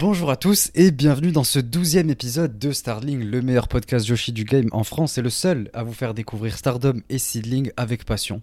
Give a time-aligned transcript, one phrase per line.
[0.00, 4.30] Bonjour à tous et bienvenue dans ce douzième épisode de Starling, le meilleur podcast Yoshi
[4.30, 8.04] du game en France et le seul à vous faire découvrir Stardom et Seedling avec
[8.04, 8.40] passion,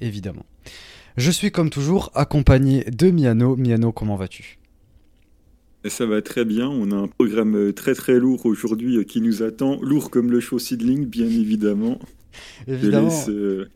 [0.00, 0.46] évidemment.
[1.18, 3.54] Je suis comme toujours accompagné de Miano.
[3.54, 4.58] Miano, comment vas-tu?
[5.84, 9.78] Ça va très bien, on a un programme très très lourd aujourd'hui qui nous attend,
[9.82, 11.98] lourd comme le show Seedling bien évidemment.
[12.66, 13.12] Évidemment.
[13.28, 13.68] Euh,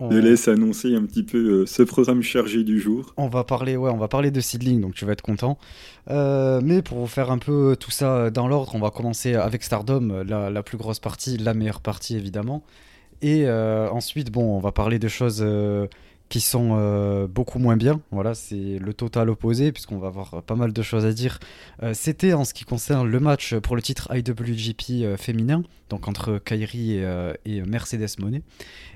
[0.00, 3.14] je laisse annoncer un petit peu euh, ce programme chargé du jour.
[3.16, 5.58] On va parler, ouais, on va parler de Seedling, donc tu vas être content.
[6.10, 9.62] Euh, mais pour vous faire un peu tout ça dans l'ordre, on va commencer avec
[9.62, 12.62] Stardom, la, plus grosse partie, la meilleure partie évidemment.
[13.22, 15.44] Et euh, ensuite, bon, on va parler de choses
[16.28, 18.00] qui sont euh, beaucoup moins bien.
[18.10, 21.38] Voilà, c'est le total opposé, puisqu'on va avoir pas mal de choses à dire.
[21.82, 26.08] Euh, c'était en ce qui concerne le match pour le titre IWGP euh, féminin, donc
[26.08, 26.98] entre Kairi
[27.44, 28.42] et, Mercedes Monet.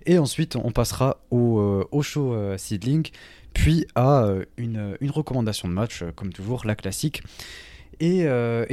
[0.07, 3.09] Et ensuite, on passera au, au show Seedling,
[3.55, 7.23] puis à une, une, recommandation de match, comme toujours, la classique.
[8.01, 8.27] Et,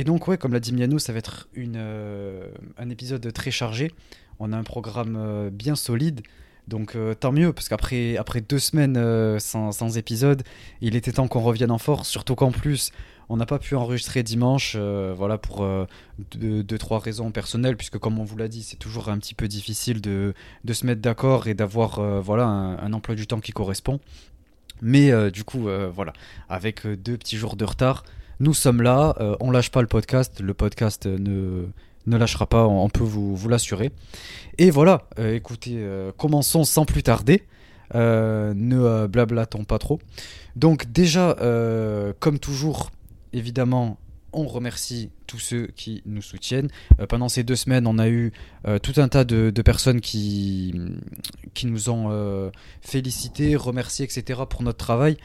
[0.03, 3.91] donc, ouais, comme l'a dit Miano, ça va être une, un épisode très chargé.
[4.39, 6.21] On a un programme bien solide.
[6.67, 10.43] Donc euh, tant mieux, parce qu'après après deux semaines euh, sans, sans, épisode,
[10.81, 12.91] il était temps qu'on revienne en force, surtout qu'en plus,
[13.29, 15.67] on n'a pas pu enregistrer dimanche, euh, voilà, pour
[16.35, 19.47] deux, trois raisons personnelles, puisque comme on vous l'a dit, c'est toujours un petit peu
[19.47, 20.33] difficile de,
[20.65, 23.99] de se mettre d'accord et d'avoir voilà, un, emploi du temps qui correspond.
[24.81, 26.13] Mais du coup, voilà,
[26.47, 28.03] avec deux petits jours de retard,
[28.39, 31.65] nous sommes là, on lâche pas le podcast, le podcast ne
[32.07, 33.91] ne lâchera pas, on peut vous, l'assurer.
[34.57, 37.43] Et voilà, euh, écoutez, euh, commençons sans plus tarder.
[37.95, 39.99] Euh, ne blablatons pas trop.
[40.55, 41.35] Donc déjà,
[42.19, 42.89] comme toujours,
[43.33, 43.97] évidemment,
[44.33, 46.69] on remercie tous ceux qui nous soutiennent.
[47.09, 48.33] pendant ces deux semaines, on a eu
[48.81, 50.73] tout un tas de, personnes qui,
[51.63, 52.51] nous ont
[52.81, 54.41] félicité, remercié, etc.
[54.49, 55.17] pour notre travail,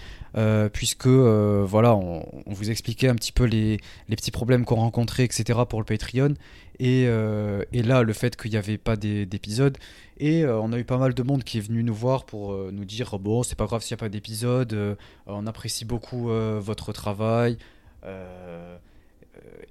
[0.73, 5.61] puisque voilà, on, vous expliquait un petit peu les petits problèmes qu'on rencontrait, etc.
[5.69, 6.35] pour le Patreon.
[6.83, 9.79] Euh, et, là, le fait qu'il n'y avait pas d'épisode.
[10.19, 12.53] Et euh, on a eu pas mal de monde qui est venu nous voir pour
[12.53, 16.29] euh, nous dire bon, c'est pas grave s'il n'y a pas d'épisode, on apprécie beaucoup
[16.29, 17.57] votre travail.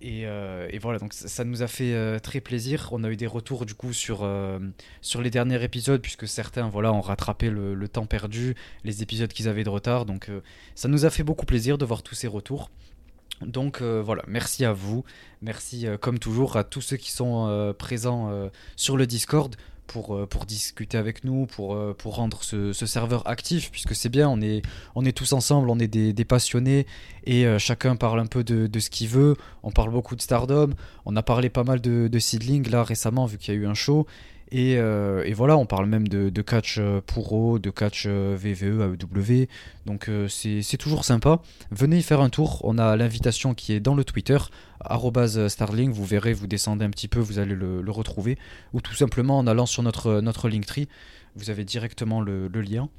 [0.02, 0.26] Et,
[0.82, 2.90] voilà, donc ça, nous a fait très plaisir.
[2.92, 4.28] On a eu des retours du coup sur,
[5.02, 9.32] sur les derniers épisodes, puisque certains voilà, ont rattrapé le, le temps perdu, les épisodes
[9.32, 10.06] qu'ils avaient de retard.
[10.06, 10.30] Donc
[10.76, 12.70] ça nous a fait beaucoup plaisir de voir tous ces retours.
[13.46, 15.04] Donc euh, voilà, merci à vous,
[15.42, 18.32] merci euh, comme toujours à tous ceux qui sont euh, présents
[18.76, 19.56] sur le Discord
[19.88, 21.76] pour, discuter avec nous, pour,
[22.06, 24.62] rendre ce, serveur actif, puisque c'est bien, on est,
[24.96, 26.88] on est tous ensemble, on est des, passionnés,
[27.26, 30.70] et chacun parle un peu de, ce qu'il veut, on parle beaucoup de Stardom,
[31.06, 33.68] on a parlé pas mal de, de Seedling là récemment, vu qu'il y a eu
[33.68, 34.08] un show,
[34.54, 39.48] euh, et, voilà, on parle même de, catch euh, pour O, de catch VVE, AEW.
[39.86, 41.42] Donc euh, c'est toujours sympa.
[41.72, 42.62] Venez y faire un tour.
[42.64, 44.38] On a l'invitation qui est dans le Twitter,
[45.48, 45.92] Starling.
[45.92, 48.38] Vous verrez, vous descendez un petit peu, vous allez le, retrouver.
[48.74, 50.88] Ou tout simplement en allant sur notre, notre Linktree,
[51.36, 52.90] vous avez directement le, lien.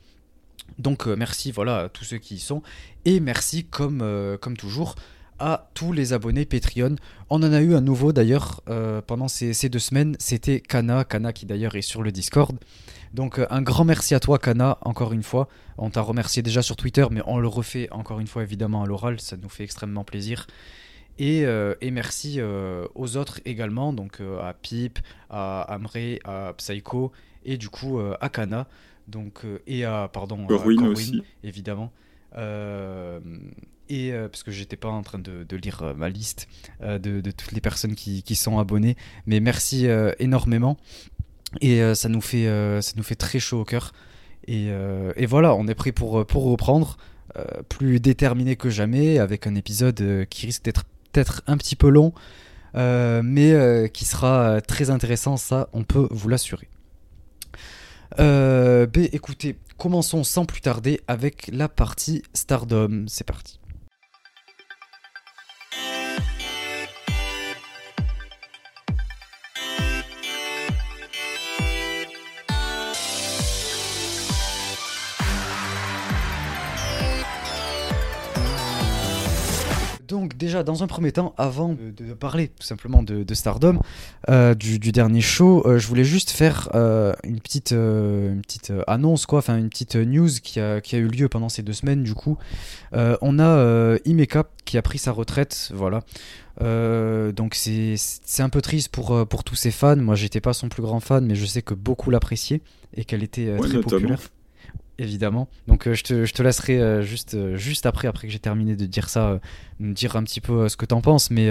[0.78, 2.62] Donc merci voilà à tous ceux qui y sont.
[3.04, 4.94] Et merci comme toujours
[5.38, 6.96] à tous les abonnés Patreon.
[7.30, 10.16] On en a eu un nouveau d'ailleurs euh, pendant ces, deux semaines.
[10.18, 12.56] C'était Kana, Kana qui d'ailleurs est sur le Discord.
[13.14, 15.48] Donc euh, un grand merci à toi Kana, encore une fois.
[15.78, 18.86] On t'a remercié déjà sur Twitter, mais on le refait encore une fois évidemment à
[18.86, 19.20] l'oral.
[19.20, 20.46] Ça nous fait extrêmement plaisir.
[21.18, 22.40] Et, euh, merci
[22.94, 27.12] aux autres également, donc à Pip, à Amré, à Psycho
[27.44, 28.66] et du coup à Kana.
[29.08, 31.22] Donc, et à pardon, Corwin aussi.
[31.42, 31.92] évidemment.
[32.36, 33.20] Euh,
[33.92, 36.48] euh, parce que j'étais pas en train de, lire euh, ma liste
[36.80, 39.86] de, toutes les personnes qui, sont abonnées, mais merci
[40.18, 40.76] énormément.
[41.60, 42.46] Et ça, nous fait,
[42.80, 43.92] ça nous fait très chaud au cœur.
[44.48, 44.70] Et,
[45.26, 46.96] voilà, on est prêt pour, pour reprendre,
[47.68, 52.12] plus déterminé que jamais, avec un épisode qui risque d'être peut-être un petit peu long,
[52.74, 56.68] mais qui sera très intéressant, ça on peut vous l'assurer.
[58.18, 63.04] B, écoutez, commençons sans plus tarder avec la partie Stardom.
[63.08, 63.58] C'est parti.
[80.12, 83.78] Donc déjà, dans un premier temps, avant de, parler tout simplement de, Stardom,
[84.28, 89.24] euh, du, dernier show, euh, je voulais juste faire euh, une petite, une petite annonce,
[89.24, 92.02] quoi, enfin une petite news qui a, qui a, eu lieu pendant ces deux semaines.
[92.02, 92.36] Du coup,
[92.92, 96.02] on a Imeka qui a pris sa retraite, voilà.
[96.60, 97.96] donc c'est
[98.40, 99.96] un peu triste pour, pour tous ses fans.
[99.96, 102.60] Moi, j'étais pas son plus grand fan, mais je sais que beaucoup l'appréciaient
[102.94, 104.20] et qu'elle était très populaire.
[104.98, 105.48] Évidemment.
[105.66, 109.08] Donc je, te, je, te, laisserai juste, juste après, après que j'ai terminé de dire
[109.08, 109.40] ça,
[109.80, 111.30] me dire un petit peu ce que t'en penses.
[111.30, 111.50] Mais,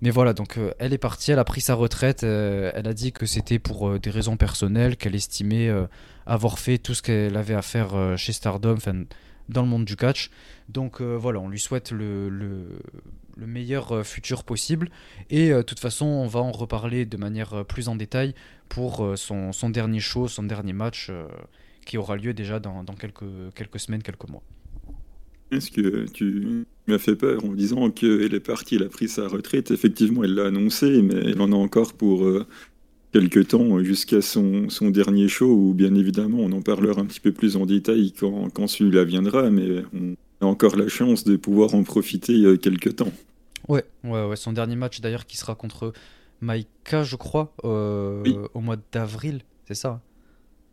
[0.00, 2.22] mais voilà, donc elle est partie, elle a pris sa retraite.
[2.22, 5.70] elle a dit que c'était pour des raisons personnelles, qu'elle estimait
[6.26, 8.76] avoir fait tout ce qu'elle avait à faire chez Stardom,
[9.48, 10.30] dans le monde du catch.
[10.68, 12.80] Donc voilà, on lui souhaite le, le,
[13.36, 14.90] le meilleur futur possible.
[15.30, 18.34] Et de toute façon, on va en reparler de manière plus en détail
[18.68, 21.10] pour son dernier show, son dernier match
[21.88, 23.24] qui aura lieu déjà dans, quelques,
[23.54, 24.42] quelques semaines, quelques mois.
[25.50, 29.26] Est-ce que tu m'as fait peur en disant qu'elle est partie, elle a pris sa
[29.26, 29.70] retraite?
[29.70, 32.46] Effectivement, elle l'a annoncé, mais elle en a encore pour euh,
[33.14, 37.20] quelques temps jusqu'à son, son, dernier show, où bien évidemment on en parlera un petit
[37.20, 41.36] peu plus en détail quand, quand celui-là viendra, mais on a encore la chance de
[41.36, 43.12] pouvoir en profiter euh, quelques temps.
[43.66, 45.94] Ouais, ouais, ouais, son dernier match d'ailleurs qui sera contre
[46.42, 50.02] Maika, je crois, euh, au mois d'avril, c'est ça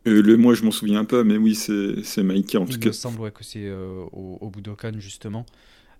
[0.06, 2.78] euh, le mois, je m'en souviens pas, mais oui, c'est Maïka en tout cas.
[2.82, 5.46] Il me semble que c'est euh, au, au, Budokan, justement.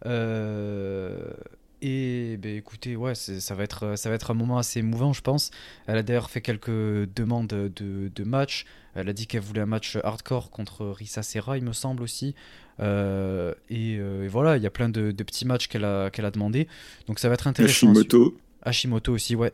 [0.05, 1.31] Euh,
[1.83, 5.23] et ben, écoutez, ouais, ça va, être, ça va être un moment assez émouvant, je
[5.23, 5.51] pense.
[5.87, 8.65] Elle a d'ailleurs fait quelques demandes de, de match.
[8.95, 12.35] Elle a dit qu'elle voulait un match hardcore contre Risa Serra, il me semble aussi.
[12.81, 13.99] et,
[14.29, 16.69] voilà, il y a plein de, petits matchs qu'elle a, qu'elle a demandé.
[17.09, 17.91] Donc ça va être intéressant.
[17.91, 18.37] Hashimoto.
[18.63, 19.53] Hashimoto aussi, ouais.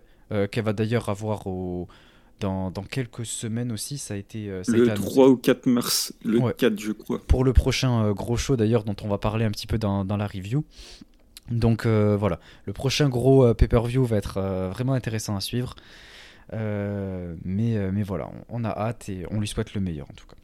[0.51, 1.89] qu'elle va d'ailleurs avoir au,
[2.43, 3.99] dans, quelques semaines aussi.
[3.99, 4.49] Ça a été.
[4.49, 7.21] Euh, le 3 ou 4 mars, le 4, je crois.
[7.27, 10.05] Pour le prochain euh, gros show d'ailleurs, dont on va parler un petit peu dans,
[10.05, 10.65] la review.
[11.51, 14.41] Donc euh, voilà, le prochain gros pay-per-view va être
[14.73, 15.75] vraiment intéressant à suivre.
[16.53, 20.37] mais, mais voilà, on, a hâte et on lui souhaite le meilleur en tout cas.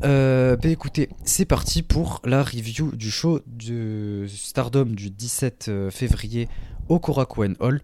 [0.00, 6.48] bah écoutez, c'est parti pour la review du show de Stardom du 17 février
[6.88, 7.82] au Korakuen Hall.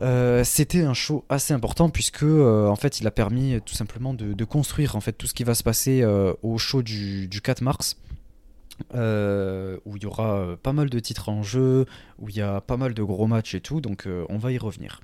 [0.00, 4.14] Euh, c'était un show assez important puisque euh, en fait il a permis tout simplement
[4.14, 7.62] de, construire en fait tout ce qui va se passer euh, au show du, 4
[7.62, 7.98] mars
[8.94, 11.86] où il y aura pas mal de titres en jeu
[12.18, 14.58] où il y a pas mal de gros matchs et tout donc on va y
[14.58, 15.00] revenir.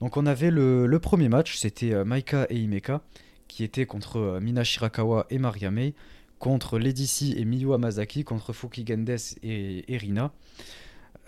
[0.00, 3.02] Donc on avait le, premier match c'était Maika et Imeka
[3.48, 5.94] qui était contre Mina Shirakawa et Maria May
[6.38, 10.32] contre Lady C et Miyu Amazaki contre Fuki Gendes et Erina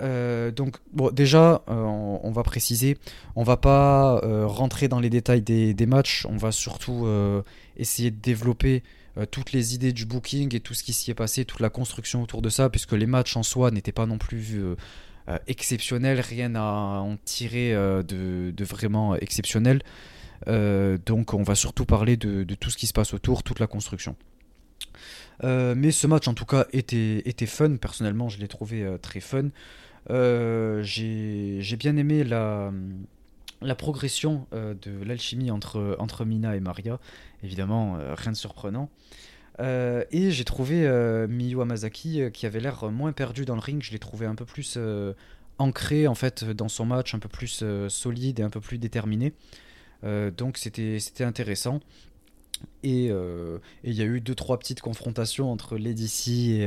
[0.02, 0.76] euh, donc,
[1.12, 2.98] déjà, euh, on, va préciser,
[3.36, 7.06] on va pas euh, rentrer dans les détails des, matchs, on va surtout
[7.76, 8.82] essayer de développer
[9.30, 12.22] toutes les idées du booking et tout ce qui s'y est passé, toute la construction
[12.22, 14.62] autour de ça, puisque les matchs en soi n'étaient pas non plus
[15.46, 19.82] exceptionnels, rien à en tirer de, vraiment exceptionnel.
[20.46, 24.16] donc, on va surtout parler de, tout ce qui se passe autour, toute la construction.
[25.42, 29.50] mais ce match en tout cas était fun, personnellement je l'ai trouvé très fun.
[30.10, 32.72] Euh, j'ai bien aimé la,
[33.60, 36.98] la progression euh, de l'alchimie entre, entre Mina et Maria.
[37.42, 38.90] Évidemment, euh, rien de surprenant.
[39.60, 40.88] et j'ai trouvé
[41.28, 43.82] Miyu Amazaki qui avait l'air moins perdu dans le ring.
[43.82, 44.78] Je l'ai trouvé un peu plus
[45.58, 49.32] ancré en fait dans son match, un peu plus solide et un peu plus déterminé.
[50.36, 51.80] donc c'était intéressant.
[52.82, 53.10] Et
[53.84, 56.66] il y a eu deux trois petites confrontations entre Lady C et,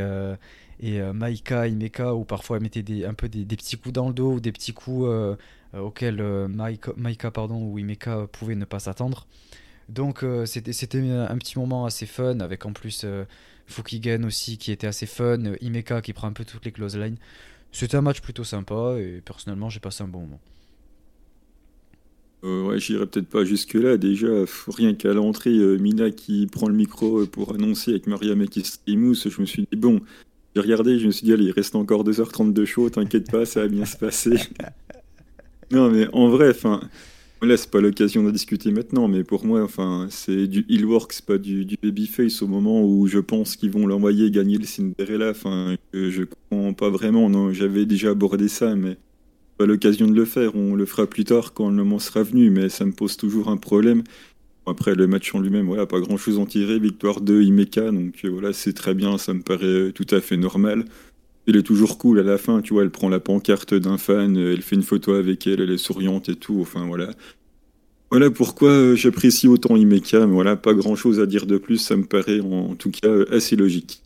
[0.80, 4.08] et euh, Maika, Imeka, où parfois elle mettait des, un peu des, petits coups dans
[4.08, 5.36] le dos ou des petits coups euh,
[5.74, 9.28] euh, auxquels Maika, pardon, ou Imeka pouvaient ne pas s'attendre.
[9.88, 13.06] Donc c'était un petit moment assez fun, avec en plus
[13.68, 17.18] Fukigen aussi qui était assez fun, Imeka qui prend un peu toutes les close lines.
[17.72, 20.40] C'était un match plutôt sympa et personnellement j'ai passé un bon moment.
[22.42, 23.98] ouais, j'irai peut-être pas jusque-là.
[23.98, 28.96] Déjà, rien qu'à l'entrée, Mina qui prend le micro pour annoncer avec Maria qui je
[29.42, 30.02] me suis dit, bon,
[30.56, 33.46] j'ai regardé, je me suis dit, allez, il reste encore 2h30 de show, t'inquiète pas,
[33.46, 34.38] ça va bien se passer.
[35.72, 36.80] non, mais en vrai, enfin,
[37.42, 41.38] là, c'est pas l'occasion de discuter maintenant, mais pour moi, enfin, c'est du Works, pas
[41.38, 45.32] du, du babyface au moment où je pense qu'ils vont l'envoyer gagner le Cinderella.
[45.32, 47.30] Enfin, je comprends pas vraiment.
[47.30, 48.98] Non, j'avais déjà abordé ça, mais
[49.58, 50.56] pas l'occasion de le faire.
[50.56, 53.50] On le fera plus tard quand le moment sera venu, mais ça me pose toujours
[53.50, 54.04] un problème.
[54.68, 56.80] Après, le match en lui-même, voilà, pas grand-chose en tirer.
[56.80, 60.22] Victoire de Imeka, donc euh, voilà, c'est très bien, ça me paraît euh, tout à
[60.22, 60.86] fait normal.
[61.48, 64.36] Il est toujours cool à la fin, tu vois, elle prend la pancarte d'un fan,
[64.38, 67.12] euh, elle fait une photo avec elle, elle est souriante et tout, enfin voilà.
[68.12, 72.06] Voilà pourquoi j'apprécie autant Imeka, mais voilà, pas grand-chose à dire de plus, ça me
[72.06, 74.02] paraît en tout cas assez logique.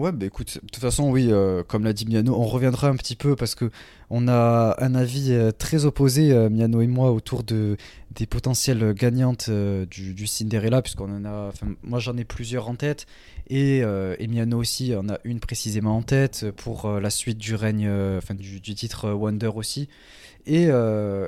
[0.00, 2.96] Ouais, bah écoute, de toute façon, oui, euh, comme l'a dit Miano, on reviendra un
[2.96, 3.70] petit peu parce que
[4.08, 7.76] on a un avis euh, très opposé, euh, Miano et moi, autour de,
[8.10, 11.52] des potentielles gagnantes du, du, Cinderella, puisqu'on en a,
[11.82, 13.04] moi j'en ai plusieurs en tête,
[13.50, 17.90] et, et, Miano aussi en a une précisément en tête pour la suite du règne,
[18.16, 19.90] enfin du, titre Wonder aussi.
[20.46, 20.68] Et,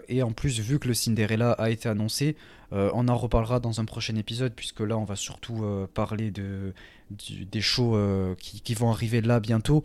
[0.09, 2.37] et, en plus, vu que le Cinderella a été annoncé,
[2.71, 5.62] on en reparlera dans un prochain épisode, puisque là, on va surtout
[5.95, 6.73] parler de,
[7.50, 7.97] des shows
[8.38, 9.85] qui, vont arriver là bientôt.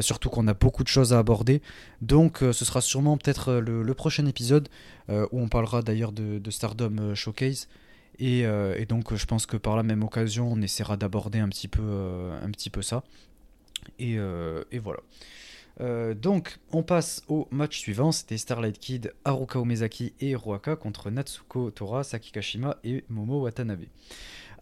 [0.00, 1.62] surtout qu'on a beaucoup de choses à aborder.
[2.00, 4.68] Donc, ce sera sûrement peut-être le, prochain épisode,
[5.08, 7.68] où on parlera d'ailleurs de, Stardom Showcase.
[8.18, 8.44] Et,
[8.88, 12.50] donc, je pense que par la même occasion, on essaiera d'aborder un, petit peu, un
[12.50, 13.02] petit peu ça.
[13.98, 14.18] Et,
[14.78, 15.00] voilà.
[15.80, 18.12] Euh, donc, on passe au match suivant.
[18.12, 23.84] C'était Starlight Kid, Haruka Omezaki et Ruaka contre Natsuko Tora, Saki Kashima et Momo Watanabe.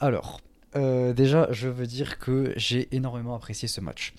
[0.01, 0.41] Alors,
[0.77, 4.15] euh, déjà, je veux dire que j'ai énormément apprécié ce match.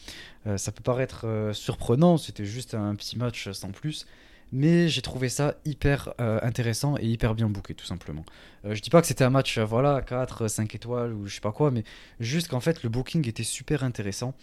[0.47, 4.05] Euh, ça peut paraître surprenant, c'était juste un petit match sans plus.
[4.51, 8.25] Mais j'ai trouvé ça hyper intéressant et hyper bien booké, tout simplement.
[8.63, 11.51] je dis pas que c'était un match, voilà, 4, 5 étoiles ou je sais pas
[11.51, 11.83] quoi, mais
[12.19, 14.33] juste qu'en fait, le booking était super intéressant.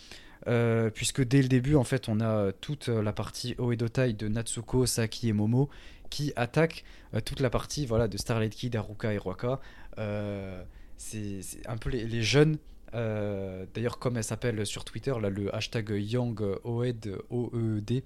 [0.49, 4.87] Euh, puisque dès le début, en fait, on a toute la partie Oedotai de Natsuko,
[4.87, 5.69] Saki et Momo
[6.11, 6.85] qui attaquent
[7.15, 9.61] euh, toute la partie voilà, de Starlight Kid, Haruka et Ruaka.
[9.99, 10.63] Euh,
[10.97, 12.59] c'est un peu les, jeunes.
[12.93, 18.05] D'ailleurs, comme elle s'appelle sur Twitter, là, le hashtag Young Oed, O-E-D,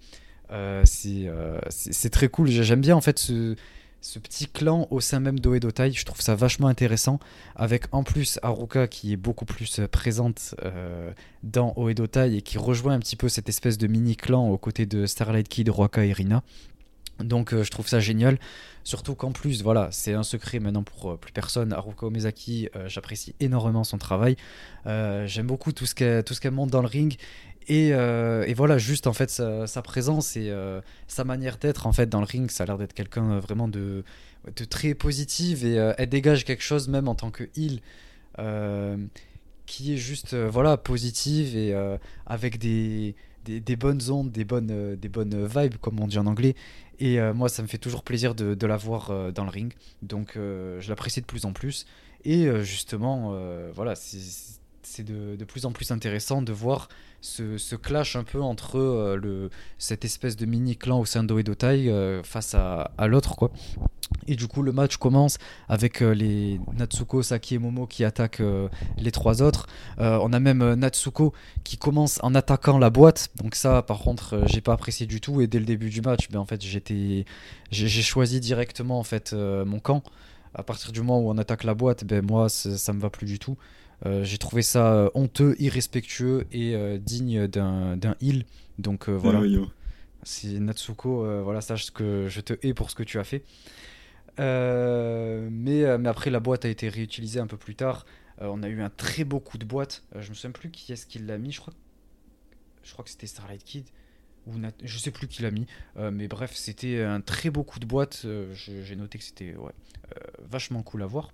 [0.84, 2.48] c'est très cool.
[2.48, 3.56] J'aime bien en fait ce,
[4.00, 5.92] ce petit clan au sein même d'Oedotai.
[5.92, 7.20] Je trouve ça vachement intéressant.
[7.56, 12.58] Avec en plus Haruka qui est beaucoup plus euh, présente euh, dans Oedotai et qui
[12.58, 16.04] rejoint un petit peu cette espèce de mini clan aux côtés de Starlight Kid, Ruaka
[16.04, 16.42] et Rina.
[17.20, 18.38] Donc euh, je trouve ça génial.
[18.82, 21.72] Surtout qu'en plus, voilà, c'est un secret maintenant pour plus personne.
[21.72, 24.36] Haruka Omezaki, j'apprécie énormément son travail.
[24.86, 27.18] J'aime beaucoup tout ce qu'elle monte dans le ring.
[27.70, 32.08] Euh, et, voilà, juste en fait sa, présence et euh, sa manière d'être en fait
[32.08, 34.04] dans le ring, ça a l'air d'être quelqu'un euh, vraiment de,
[34.70, 37.80] très positive et elle dégage quelque chose même en tant que heal
[39.66, 41.74] qui est juste voilà positive et
[42.26, 46.54] avec des, des, bonnes ondes, des bonnes vibes comme on dit en anglais.
[47.00, 50.32] Et moi, ça me fait toujours plaisir de, de la voir dans le ring, donc
[50.36, 51.86] je l'apprécie de plus en plus.
[52.24, 53.34] Et justement,
[53.74, 54.59] voilà, c'est
[54.98, 56.88] de, de, plus en plus intéressant de voir
[57.20, 62.22] ce, clash un peu entre euh, cette espèce de mini clan au sein d'Oedotai euh,
[62.22, 63.50] face à, l'autre quoi.
[64.26, 68.42] Et du coup le match commence avec euh, les Natsuko, Saki et Momo qui attaquent
[68.96, 69.66] les trois autres.
[69.98, 71.32] on a même Natsuko
[71.64, 73.28] qui commence en attaquant la boîte.
[73.36, 76.28] Donc ça par contre j'ai pas apprécié du tout et dès le début du match
[76.30, 80.02] ben, en fait j'ai choisi directement en fait mon camp.
[80.52, 83.26] À partir du moment où on attaque la boîte, ben moi ça me va plus
[83.26, 83.56] du tout.
[84.06, 88.44] Euh, j'ai trouvé ça euh, honteux, irrespectueux et euh, digne d'un heal.
[88.78, 89.42] Donc voilà.
[90.22, 93.42] Si Natsuko, voilà, sache que je te hais pour ce que tu as fait.
[94.38, 98.04] mais, mais après, la boîte a été réutilisée un peu plus tard.
[98.38, 100.04] on a eu un très beau coup de boîte.
[100.14, 101.52] je me souviens plus qui est-ce qui l'a mis.
[101.52, 101.72] Je crois,
[102.82, 103.84] je crois que c'était Starlight Kid.
[104.46, 104.52] Ou
[104.84, 105.66] je sais plus qui l'a mis.
[106.12, 108.26] mais bref, c'était un très beau coup de boîte.
[108.52, 109.72] J'ai noté que c'était ouais,
[110.38, 111.32] vachement cool à voir.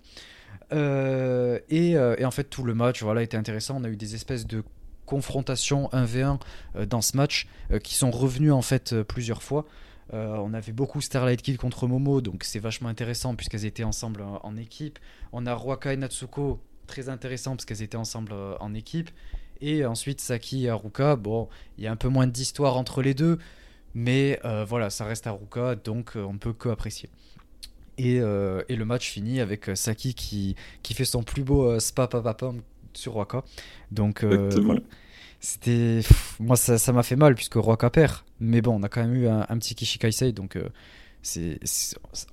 [0.73, 3.77] Euh, euh, et, en fait, tout le match voilà, était intéressant.
[3.79, 4.63] On a eu des espèces de
[5.05, 6.39] confrontations 1v1
[6.75, 7.47] euh, dans ce match
[7.83, 9.65] qui sont revenus en fait plusieurs fois.
[10.11, 14.57] on avait beaucoup Starlight Kid contre Momo, donc c'est vachement intéressant puisqu'elles étaient ensemble en,
[14.57, 14.99] équipe.
[15.33, 19.09] On a Ruaka et Natsuko, très intéressant parce qu'elles étaient ensemble en équipe.
[19.59, 23.13] Et ensuite Saki et Haruka, bon, il y a un peu moins d'histoire entre les
[23.13, 23.37] deux,
[23.93, 27.09] mais voilà, ça reste Haruka, donc on ne peut que apprécier.
[27.99, 31.79] Euh, et, le match finit avec euh, Saki qui, qui fait son plus beau euh,
[31.79, 32.61] spa papapam
[32.93, 33.43] sur Waka.
[33.91, 34.25] Donc
[35.39, 35.99] c'était
[36.39, 38.17] moi ça m'a fait mal puisque Waka perd.
[38.39, 40.57] Mais bon, on a quand même eu un, petit Kishikaisei donc
[41.21, 41.59] c'est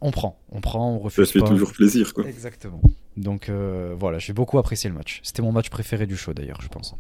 [0.00, 1.26] on prend, on prend, on refuse.
[1.26, 2.26] Ça fait toujours plaisir quoi.
[2.26, 2.80] Exactement.
[3.16, 3.50] Donc
[3.99, 5.21] voilà, j'ai beaucoup apprécié le match.
[5.23, 6.94] C'était mon match préféré du show d'ailleurs, je pense.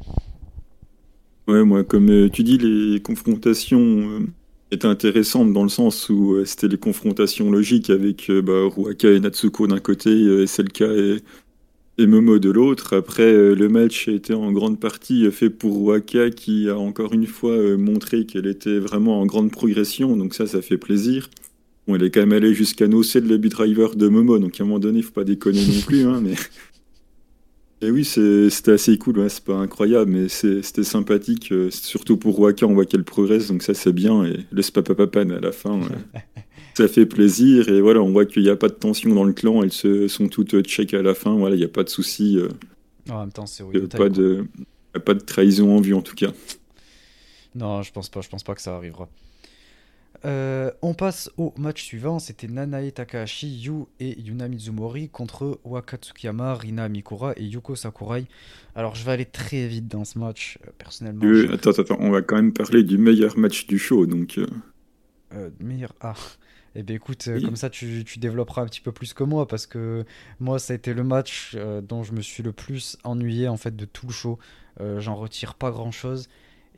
[1.46, 4.26] Ouais, moi comme tu dis les confrontations
[4.74, 9.10] était intéressante dans le sens où euh, c'était les confrontations logiques avec euh, bah, Ruaka
[9.10, 10.44] et Natsuko d'un côté, euh,
[10.80, 12.94] et, et Momo de l'autre.
[12.94, 17.26] Après, le match a été en grande partie fait pour Ruaka qui a encore une
[17.26, 21.30] fois montré qu'elle était vraiment en grande progression, donc ça, ça fait plaisir.
[21.86, 24.64] Bon, elle est quand même allée jusqu'à nocer le lobby driver de Momo, donc à
[24.64, 26.34] un moment donné, il faut pas déconner non plus, hein, mais
[27.84, 31.52] et oui, c'était assez cool, c'est pas incroyable, mais c'était sympathique.
[31.52, 34.24] Euh, surtout pour Waka, on voit qu'elle progresse, donc ça c'est bien.
[34.24, 35.80] Et le spapapapan à la fin,
[36.74, 37.68] ça fait plaisir.
[37.68, 40.08] Et voilà, on voit qu'il n'y a pas de tension dans le clan, elles se,
[40.08, 42.38] sont toutes check à la fin, voilà, il n'y a pas de souci.
[42.38, 42.48] Euh.
[43.10, 44.46] en même temps, c'est pas de,
[45.04, 46.32] pas de trahison en vue en tout cas.
[47.54, 49.08] Non, je pense pas, je pense pas que ça arrivera.
[50.24, 56.54] Euh, on passe au match suivant, c'était Nanae Takahashi, Yu et Yuna Mizumori contre Wakatsukiyama,
[56.54, 58.24] Rina Mikura et Yuko Sakurai.
[58.74, 61.24] Alors je vais aller très vite dans ce match, euh, personnellement.
[61.52, 64.38] Attends, attends, on va quand même parler du meilleur match du show, donc...
[64.38, 65.50] Euh.
[65.60, 65.92] meilleur...
[66.00, 66.14] Ah,
[66.74, 69.64] eh bien écoute, comme ça tu, tu, développeras un petit peu plus que moi parce
[69.64, 70.04] que
[70.40, 73.76] moi ça a été le match dont je me suis le plus ennuyé en fait
[73.76, 74.40] de tout le show.
[74.80, 76.28] J'en retire pas grand chose.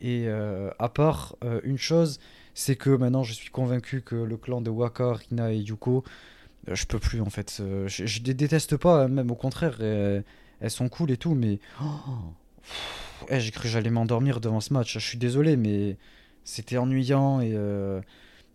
[0.03, 2.19] Et à part une chose,
[2.57, 6.03] c'est que maintenant je suis convaincu que le clan de Waka, Rina et Yuko,
[6.67, 7.63] je peux plus en fait.
[7.87, 10.25] Je, je les déteste pas, hein, même au contraire, elles,
[10.71, 11.61] sont cool et tout, mais.
[11.83, 11.87] Oh,
[13.29, 14.95] eh, j'ai cru que j'allais m'endormir devant ce match.
[14.95, 15.97] Je suis désolé, mais
[16.45, 18.01] c'était ennuyant et euh,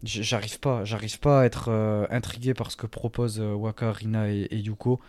[0.03, 4.31] j'arrive pas, j'arrive pas à être euh, intrigué par ce que proposent euh, Waka, Rina
[4.31, 4.99] et, Yuko.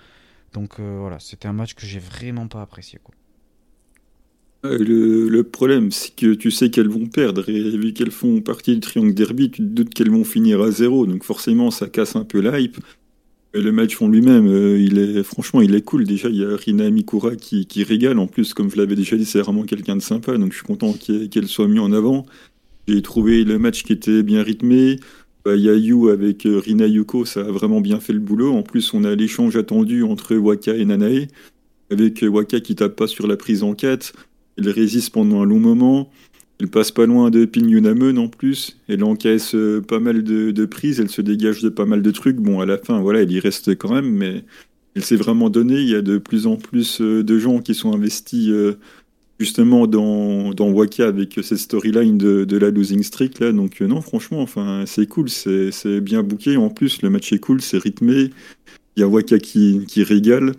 [0.52, 3.00] Donc voilà, c'était un match que j'ai vraiment pas apprécié.
[4.64, 8.75] Le, le, problème, c'est que tu sais qu'elles vont perdre, et vu qu'elles font partie
[8.75, 12.14] du triangle derby, tu te doutes qu'elles vont finir à zéro, donc forcément ça casse
[12.14, 12.78] un peu l'hype.
[13.54, 16.04] Le match en lui-même, euh, il est franchement, il est cool.
[16.04, 18.19] Déjà, il y a Rina Mikura qui, qui régale.
[18.19, 20.38] En plus, comme je l'avais déjà dit, c'est vraiment quelqu'un de sympa.
[20.38, 22.25] Donc, je suis content qu'elle soit mise en avant.
[22.88, 24.99] J'ai trouvé le match qui était bien rythmé.
[25.45, 28.52] Bah, avec euh, Rina Yuko, ça a vraiment bien fait le boulot.
[28.52, 31.26] En plus, on a l'échange attendu entre Waka et Nanae,
[31.90, 34.14] avec Waka qui tape pas sur la prise en 4.
[34.59, 36.11] Il résiste pendant un long moment.
[36.61, 38.78] Elle passe pas loin de Pin en plus.
[38.87, 41.00] Elle encaisse euh, pas mal de, prises.
[41.00, 42.37] Elle se dégage de pas mal de trucs.
[42.37, 44.44] Bon, à la fin, voilà, elle y reste quand même, mais
[44.94, 45.80] elle s'est vraiment donnée.
[45.80, 48.75] Il y a de plus en plus euh, de gens qui sont investis euh,
[49.40, 53.50] justement dans, dans Waka avec cette storyline de, la losing streak là.
[53.50, 56.56] Donc non, franchement, enfin, c'est cool, c'est bien bouqué.
[56.56, 58.30] En plus, le match est cool, c'est rythmé.
[58.97, 60.52] Il y a Waka qui, qui régale.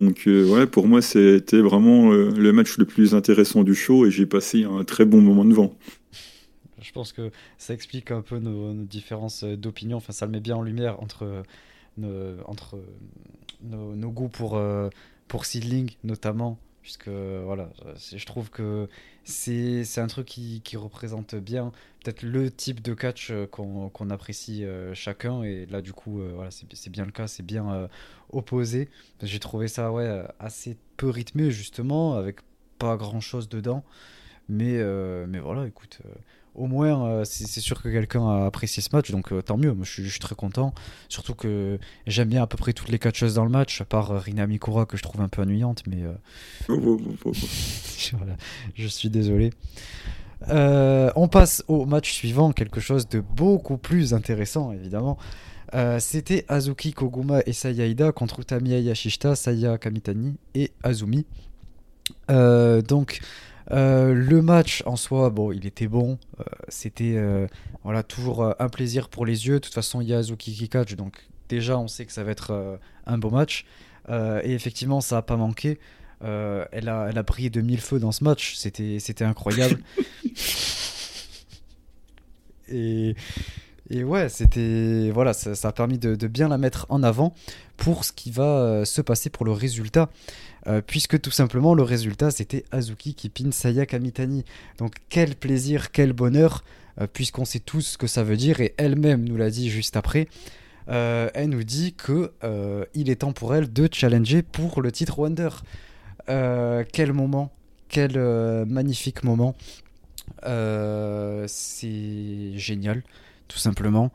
[0.00, 4.06] Donc euh, ouais, pour moi, c'était vraiment euh, le match le plus intéressant du show
[4.06, 5.74] et j'ai passé un très bon moment devant.
[6.80, 9.96] Je pense que ça explique un peu nos, différences d'opinion.
[9.96, 11.42] Enfin, ça le met bien en lumière entre
[11.96, 14.90] nos, goûts pour, euh,
[15.28, 16.58] pour Seedling, notamment.
[16.82, 17.72] Puisque voilà,
[18.14, 18.90] je trouve que
[19.24, 21.72] c'est un truc qui, représente bien
[22.04, 25.42] peut-être le type de catch qu'on apprécie chacun.
[25.44, 27.88] Et là, du coup, voilà, c'est bien le cas, c'est bien
[28.34, 28.88] opposé.
[29.22, 32.38] J'ai trouvé ça ouais, assez peu rythmé, justement, avec
[32.78, 33.84] pas grand chose dedans.
[34.48, 36.08] Mais, euh, mais voilà, écoute, euh,
[36.54, 39.72] au moins, euh, c'est sûr que quelqu'un a apprécié ce match, donc tant mieux.
[39.72, 40.74] Moi, je suis, très content.
[41.08, 44.10] Surtout que j'aime bien à peu près toutes les catcheuses dans le match, à part
[44.22, 46.02] Rina Mikura que je trouve un peu ennuyante, mais.
[46.68, 47.32] Oh, oh, oh,
[48.74, 49.50] je suis désolé.
[50.48, 55.18] on passe au match suivant, quelque chose de beaucoup plus intéressant, évidemment.
[55.74, 61.26] Euh, c'était Azuki Koguma et Sayaida contre Utamiya Yashishita, Saya Kamitani et Azumi.
[62.30, 63.20] Euh, donc
[63.72, 66.18] euh, le match en soi, bon, il était bon.
[66.68, 67.18] C'était
[67.82, 69.54] voilà toujours un plaisir pour les yeux.
[69.54, 72.22] De toute façon, il y a Azuki qui catch, donc déjà on sait que ça
[72.22, 73.64] va être un beau match.
[74.08, 75.80] et effectivement, ça n'a pas manqué.
[76.20, 78.54] elle, a, elle a brillé de mille feux dans ce match.
[78.54, 79.80] C'était, c'était incroyable.
[82.68, 83.16] et
[83.90, 87.34] et ouais, c'était voilà, ça, a permis de, bien la mettre en avant
[87.76, 90.10] pour ce qui va euh, se passer pour le résultat.
[90.66, 94.44] Euh, puisque tout simplement le résultat c'était Azuki qui pin Saya Kamitani.
[94.78, 96.64] Donc quel plaisir, quel bonheur,
[97.00, 99.96] euh, puisqu'on sait tous ce que ça veut dire et elle-même nous l'a dit juste
[99.96, 100.28] après.
[100.86, 102.32] elle nous dit que
[102.94, 105.50] il est temps pour elle de challenger pour le titre Wonder.
[106.26, 107.52] quel moment,
[107.88, 108.18] quel
[108.64, 109.54] magnifique moment.
[111.46, 113.02] c'est génial
[113.54, 114.10] tout simplement.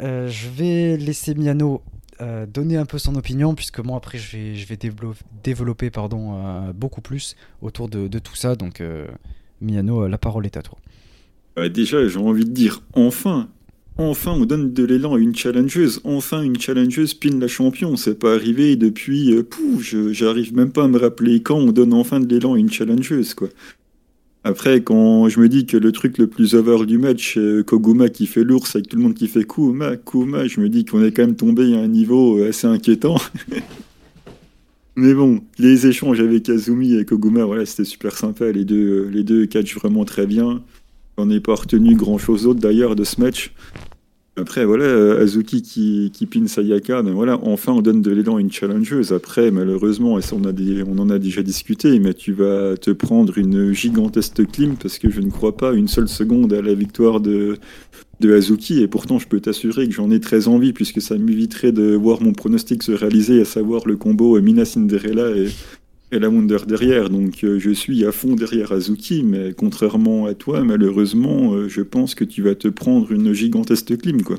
[0.00, 1.82] Euh, je vais laisser Miano
[2.20, 4.78] euh, donner un peu son opinion, puisque moi après je vais, je vais
[5.42, 8.54] développer, pardon, euh, beaucoup plus autour de, tout ça.
[8.54, 8.80] Donc
[9.60, 10.78] Miano, la parole est à toi.
[11.68, 13.48] déjà, j'ai envie de dire enfin,
[13.98, 17.96] enfin on donne de l'élan à une challengeuse, enfin une challengeuse pin la champion.
[17.96, 22.20] C'est pas arrivé depuis, pouf, j'arrive même pas à me rappeler quand on donne enfin
[22.20, 23.48] de l'élan à une challengeuse, quoi.
[24.44, 28.26] Après, quand je me dis que le truc le plus over du match, Koguma qui
[28.26, 31.12] fait l'ours avec tout le monde qui fait Kuma, Kuma, je me dis qu'on est
[31.12, 33.16] quand même tombé à un niveau assez inquiétant.
[34.96, 38.52] Mais bon, les échanges avec Azumi et Koguma, voilà, c'était super sympa.
[38.52, 40.62] Les deux, les deux catchent vraiment très bien.
[41.18, 43.52] J'en ai pas retenu grand chose d'autre d'ailleurs de ce match.
[44.36, 48.36] Après, voilà, euh, Azuki qui, qui pine Sayaka, mais voilà, enfin on donne de l'élan
[48.36, 49.12] à une challengeuse.
[49.12, 50.52] Après, malheureusement, on, a
[50.88, 55.08] on en a déjà discuté, mais tu vas te prendre une gigantesque clim parce que
[55.08, 57.58] je ne crois pas une seule seconde à la victoire de,
[58.18, 58.82] de Azuki.
[58.82, 62.20] Et pourtant, je peux t'assurer que j'en ai très envie puisque ça m'éviterait de voir
[62.20, 65.46] mon pronostic se réaliser, à savoir le combo Mina Cinderella et
[66.18, 67.10] la Wonder derrière.
[67.10, 71.82] Donc euh, je suis à fond derrière Azuki, mais contrairement à toi, malheureusement, euh, je
[71.82, 74.36] pense que tu vas te prendre une gigantesque clim, quoi.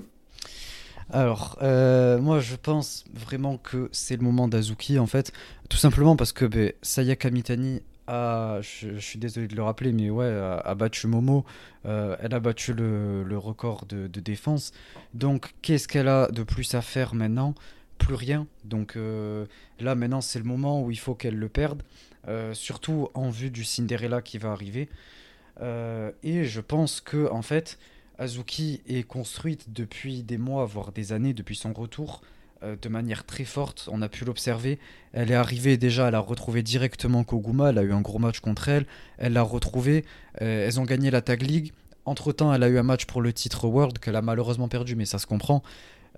[1.11, 5.31] Alors, euh, moi je pense vraiment que c'est le moment d'Azuki en fait,
[5.69, 10.09] tout simplement parce que ben, Saya Kamitani a, je, suis désolé de le rappeler, mais
[10.09, 11.45] ouais, a, battu Momo.
[11.83, 14.73] elle a battu le, record de, défense.
[15.13, 17.55] Donc, qu'est-ce qu'elle a de plus à faire maintenant?
[17.97, 18.47] Plus rien.
[18.63, 18.97] Donc
[19.79, 21.81] là, maintenant, c'est le moment où il faut qu'elle le perde.
[22.53, 24.89] surtout en vue du Cinderella qui va arriver.
[25.61, 27.79] et je pense que, en fait,
[28.17, 32.21] Azuki est construite depuis des mois, voire des années, depuis son retour,
[32.63, 33.89] euh, de manière très forte.
[33.91, 34.79] On a pu l'observer.
[35.13, 37.69] Elle est arrivée déjà, elle a retrouvé directement Koguma.
[37.69, 38.85] Elle a eu un gros match contre elle.
[39.17, 40.05] Elle l'a retrouvé.
[40.41, 41.73] Euh, elles ont gagné la Tag League.
[42.05, 44.95] Entre temps, elle a eu un match pour le titre World qu'elle a malheureusement perdu,
[44.95, 45.63] mais ça se comprend.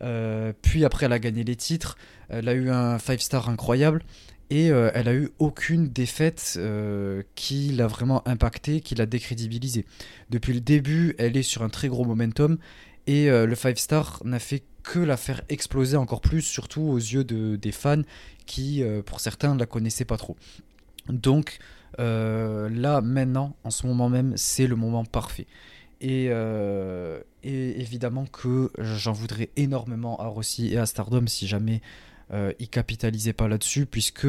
[0.01, 1.97] Euh, puis après, elle a gagné les titres.
[2.29, 4.03] Elle a eu un 5 star incroyable
[4.49, 9.85] et euh, elle a eu aucune défaite euh, qui l'a vraiment impacté, qui l'a décrédibilisé.
[10.29, 12.57] Depuis le début, elle est sur un très gros momentum
[13.07, 17.23] et le 5 star n'a fait que la faire exploser encore plus, surtout aux yeux
[17.23, 18.01] de, des fans
[18.45, 20.35] qui, pour certains, ne la connaissaient pas trop.
[21.07, 21.59] Donc
[21.97, 25.47] là, maintenant, en ce moment même, c'est le moment parfait.
[26.01, 26.29] Et,
[27.47, 31.81] et évidemment que j'en voudrais énormément à Rossi et à Stardom si jamais
[32.33, 34.27] euh, il capitalisait pas là-dessus, puisque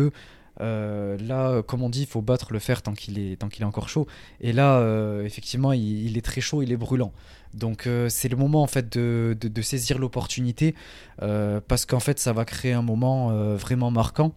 [0.60, 3.62] euh, là, comme on dit, il faut battre le fer tant qu'il est, tant qu'il
[3.62, 4.06] est encore chaud.
[4.40, 7.12] Et là, euh, effectivement, il, est très chaud, il est brûlant.
[7.54, 10.74] Donc c'est le moment en fait de, saisir l'opportunité
[11.16, 14.34] parce qu'en fait ça va créer un moment vraiment marquant.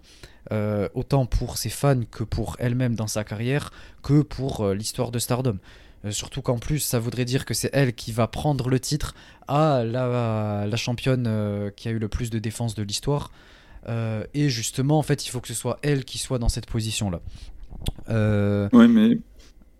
[0.49, 5.57] autant pour ses fans que pour elle-même dans sa carrière, que pour l'histoire de Stardom.
[6.09, 9.13] Surtout qu'en plus, ça voudrait dire que c'est elle qui va prendre le titre
[9.47, 13.31] à la, la championne qui a eu le plus de défense de l'histoire.
[13.87, 16.65] Euh, et justement, en fait, il faut que ce soit elle qui soit dans cette
[16.65, 17.21] position-là.
[18.09, 18.69] Euh...
[18.73, 19.19] Ouais, mais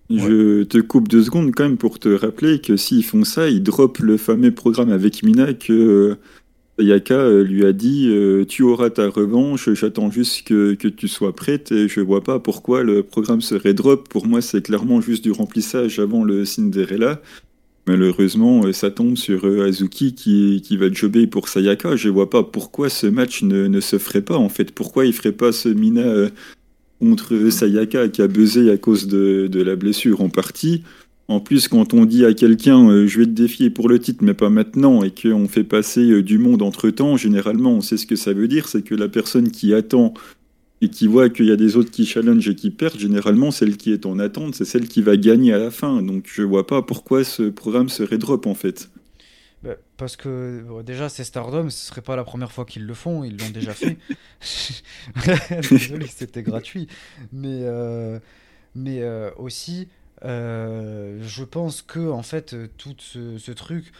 [0.09, 3.63] je te coupe deux secondes quand même pour te rappeler que s'ils font ça, ils
[3.63, 6.17] droppent le fameux programme avec Mina que
[6.81, 8.11] euh, Yaka euh, lui a dit
[8.47, 12.39] Tu auras ta revanche, j'attends juste que, que, tu sois prête et je vois pas
[12.39, 14.09] pourquoi le programme serait drop.
[14.09, 17.21] Pour moi, c'est clairement juste du remplissage avant le Cinderella.
[17.87, 21.95] Malheureusement, euh, ça tombe sur euh, Azuki qui, qui va jobber pour Sayaka.
[21.95, 24.71] Je vois pas pourquoi ce match ne, ne, se ferait pas en fait.
[24.71, 26.29] Pourquoi il ferait pas ce Mina euh,
[26.99, 30.83] contre Sayaka qui a buzzé à cause de, de, la blessure en partie.
[31.27, 34.33] En plus, quand on dit à quelqu'un je vais te défier pour le titre, mais
[34.33, 38.17] pas maintenant, et qu'on fait passer du monde entre temps, généralement on sait ce que
[38.17, 40.13] ça veut dire, c'est que la personne qui attend
[40.81, 43.77] et qui voit qu'il y a des autres qui challenge et qui perdent, généralement, celle
[43.77, 46.01] qui est en attente, c'est celle qui va gagner à la fin.
[46.01, 48.89] Donc je vois pas pourquoi ce programme serait drop en fait.
[49.63, 53.23] Bah, parce que déjà, c'est Stardom, ce serait pas la première fois qu'ils le font,
[53.23, 53.97] ils l'ont déjà fait.
[55.69, 56.87] Désolé, c'était gratuit.
[57.31, 58.17] Mais, euh,
[58.73, 59.85] mais euh, aussi, euh,
[60.23, 63.91] je pense que en fait, tout ce, truc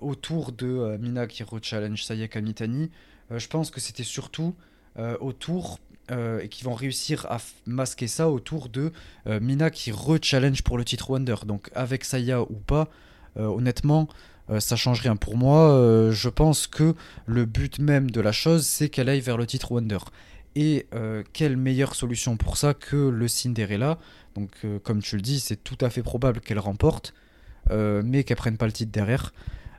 [0.00, 2.90] autour de Mina qui re-challenge Sayaka Mitani,
[3.30, 4.54] je pense que c'était surtout
[5.20, 5.78] autour
[6.12, 8.92] euh, et qui vont réussir à masquer ça autour de
[9.26, 11.34] euh, Mina qui re-challenge pour le titre Wonder.
[11.44, 12.88] Donc avec Saya ou pas,
[13.36, 14.08] euh, honnêtement,
[14.60, 16.08] ça change rien pour moi.
[16.12, 16.94] je pense que
[17.26, 19.98] le but même de la chose, c'est qu'elle aille vers le titre Wonder.
[20.54, 20.86] Et
[21.32, 23.98] quelle meilleure solution pour ça que le Cinderella
[24.36, 24.50] Donc
[24.84, 27.14] comme tu le dis, c'est tout à fait probable qu'elle remporte,
[27.70, 29.32] mais qu'elle prenne pas le titre derrière.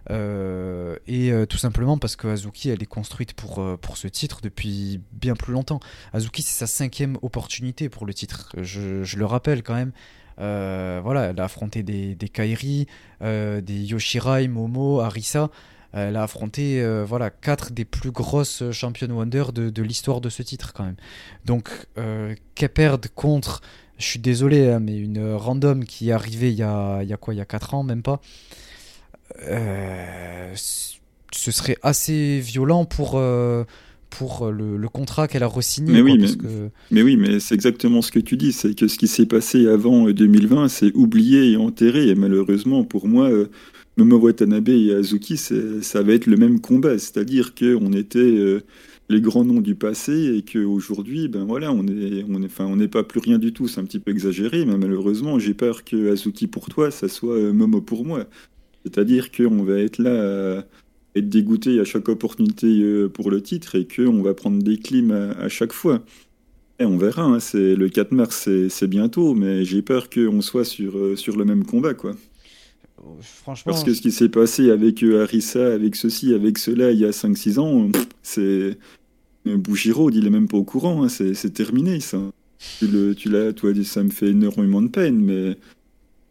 [0.09, 4.39] Euh, et euh, tout simplement parce que Azuki elle est construite pour, euh, ce titre
[4.41, 5.79] depuis bien plus longtemps.
[6.13, 9.91] Azuki c'est sa cinquième opportunité pour le titre, je, le rappelle quand même.
[10.37, 12.87] voilà, elle a affronté des, Kairi,
[13.21, 15.49] des Yoshirai, Momo, Arisa.
[15.93, 20.43] Elle a affronté voilà quatre des plus grosses championnes Wonder de, de l'histoire de ce
[20.43, 20.97] titre quand même.
[21.45, 21.71] Donc
[22.53, 23.61] qu'elle perde contre,
[23.97, 27.13] je suis désolé, hein, mais une random qui est arrivée il y a, il y
[27.13, 28.21] a quoi, il y a 4 ans même pas.
[29.43, 33.63] Euh, ce serait assez violent pour, euh,
[34.09, 35.93] pour le, contrat qu'elle a re-signé.
[35.93, 36.37] Mais, oui,
[36.91, 38.51] mais, oui, mais c'est exactement ce que tu dis.
[38.51, 42.07] C'est que ce qui s'est passé avant 2020, euh, c'est oublié et enterré.
[42.07, 43.29] Et malheureusement, pour moi,
[43.97, 46.97] Momo Watanabe et Azuki, ça va être le même combat.
[46.97, 48.61] C'est-à-dire qu'on était
[49.09, 52.75] les grands noms du passé et qu'aujourd'hui, ben voilà, on n'est on est, enfin, on
[52.75, 53.67] n'est pas plus rien du tout.
[53.67, 57.53] C'est un petit peu exagéré, mais malheureusement, j'ai peur que Azuki pour toi, ça soit
[57.53, 58.25] Momo pour moi.
[58.83, 60.63] C'est-à-dire qu'on va être là à
[61.15, 65.11] être dégoûté à chaque opportunité euh, pour le titre et qu'on va prendre des clims
[65.11, 66.03] à, chaque fois.
[66.79, 70.63] Et on verra, hein, c'est le 4 mars, c'est bientôt, mais j'ai peur qu'on soit
[70.63, 72.15] sur, euh, sur le même combat, quoi.
[73.21, 76.99] Franchement, Parce que ce qui s'est passé avec euh, Arisa, avec ceci, avec cela, il
[76.99, 77.89] y a 5-6 ans,
[78.21, 78.77] c'est.
[79.45, 82.19] Bouchiro, il est même pas au courant, hein, c'est terminé, ça.
[82.79, 85.57] Tu l'as, toi, ça me fait énormément de peine, mais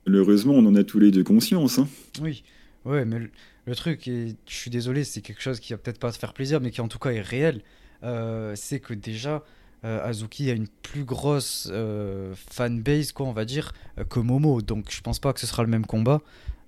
[0.07, 1.81] Malheureusement, on en a tous les deux conscience.
[1.81, 1.89] Hein.
[2.21, 2.45] Oui,
[2.85, 3.19] ouais, mais
[3.65, 6.33] le, truc, et je suis désolé, c'est quelque chose qui va peut-être pas te faire
[6.33, 7.63] plaisir, mais qui en tout cas est réel.
[8.05, 9.43] Euh, c'est que déjà,
[9.83, 11.73] Azuki a une plus grosse
[12.51, 13.73] fanbase, quoi, on va dire,
[14.09, 14.63] que Momo.
[14.63, 16.23] Donc je pense pas que ce sera le même combat.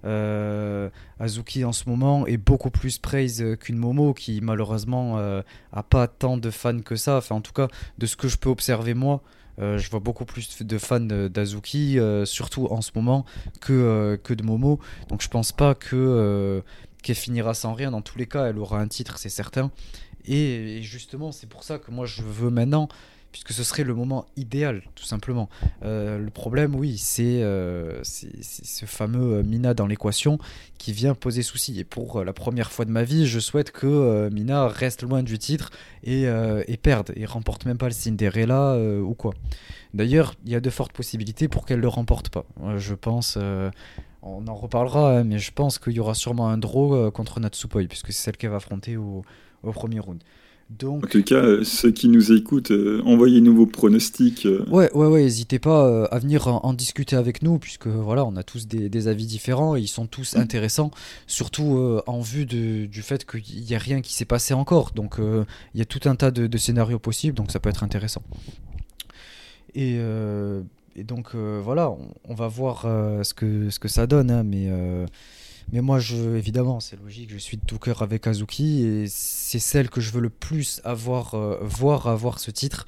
[0.05, 6.37] Azuki en ce moment est beaucoup plus praise qu'une Momo qui malheureusement a pas tant
[6.37, 7.21] de fans que ça.
[7.31, 9.23] En tout cas, de ce que je peux observer moi,
[9.61, 13.25] euh, je vois beaucoup plus de fans d'Azuki, euh, surtout en ce moment,
[13.61, 14.79] que, euh, que de Momo.
[15.09, 16.63] Donc je pense pas que
[17.03, 17.91] qu'elle finira sans rien.
[17.91, 19.71] Dans tous les cas, elle aura un titre, c'est certain.
[20.25, 22.89] Et, justement, c'est pour ça que moi je veux maintenant
[23.33, 25.49] puisque ce serait le moment idéal, tout simplement.
[25.85, 30.39] Euh, le problème, oui, c'est euh, ce fameux euh, Mina dans l'équation
[30.79, 31.79] qui vient poser souci.
[31.79, 35.39] Et pour la première fois de ma vie, je souhaite que Mina reste loin du
[35.39, 35.71] titre
[36.05, 36.27] et,
[36.81, 39.35] perde, et remporte même pas le Cinderella ou quoi.
[39.93, 42.47] D'ailleurs, il y a de fortes possibilités pour qu'elle le remporte pas.
[42.77, 43.39] je pense
[44.23, 47.87] on en reparlera, hein, mais je pense qu'il y aura sûrement un draw contre Natsupoi,
[47.89, 49.25] puisque c'est celle qu'elle va affronter au
[49.63, 50.23] premier round.
[50.71, 51.05] Donc...
[51.05, 54.45] En tout cas, euh, ceux qui nous écoutent, euh, envoyez-nous vos pronostics.
[54.45, 54.67] Euh.
[54.69, 58.43] Ouais, ouais, ouais, n'hésitez pas à venir en, discuter avec nous, puisque voilà, on a
[58.43, 60.41] tous des, avis différents et ils sont tous mm.
[60.41, 60.91] intéressants,
[61.27, 64.93] surtout en vue du fait qu'il n'y a rien qui s'est passé encore.
[64.95, 68.23] Donc il y a tout un tas de, scénarios possibles, donc ça peut être intéressant.
[69.75, 69.99] Et,
[70.99, 74.69] donc voilà, on, va voir ce, que, ce que ça donne, hein, mais
[75.73, 79.59] mais moi, je, évidemment, c'est logique, je suis de tout cœur avec Azuki et c'est
[79.59, 82.87] celle que je veux le plus avoir, euh, voir avoir ce titre.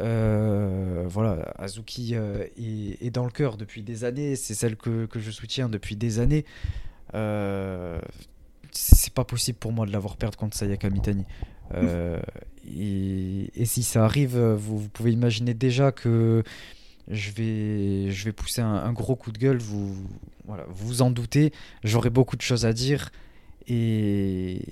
[0.00, 5.20] Euh, voilà, Azuki euh, est, dans le cœur depuis des années, c'est celle que, que,
[5.20, 6.46] je soutiens depuis des années.
[8.70, 11.26] c'est pas possible pour moi de l'avoir perdre contre Sayaka Mitani.
[12.74, 16.42] Et, si ça arrive, vous, pouvez imaginer déjà que
[17.10, 19.96] je vais, je vais pousser un, gros coup de gueule, vous,
[20.46, 21.52] voilà, vous en doutez,
[21.84, 23.10] j'aurai beaucoup de choses à dire.
[23.70, 24.62] Et,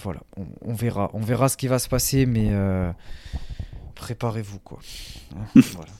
[0.00, 0.20] voilà,
[0.62, 1.10] on, verra.
[1.14, 2.90] On verra ce qui va se passer, mais euh,
[3.94, 4.80] préparez-vous, quoi.
[5.54, 5.92] voilà.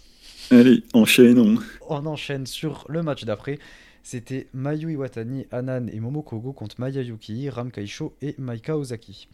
[0.50, 1.58] Allez, enchaînons.
[1.88, 3.58] On enchaîne sur le match d'après.
[4.02, 9.28] C'était Mayu Iwatani, Anan et Momokogo contre Maya Yuki, Ram Kaisho et Maika Ozaki.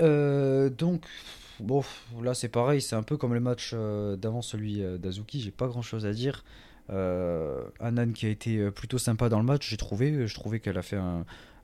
[0.00, 1.04] Euh, donc,
[1.62, 1.82] bon,
[2.22, 5.50] là c'est pareil, c'est un peu comme le match euh, d'avant celui euh, d'Azuki, j'ai
[5.50, 6.44] pas grand chose à dire.
[6.90, 10.26] Euh, Anan qui a été plutôt sympa dans le match, j'ai trouvé.
[10.26, 10.98] Je trouvais qu'elle a fait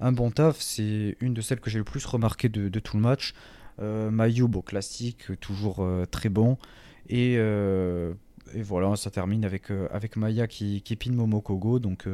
[0.01, 0.61] un, bon taf.
[0.61, 3.35] C'est une de celles que j'ai le plus remarqué de, tout le match.
[3.81, 6.57] Mayu, classique, toujours très bon.
[7.09, 7.37] Et,
[8.55, 11.81] voilà, ça termine avec, avec Maya qui, qui pine Momokogo.
[11.81, 12.07] Donc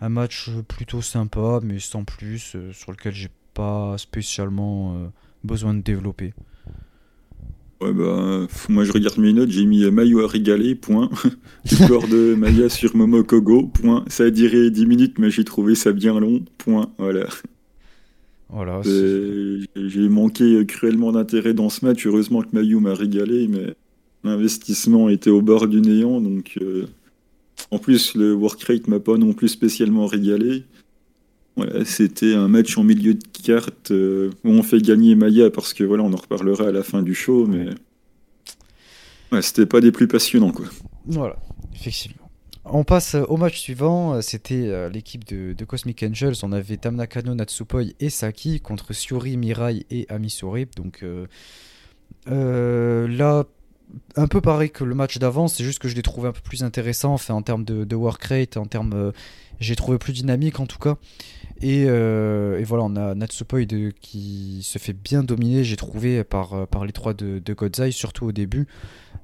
[0.00, 5.12] un match plutôt sympa, mais sans plus, sur lequel j'ai pas spécialement
[5.44, 6.32] besoin de développer.
[7.80, 11.10] Ouais, bah, moi je regarde mes notes, j'ai mis euh, Mayu à régaler, point.
[11.64, 14.04] Victoire de Maya sur Momokogo, point.
[14.08, 16.90] Ça a duré 10 minutes, mais j'ai trouvé ça bien long, point.
[16.98, 17.26] Voilà.
[18.50, 18.80] Voilà.
[18.82, 22.06] J'ai manqué cruellement d'intérêt dans ce match.
[22.06, 23.74] Heureusement que Mayu m'a régalé, mais
[24.24, 26.20] l'investissement était au bord du néant.
[26.20, 26.86] Donc, euh,
[27.70, 30.64] en plus, le work rate m'a pas non plus spécialement régalé
[31.84, 35.84] c'était un match en milieu de carte euh, où on fait gagner Maya parce que
[35.84, 37.66] voilà, on en reparlera à la fin du show, mais
[39.32, 40.66] ouais, c'était pas des plus passionnants quoi.
[41.06, 41.36] Voilà,
[41.74, 42.30] effectivement.
[42.64, 47.84] On passe au match suivant, c'était euh, l'équipe de, Cosmic Angels, on avait Tamnakano, Natsupoi
[47.98, 50.66] et Saki contre Suri, Mirai et Amisori.
[50.76, 51.02] Donc
[52.28, 53.46] euh, là,
[54.16, 56.42] un peu pareil que le match d'avant, c'est juste que je l'ai trouvé un peu
[56.42, 59.12] plus intéressant, enfin, en termes de, de work rate, en termes,
[59.60, 60.98] j'ai trouvé plus dynamique en tout cas.
[61.64, 63.64] Euh, et, voilà, on a Natsupoi
[64.00, 68.26] qui se fait bien dominer, j'ai trouvé, par, euh, par les trois de, Godzai, surtout
[68.26, 68.66] au début.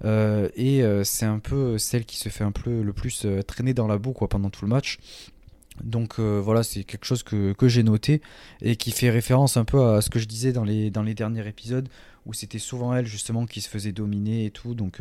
[0.05, 3.87] Euh, et c'est un peu celle qui se fait un peu le plus traîner dans
[3.87, 4.99] la boue quoi, pendant tout le match.
[5.83, 8.23] Donc voilà, c'est quelque chose que, que j'ai noté
[8.61, 11.15] et qui fait référence un peu à ce que je disais dans les, dans les
[11.15, 11.89] derniers épisodes
[12.27, 14.75] où c'était souvent elle justement qui se faisait dominer et tout.
[14.75, 15.01] Donc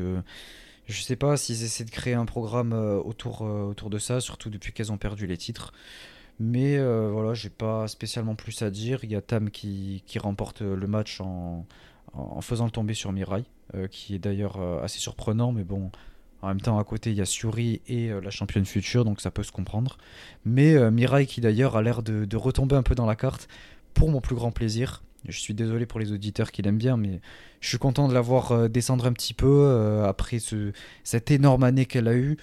[0.87, 4.73] je sais pas s'ils essaient de créer un programme autour, autour de ça, surtout depuis
[4.73, 5.73] qu'elles ont perdu les titres.
[6.39, 9.03] Mais euh, voilà, j'ai pas spécialement plus à dire.
[9.03, 11.65] Il y a Tam qui, qui remporte le match en,
[12.13, 13.43] en faisant le tomber sur Mirai,
[13.75, 15.91] euh, qui est d'ailleurs euh, assez surprenant, mais bon,
[16.41, 19.31] en même temps, à côté, il y a Suri et la championne future, donc ça
[19.31, 19.97] peut se comprendre.
[20.43, 23.47] Mais Mirai qui d'ailleurs a l'air de, retomber un peu dans la carte,
[23.93, 25.03] pour mon plus grand plaisir.
[25.29, 27.21] Je suis désolé pour les auditeurs qui l'aiment bien, mais
[27.61, 30.73] je suis content de la voir descendre un petit peu après ce,
[31.05, 32.35] cette énorme année qu'elle a eue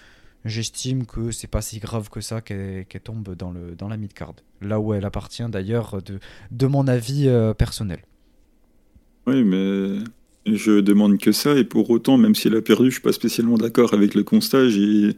[0.44, 4.34] j'estime que c'est pas si grave que ça qu'elle tombe dans, le, dans la mid-card.
[4.60, 6.18] Là où elle appartient d'ailleurs de,
[6.50, 8.00] de mon avis euh, personnel.
[9.26, 9.98] Oui, mais
[10.46, 13.12] je demande que ça, et pour autant, même si elle a perdu, je suis pas
[13.12, 14.68] spécialement d'accord avec le constat.
[14.68, 15.16] J'ai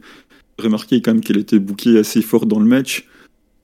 [0.59, 3.07] remarqué quand même qu'elle était bouquée assez fort dans le match.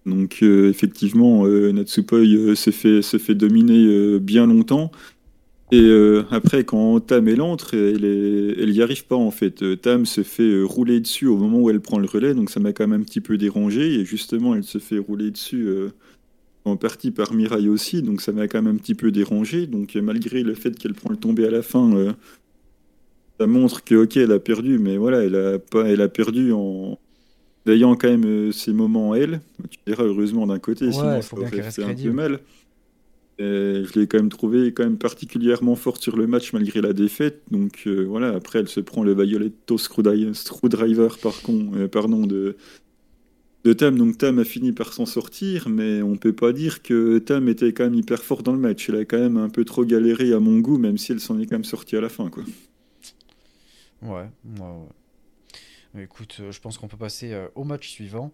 [0.05, 2.19] Donc euh, effectivement, euh, Natsupoi
[2.55, 4.91] se, fait, se fait dominer bien longtemps.
[5.71, 8.59] Et euh, après, quand Tam elle entre, elle, est...
[8.59, 9.61] elle y arrive pas en fait.
[9.61, 12.49] Euh, Tam se fait euh, rouler dessus au moment où elle prend le relais, donc
[12.49, 13.99] ça m'a quand même un petit peu dérangé.
[13.99, 15.69] Et justement, elle se fait rouler dessus
[16.65, 19.67] en partie par Mirai aussi, donc ça m'a quand même un petit peu dérangé.
[19.67, 22.15] Donc malgré le fait qu'elle prend le tombé à la fin,
[23.39, 26.51] ça montre que ok, elle a perdu, mais voilà, elle a pas, elle a perdu
[26.51, 26.97] en
[27.67, 29.41] ayant quand même ses moments elle.
[29.69, 32.39] Tu diras heureusement d'un côté, sinon ça aurait fait un peu mal
[33.39, 37.41] je l'ai quand même trouvé quand même particulièrement forte sur le match malgré la défaite.
[37.51, 42.57] Donc euh, voilà, après elle se prend le Violetto Screwdriver par con, euh, pardon, de,
[43.63, 43.97] de Tam.
[43.97, 47.71] Donc Tam a fini par s'en sortir, mais on peut pas dire que Tam était
[47.71, 48.89] quand même hyper fort dans le match.
[48.89, 51.39] Elle a quand même un peu trop galéré à mon goût, même si elle s'en
[51.39, 52.29] est quand même sortie à la fin.
[52.29, 52.43] Quoi.
[54.01, 54.59] Ouais, ouais,
[55.93, 56.03] ouais.
[56.03, 58.33] Écoute, euh, je pense qu'on peut passer au match suivant.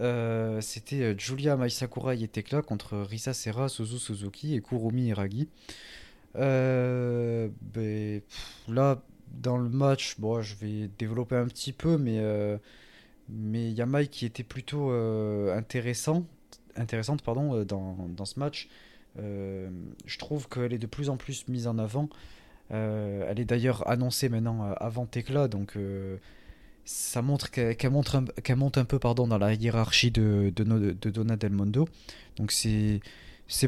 [0.00, 5.48] Euh, c'était euh, Julia Mai et Tekla contre Risa Serra, Suzu Suzuki et Kurumi Iragi.
[6.36, 8.20] Euh, ben,
[8.68, 9.02] là,
[9.40, 12.20] dans le match, bon, je vais développer un petit peu, mais
[13.30, 16.26] mais il y a Mai qui était plutôt intéressant,
[16.76, 18.68] intéressante pardon, dans, dans, ce match.
[19.16, 22.08] je trouve qu'elle est de plus en plus mise en avant.
[22.70, 25.76] elle est d'ailleurs annoncée maintenant avant Tekla, donc
[26.84, 28.14] ça montre qu'elle monte,
[28.78, 31.88] un, peu pardon, dans la hiérarchie de, de, Donna Del Mondo.
[32.36, 33.00] Donc c'est,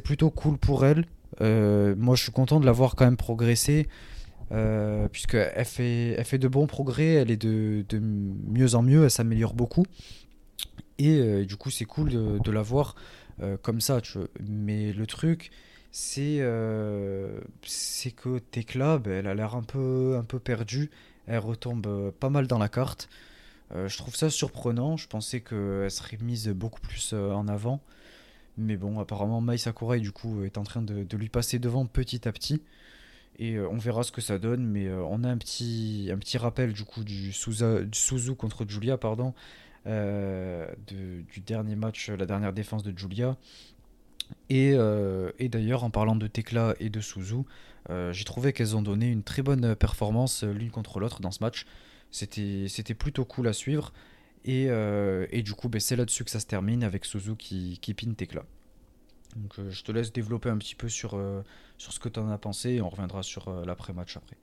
[0.03, 1.07] plutôt cool pour elle.
[1.41, 3.89] Euh, moi je suis content de la voir quand même progresser.
[4.53, 9.05] Euh, puisqu'elle fait, elle fait de bons progrès, elle est de, de mieux en mieux,
[9.05, 9.85] elle s'améliore beaucoup.
[10.99, 12.95] Et euh, du coup c'est cool de, la voir
[13.43, 14.01] euh, comme ça.
[14.49, 15.51] Mais le truc,
[15.91, 16.43] c'est,
[17.63, 20.91] c'est que Tekla, ben, elle a l'air un peu, un peu perdue
[21.27, 23.09] elle retombe euh, pas mal dans la carte.
[23.75, 24.97] Euh, je trouve ça surprenant.
[24.97, 27.81] Je pensais qu'elle serait mise beaucoup plus euh, en avant.
[28.59, 32.27] Mais bon, apparemment, Mai Sakurai, du coup, est en train de, lui passer devant petit
[32.27, 32.63] à petit.
[33.39, 34.65] Et on verra ce que ça donne.
[34.65, 39.35] Mais on a un petit, rappel, du coup, du, Suzu contre Julia, pardon.
[39.85, 43.37] du dernier match, la dernière défense de Julia.
[44.49, 44.75] Et,
[45.39, 47.45] et d'ailleurs, en parlant de Tekla et de Suzu,
[47.91, 51.31] euh, j'ai trouvé qu'elles ont donné une très bonne performance euh, l'une contre l'autre dans
[51.31, 51.67] ce match.
[52.11, 53.93] C'était, plutôt cool à suivre.
[54.45, 57.95] Et, euh, du coup, ben, c'est là-dessus que ça se termine avec Suzu qui, qui
[57.95, 58.45] pine Tekla.
[59.37, 61.21] Donc je te laisse développer un petit peu sur,
[61.77, 64.37] sur ce que tu en as pensé et on reviendra sur l'après-match après.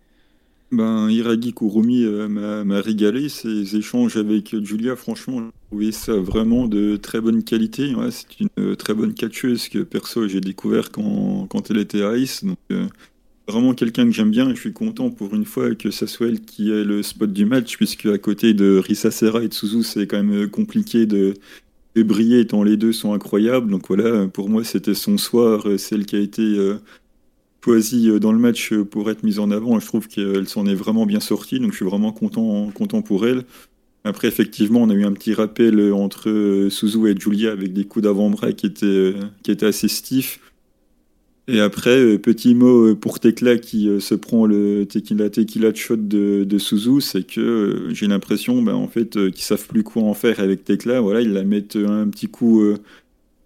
[0.74, 3.30] Ben, Iragi Kurumi m'a régalé.
[3.30, 7.94] Ces échanges avec Julia, franchement, j'ai trouvé ça vraiment de très bonne qualité.
[8.10, 12.44] c'est une très bonne catcheuse que perso j'ai découvert quand, quand elle était à Ice.
[12.44, 12.58] Donc,
[13.48, 16.28] vraiment quelqu'un que j'aime bien et je suis content pour une fois que ça soit
[16.28, 19.54] elle qui est le spot du match, puisque à côté de Risa Serra et de
[19.54, 21.36] Suzu, c'est quand même compliqué de,
[21.96, 23.70] de, briller tant les deux sont incroyables.
[23.70, 26.58] Donc voilà, pour moi, c'était son soir, celle qui a été
[27.68, 29.80] euh, choisie euh, dans le match pour être mise en avant.
[29.80, 33.26] Je trouve qu'elle s'en est vraiment bien sortie, donc je suis vraiment content, content pour
[33.26, 33.44] elle.
[34.06, 37.86] Après, effectivement, on a eu un petit rappel entre euh, Suzu et Julia avec des
[37.86, 40.40] coups d'avant-bras qui étaient, qui étaient assez stiffs.
[41.50, 45.74] Et après, euh, petit mot euh, pour Tekla qui euh, se prend le tequila, tequila
[45.74, 50.04] shot de, de Suzu, c'est que j'ai l'impression ben, en fait, qu'ils savent plus quoi
[50.04, 51.02] en faire avec Tekla.
[51.02, 52.64] Voilà, ils la mettent un petit coup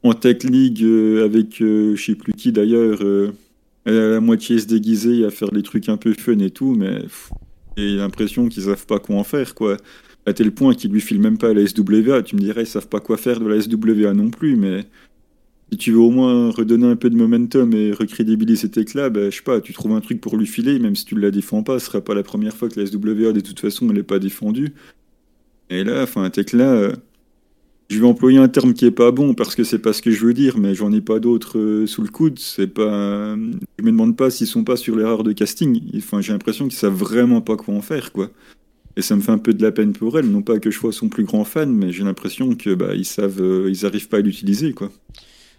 [0.03, 0.84] en Tech League
[1.23, 2.99] avec je sais plus qui d'ailleurs,
[3.88, 7.06] à la moitié se déguiser, à faire des trucs un peu fun et tout, mais
[7.78, 9.78] j'ai l'impression qu'ils savent pas quoi en faire, quoi.
[10.26, 12.21] À tel point qu'ils lui filent même pas la SWA.
[12.21, 14.86] Tu me dirais, ils savent pas quoi faire de la SWA non plus, mais
[15.71, 19.30] si tu veux au moins redonner un peu de momentum et recrédibiliser tes clubs, bah,
[19.30, 21.32] je sais pas, tu trouves un truc pour lui filer, même si tu ne la
[21.32, 23.95] défends pas, ce sera pas la première fois que la SWA, de toute façon, elle
[23.95, 24.73] n'est pas défendue.
[25.69, 26.93] Et là, enfin, euh,
[27.89, 30.12] je vais employer un terme qui est pas bon parce que c'est pas ce que
[30.12, 32.38] je veux dire, mais j'en ai pas d'autres euh, sous le coude.
[32.39, 35.82] C'est pas, je me demande pas s'ils sont pas sur l'erreur de casting.
[35.95, 38.30] Enfin, j'ai l'impression qu'ils savent vraiment pas quoi en faire, quoi.
[38.97, 40.78] Et ça me fait un peu de la peine pour elle, non pas que je
[40.78, 44.10] sois son plus grand fan, mais j'ai l'impression que bah, ils savent, euh, ils arrivent
[44.10, 44.92] pas à l'utiliser, quoi.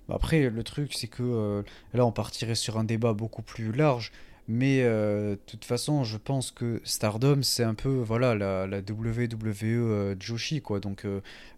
[0.09, 1.63] Bah, après, le truc, c'est que euh,
[1.95, 4.13] là, on partirait sur un débat beaucoup plus large.
[4.51, 8.79] Mais euh, de toute façon, je pense que Stardom, c'est un peu voilà, la, la
[8.79, 10.63] WWE euh, Joshi.
[10.63, 10.81] Quoi.
[10.81, 11.07] Donc,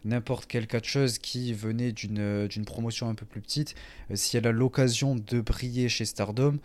[0.05, 3.76] n'importe quelle catcheuse qui venait d'une, d'une promotion un peu plus petite,
[4.14, 6.59] si elle a l'occasion de briller chez Stardom,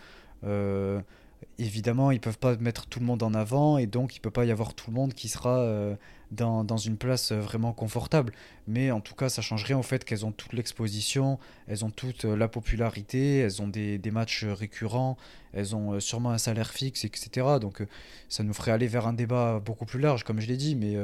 [1.59, 3.78] évidemment, ils peuvent pas mettre tout le monde en avant.
[3.78, 5.95] Et donc, il peut pas y avoir tout le monde qui sera
[6.32, 8.34] dans, une place euh, vraiment confortable.
[8.67, 11.89] Mais en tout cas, ça change rien au fait qu'elles ont toute l'exposition, elles ont
[11.89, 15.17] toute euh, la popularité, elles ont des, des, matchs récurrents,
[15.53, 17.47] elles ont euh, sûrement un salaire fixe, etc.
[17.61, 17.84] Donc
[18.30, 20.76] ça nous ferait aller vers un débat beaucoup plus large, comme je l'ai dit.
[20.76, 20.95] Mais,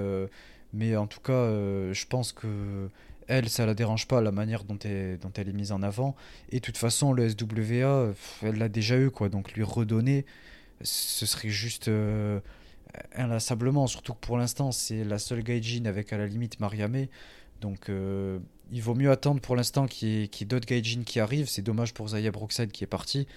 [0.73, 1.47] mais en tout cas,
[1.91, 2.89] je pense que
[3.27, 6.15] elle, ça la dérange pas la manière dont elle, dont elle est mise en avant.
[6.51, 8.13] Et de toute façon, le SWA,
[8.43, 9.29] elle l'a déjà eu, quoi.
[9.29, 10.25] Donc lui redonner,
[10.81, 11.89] ce serait juste
[13.15, 13.87] inlassablement.
[13.87, 17.07] Surtout que pour l'instant, c'est la seule gaijin avec à la limite Mariame.
[17.61, 17.89] Donc
[18.71, 21.47] il vaut mieux attendre pour l'instant qu'il y ait, d'autres gaijin qui arrivent.
[21.47, 23.27] C'est dommage pour Zaya Brookside qui est parti.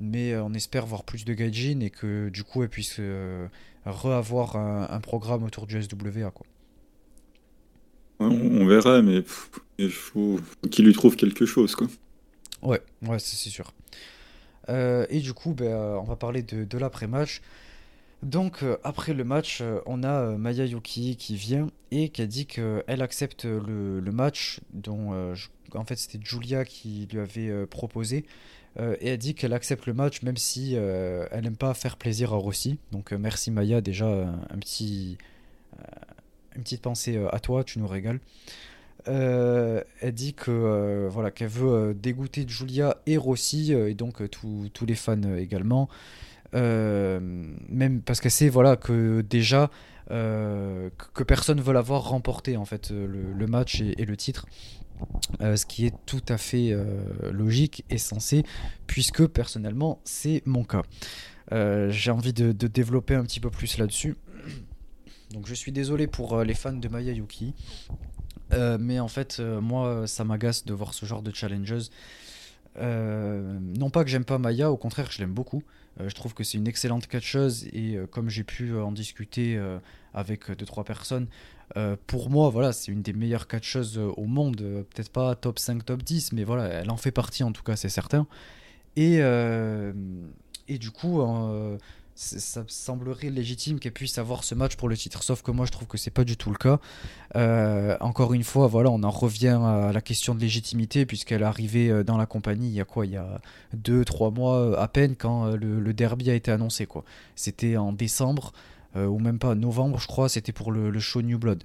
[0.00, 3.00] Mais on espère voir plus de gaijin et que du coup elle puisse
[3.84, 6.30] re-avoir un, programme autour du SWA.
[6.30, 6.46] Quoi.
[8.20, 9.22] On, verra, mais
[9.78, 10.40] il faut,
[10.70, 11.74] qu'il lui trouve quelque chose.
[11.74, 11.88] Quoi.
[12.62, 13.72] Ouais, ouais c'est sûr.
[14.68, 17.42] Euh, et du coup, ben, euh, on va parler de, de l'après-match.
[18.24, 22.46] Donc, euh, après le match, on a Maya Yuki qui vient et qui a dit
[22.46, 25.34] qu'elle accepte le, match, dont
[25.74, 28.24] en fait c'était Julia qui lui avait proposé.
[28.78, 32.36] et elle dit qu'elle accepte le match même si elle n'aime pas faire plaisir à
[32.36, 32.78] Rossi.
[32.92, 35.18] Donc, merci Maya, déjà un petit,
[36.56, 38.20] une petite pensée à toi, tu nous régales.
[39.06, 44.86] Euh, elle dit euh, voilà qu'elle veut euh, dégoûter Julia et Rossi et donc tous
[44.86, 45.88] les fans également.
[46.54, 49.70] Même parce qu'elle sait voilà que déjà
[50.08, 54.46] que personne veut l'avoir remporté en fait le, match et, le titre.
[55.40, 56.76] ce qui est tout à fait
[57.30, 58.44] logique et sensé,
[58.86, 60.82] puisque personnellement c'est mon cas.
[61.50, 64.16] J'ai envie de, de, développer un petit peu plus là-dessus.
[65.32, 67.54] Donc je suis désolé pour les fans de Maya Yuki.
[68.52, 71.90] Euh, mais en fait, euh, moi, ça m'agace de voir ce genre de challenges.
[72.76, 75.62] Euh, non pas que j'aime pas Maya, au contraire, je l'aime beaucoup.
[75.98, 79.60] Je trouve que c'est une excellente catcheuse et comme j'ai pu en discuter
[80.12, 81.26] avec deux trois personnes,
[82.06, 84.56] pour moi, voilà, c'est une des meilleures catcheuses au monde.
[84.56, 87.76] Peut-être pas top 5, top 10, mais voilà, elle en fait partie en tout cas,
[87.76, 88.26] c'est certain.
[88.96, 89.18] Et,
[90.68, 91.20] et du coup,
[92.16, 95.22] ça semblerait légitime qu'elle puisse avoir ce match pour le titre.
[95.24, 96.78] Sauf que moi, je trouve que c'est pas du tout le cas.
[97.36, 101.46] Euh, encore une fois, voilà, on en revient à la question de légitimité, puisqu'elle est
[101.46, 103.04] arrivée euh, dans la compagnie il y a quoi?
[103.06, 103.40] Il y a
[103.72, 106.86] deux, trois mois euh, à peine quand le, derby a été annoncé.
[106.86, 107.04] quoi.
[107.34, 108.52] C'était en décembre,
[108.96, 111.64] ou même pas novembre, je crois, c'était pour le, show New Blood.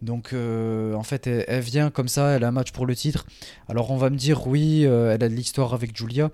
[0.00, 3.26] Donc en fait, elle, elle, vient comme ça, elle a un match pour le titre.
[3.68, 6.30] Alors on va me dire, oui, elle a de l'histoire avec Julia.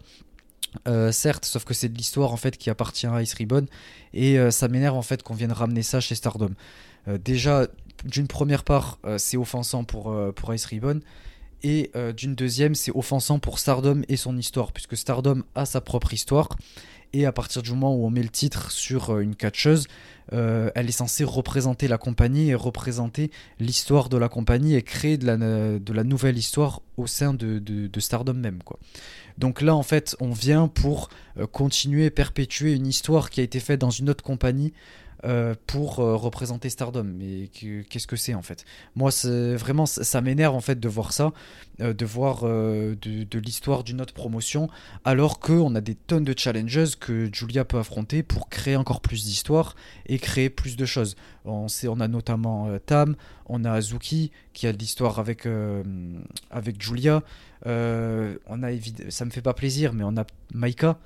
[0.86, 3.66] Euh, certes, sauf que c'est de l'histoire en fait qui appartient à Ice Ribbon
[4.12, 6.50] et euh, ça m'énerve en fait qu'on vienne ramener ça chez Stardom.
[7.08, 7.66] Euh, déjà,
[8.04, 11.00] d'une première part, c'est offensant pour, pour Ice Ribbon
[11.62, 16.12] et d'une deuxième, c'est offensant pour Stardom et son histoire puisque Stardom a sa propre
[16.12, 16.50] histoire
[17.12, 19.86] et à partir du moment où on met le titre sur une catcheuse,
[20.32, 23.30] elle est censée représenter la compagnie et représenter
[23.60, 28.00] l'histoire de la compagnie et créer de la, nouvelle histoire au sein de, de, de
[28.00, 28.78] Stardom même quoi.
[29.38, 33.60] Donc là, en fait, on vient pour euh, continuer, perpétuer une histoire qui a été
[33.60, 34.72] faite dans une autre compagnie
[35.26, 37.02] euh, pour euh, représenter Stardom.
[37.04, 38.64] Mais qu'est-ce que c'est en fait?
[38.94, 39.10] Moi,
[39.56, 41.32] vraiment, ça, m'énerve en fait de voir ça,
[41.78, 44.68] de voir de, l'histoire d'une autre promotion,
[45.04, 49.24] alors qu'on a des tonnes de challenges que Julia peut affronter pour créer encore plus
[49.24, 49.74] d'histoires
[50.06, 51.16] et créer plus de choses.
[51.44, 51.66] On
[52.00, 53.16] a notamment Tam,
[53.46, 55.46] on a Azuki qui a de l'histoire avec,
[56.50, 57.22] avec Julia.
[57.64, 58.68] on a
[59.08, 60.24] ça me fait pas plaisir, mais on a
[60.54, 60.98] Maika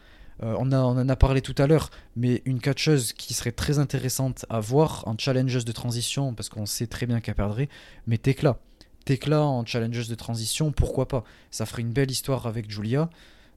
[0.42, 4.46] euh, on, en a parlé tout à l'heure, mais une catcheuse qui serait très intéressante
[4.48, 7.68] à voir en challengeuse de transition, parce qu'on sait très bien qu'elle perdrait,
[8.06, 8.58] mais Tekla.
[9.04, 11.24] Tekla en challengeuse de transition, pourquoi pas?
[11.50, 13.10] Ça ferait une belle histoire avec Julia.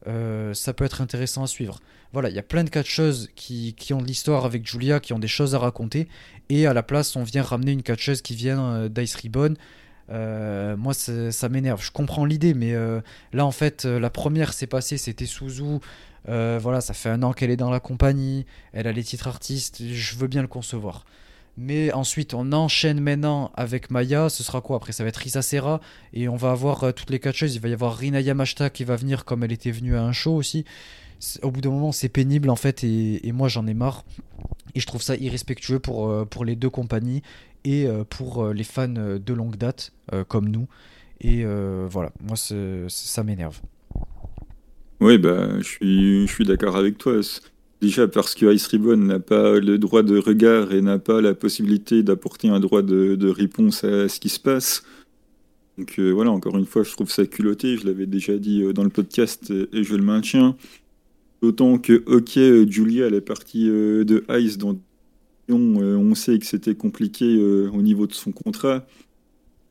[0.08, 1.80] Euh, ça peut être intéressant à suivre.
[2.12, 5.14] Voilà, il y a plein de catcheuses qui, qui ont de l'histoire avec Julia, qui
[5.14, 6.10] ont des choses à raconter,
[6.50, 9.56] et à la place, on vient ramener une catcheuse qui vient euh, d'Ice Ribbon.
[10.10, 11.82] moi, ça m'énerve.
[11.82, 12.74] Je comprends l'idée, mais
[13.32, 15.80] là, en fait, la première s'est passée, c'était Suzu.
[16.30, 19.28] Euh, voilà, ça fait un an qu'elle est dans la compagnie, elle a les titres
[19.28, 21.06] artistes, je veux bien le concevoir.
[21.56, 24.30] Mais ensuite, on enchaîne maintenant avec Maya.
[24.30, 25.82] Ce sera quoi Après, ça va être Risa Serra.
[26.12, 27.54] Et on va avoir euh, toutes les catcheuses.
[27.54, 30.14] Il va y avoir Rina Yamashita qui va venir comme elle était venue à un
[30.14, 30.66] show aussi.
[31.44, 32.84] Au bout d'un moment, c'est pénible en fait.
[32.84, 34.04] Et, moi, j'en ai marre.
[34.74, 37.22] Et je trouve ça irrespectueux pour, euh, pour les deux compagnies
[37.66, 39.94] et pour les fans de longue date
[40.28, 40.68] comme nous.
[41.22, 43.62] Et voilà, moi, ça m'énerve.
[45.04, 47.20] Oui, bah, je suis, je suis d'accord avec toi.
[47.82, 51.34] Déjà parce que Ice Ribbon n'a pas le droit de regard et n'a pas la
[51.34, 54.84] possibilité d'apporter un droit de, de, réponse à ce qui se passe.
[55.78, 57.76] Donc euh, voilà, encore une fois, je trouve ça culotté.
[57.76, 60.56] Je l'avais déjà dit euh, dans le podcast et je le maintiens.
[61.42, 64.80] D'autant que, ok, Julia, elle est partie euh, de Ice dans
[65.50, 68.88] on sait que c'était compliqué au niveau de son contrat.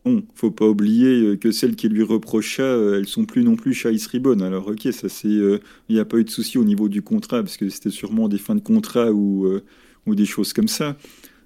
[0.04, 3.54] Bon, faut pas oublier euh, que celles qui lui reprochaient, euh, elles sont plus non
[3.54, 4.40] plus chez Ice Ribbon.
[4.40, 7.02] Alors ok, ça c'est, euh, il n'y a pas eu de souci au niveau du
[7.02, 9.60] contrat parce que c'était sûrement des fins de contrat ou
[10.06, 10.96] des choses comme ça.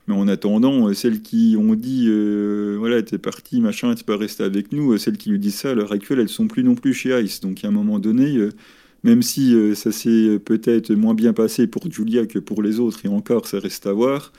[0.08, 2.08] Mais en attendant, celles qui ont dit
[2.78, 5.74] voilà, t'es parti, machin, t'es pas resté avec nous, celles qui lui disent ça à
[5.74, 7.40] l'heure actuelle, elles sont plus non plus chez Ice.
[7.40, 8.38] Donc à un moment donné,
[9.04, 13.08] même si ça s'est peut-être moins bien passé pour Julia que pour les autres, et
[13.08, 14.32] encore, ça reste à voir.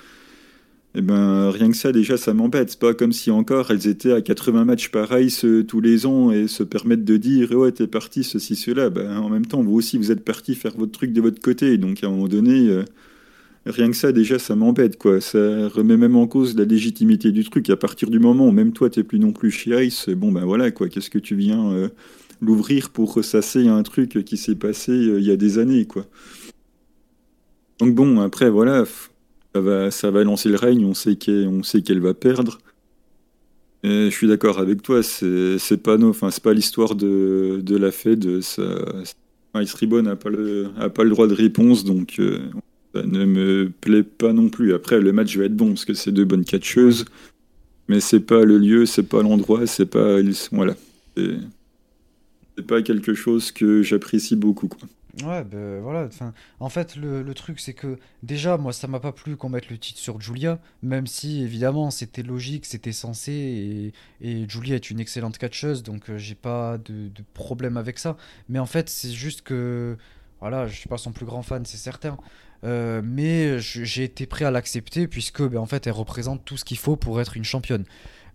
[0.99, 2.71] Eh ben, rien que ça, déjà, ça m'embête.
[2.71, 5.31] C'est pas comme si encore elles étaient à 80 matchs pareils
[5.67, 8.89] tous les ans et se permettent de dire Ouais, t'es parti, ceci, cela.
[8.89, 11.77] Ben, en même temps, vous aussi, vous êtes parti faire votre truc de votre côté.
[11.77, 12.83] Donc, à un moment donné, euh,
[13.67, 14.97] rien que ça, déjà, ça m'embête.
[14.97, 15.21] quoi.
[15.21, 17.69] Ça remet même en cause la légitimité du truc.
[17.69, 20.45] À partir du moment où même toi, t'es plus non plus chez Ice, bon, ben
[20.45, 20.89] voilà, quoi.
[20.89, 21.89] Qu'est-ce que tu viens euh,
[22.41, 26.07] l'ouvrir pour ressasser un truc qui s'est passé euh, il y a des années, quoi.
[27.79, 28.85] Donc, bon, après, voilà
[29.57, 32.59] ça va, ça va lancer le règne, on sait qu'elle va perdre.
[33.83, 35.97] Et je suis d'accord avec toi, c'est pas
[36.29, 38.41] c'est pas l'histoire de, de la Fed.
[38.41, 38.63] Ça,
[39.55, 42.39] Ice Ribbon n'a pas le pas le droit de réponse, donc euh,
[42.93, 44.73] ça ne me plaît pas non plus.
[44.73, 47.05] Après, le match va être bon parce que c'est deux bonnes catcheuses,
[47.87, 50.17] mais c'est pas le lieu, c'est pas l'endroit, c'est pas
[50.51, 50.75] voilà,
[51.15, 54.87] c'est pas quelque chose que j'apprécie beaucoup quoi.
[55.23, 56.09] Ouais, ben voilà.
[56.59, 59.77] En fait, le, truc, c'est que déjà, moi, ça m'a pas plu qu'on mette le
[59.77, 65.37] titre sur Julia, même si évidemment c'était logique, c'était censé, et, Julia est une excellente
[65.37, 68.15] catcheuse, donc euh, j'ai pas de, de, problème avec ça.
[68.49, 69.97] Mais en fait, c'est juste que,
[70.39, 72.17] voilà, je suis pas son plus grand fan, c'est certain.
[72.63, 76.65] Euh, mais j'ai été prêt à l'accepter puisque, ben, en fait, elle représente tout ce
[76.65, 77.85] qu'il faut pour être une championne.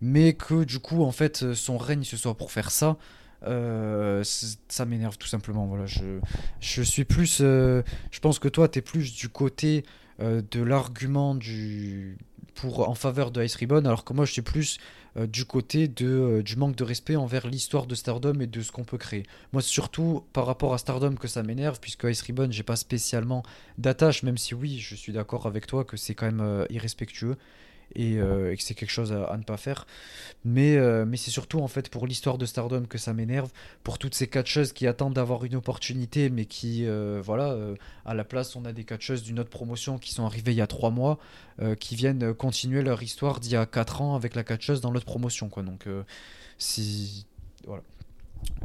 [0.00, 2.96] Mais que du coup, en fait, son règne ce soit pour faire ça.
[3.44, 5.66] Euh, ça m'énerve tout simplement.
[5.66, 6.20] Voilà, je,
[6.60, 7.38] je suis plus.
[7.40, 9.84] Euh, je pense que toi, tu es plus du côté
[10.20, 12.16] euh, de l'argument du
[12.54, 14.78] pour en faveur de Ice Ribbon, alors que moi, je suis plus
[15.16, 18.84] du côté de, du manque de respect envers l'histoire de Stardom et de ce qu'on
[18.84, 19.24] peut créer.
[19.52, 23.42] Moi, surtout par rapport à Stardom que ça m'énerve, puisque Ice Ribbon, j'ai pas spécialement
[23.76, 27.36] d'attache, même si oui, je suis d'accord avec toi que c'est quand même irrespectueux.
[27.98, 29.86] Euh, et, que c'est quelque chose à, ne pas faire.
[30.44, 33.50] Mais, euh, mais c'est surtout en fait pour l'histoire de Stardom que ça m'énerve,
[33.84, 37.56] pour toutes ces catcheuses qui attendent d'avoir une opportunité, mais qui, euh, voilà,
[38.04, 40.62] à la place, on a des catcheuses d'une autre promotion qui sont arrivées il y
[40.62, 41.18] a trois mois,
[41.78, 45.06] qui viennent continuer leur histoire d'il y a quatre ans avec la catcheuse dans l'autre
[45.06, 45.48] promotion.
[45.48, 45.86] Donc,
[46.58, 47.26] si.
[47.66, 47.82] Voilà.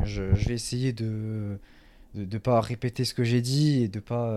[0.03, 1.59] Je, vais essayer de
[2.15, 4.35] de ne pas répéter ce que j'ai dit et de pas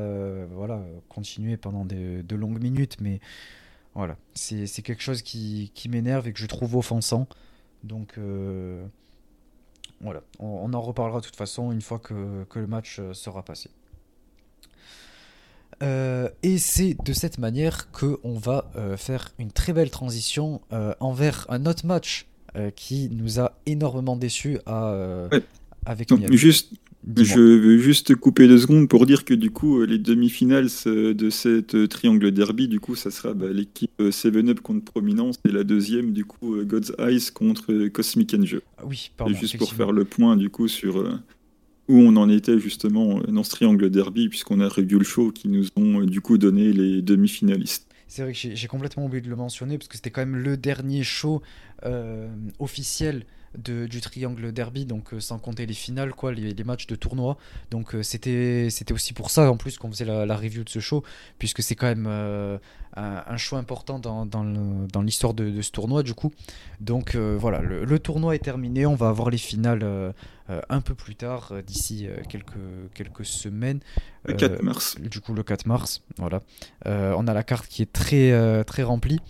[0.53, 3.21] voilà continuer pendant de longues minutes mais
[3.95, 7.27] voilà, c'est quelque chose qui, m'énerve et que je trouve offensant.
[7.83, 8.85] Donc euh,
[10.01, 13.71] voilà, on, en reparlera de toute façon une fois que, le match euh, sera passé.
[15.83, 20.61] Euh, et c'est de cette manière qu'on va faire une très belle transition
[21.01, 22.27] envers un autre match
[22.77, 25.29] qui nous a énormément déçus à,
[25.87, 26.75] avec Juste,
[27.17, 31.89] je veux juste couper deux secondes pour dire que du coup, les demi-finales de cette
[31.89, 36.25] triangle derby, du coup, ça sera bah, l'équipe 7-Up contre Prominence et la deuxième, du
[36.25, 38.61] coup, God's Eyes contre Cosmic Angel.
[38.79, 39.33] Ah oui, pardon.
[39.33, 41.13] Et juste pour faire le point, du coup, sur euh,
[41.89, 45.49] où on en était justement dans ce triangle derby, puisqu'on a revu le show qui
[45.49, 47.87] nous ont du coup donné les demi-finalistes.
[48.07, 50.57] C'est vrai que j'ai complètement oublié de le mentionner parce que c'était quand même le
[50.57, 51.43] dernier show
[51.85, 52.29] euh,
[52.59, 53.25] officiel
[53.57, 57.37] du triangle derby, donc euh, sans compter les finales, quoi, les, matchs de tournoi.
[57.71, 60.79] Donc euh, c'était c'était aussi pour ça en plus qu'on faisait la, review de ce
[60.79, 61.03] show,
[61.39, 62.59] puisque c'est quand même euh,
[62.95, 66.33] un, show important dans, dans l'histoire de, ce tournoi du coup.
[66.81, 70.15] Donc voilà, le, tournoi est terminé, on va avoir les finales
[70.69, 72.55] un peu plus tard, d'ici quelques,
[72.95, 73.81] quelques semaines.
[74.25, 74.97] Le 4 mars.
[75.01, 76.41] Du coup le 4 mars, voilà.
[76.87, 79.21] on a la carte qui est très, très remplie.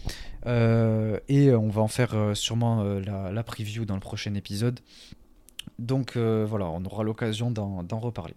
[0.46, 4.80] Euh, et on va en faire euh, sûrement euh, la, preview dans le prochain épisode.
[5.78, 8.34] Donc voilà, on aura l'occasion d'en reparler.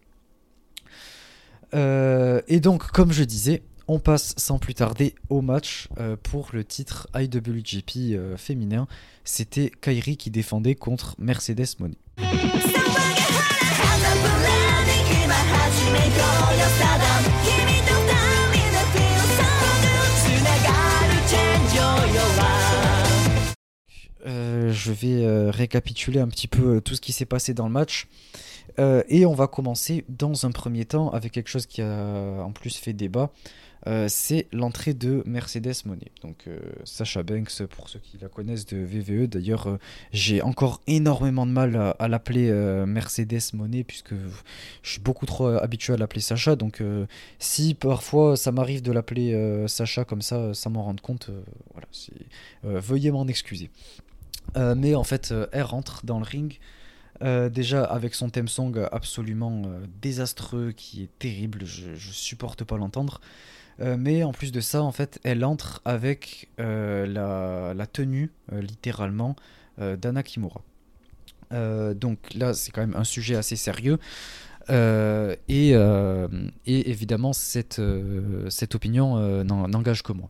[1.73, 5.89] et donc, comme je disais, on passe sans plus tarder au match
[6.23, 8.87] pour le titre IWGP féminin.
[9.25, 11.97] C'était Kairi qui défendait contre Mercedes Monet.
[24.25, 27.67] Euh, je vais euh, récapituler un petit peu euh, tout ce qui s'est passé dans
[27.67, 28.07] le match.
[28.77, 32.75] et on va commencer dans un premier temps avec quelque chose qui a en plus
[32.75, 33.29] fait débat.
[34.07, 36.11] c'est l'entrée de Mercedes Monet.
[36.23, 36.49] Donc
[36.83, 39.77] Sacha Banks, pour ceux qui la connaissent de VVE, d'ailleurs
[40.11, 42.51] j'ai encore énormément de mal à, l'appeler
[42.87, 44.15] Mercedes Monet puisque
[44.81, 46.55] je suis beaucoup trop habitué à l'appeler Sacha.
[46.55, 46.81] Donc
[47.37, 51.29] si parfois ça m'arrive de l'appeler Sacha comme ça, sans m'en rendre compte,
[51.73, 53.69] voilà, veuillez m'en excuser.
[54.57, 56.59] Euh, mais en fait, euh, elle rentre dans le ring
[57.53, 59.61] déjà avec son theme song absolument
[60.01, 63.21] désastreux qui est terrible, je, supporte pas l'entendre.
[63.79, 69.37] mais en plus de ça, en fait, elle entre avec la, tenue, littéralement,
[69.77, 70.63] d'Anna Kimura.
[71.95, 73.99] donc là, c'est quand même un sujet assez sérieux.
[74.69, 76.27] Euh, euh,
[76.65, 77.31] et, évidemment,
[77.79, 80.29] euh, cette opinion n'engage que moi.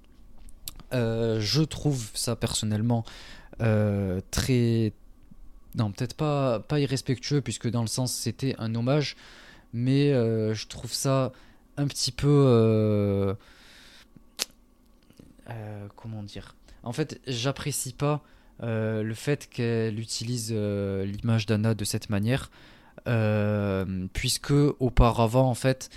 [0.91, 3.03] je trouve ça personnellement
[3.60, 4.93] très.
[5.76, 9.16] Non, peut-être pas, pas irrespectueux, puisque dans le sens c'était un hommage,
[9.74, 11.32] mais je trouve ça
[11.78, 13.36] un petit peu.
[15.95, 16.56] comment dire?
[16.84, 18.24] En fait, j'apprécie pas
[18.62, 22.49] le fait qu'elle utilise l'image d'Anna de cette manière.
[23.08, 25.89] Euh, puisque auparavant en fait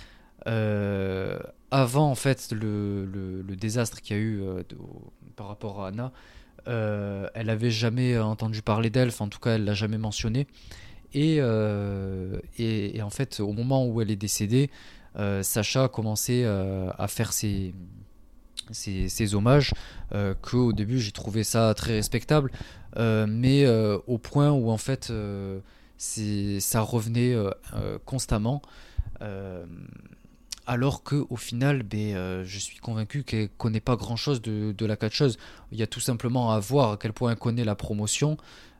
[0.45, 1.39] euh,
[1.71, 4.63] avant en fait le, désastre qu'il y a eu euh,
[5.37, 6.11] par rapport à Anna
[6.67, 10.47] elle avait jamais entendu parler d'elle en tout cas elle l'a jamais mentionné
[11.13, 14.69] et, et, en fait au moment où elle est décédée
[15.41, 17.73] Sacha a commencé à faire ses
[18.71, 19.73] ces, hommages
[20.11, 22.51] que au début j'ai trouvé ça très respectable
[22.97, 23.65] mais
[24.07, 25.11] au point où en fait
[25.97, 28.61] ça revenait euh, euh, constamment.
[30.67, 34.71] Euh, alors que au final, ben, je suis convaincu qu'elle connaît pas grand chose de,
[34.71, 35.37] de la catcheuse.
[35.71, 38.37] Il y a tout simplement à voir à quel point elle connaît la promotion.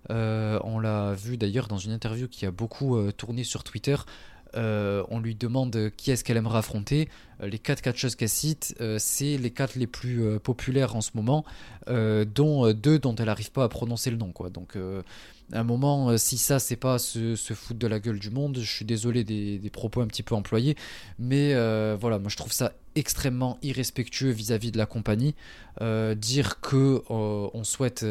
[0.10, 3.96] on l'a vu d'ailleurs dans une interview qui a beaucoup tourné sur Twitter.
[4.56, 7.10] on lui demande qui est-ce qu'elle aimerait affronter.
[7.40, 11.46] Les quatre catcheuses qu'elle cite, c'est les quatre les plus populaires en ce moment,
[11.88, 14.32] dont deux dont elle n'arrive pas à prononcer le nom.
[14.32, 14.50] Quoi.
[14.50, 14.76] Donc
[15.54, 18.30] à un moment, euh, si ça, c'est pas se, se, foutre de la gueule du
[18.30, 20.76] monde, je suis désolé des, propos un petit peu employés,
[21.20, 25.36] mais euh, voilà, moi je trouve ça extrêmement irrespectueux vis-à-vis de la compagnie.
[25.82, 28.04] Euh, dire que on souhaite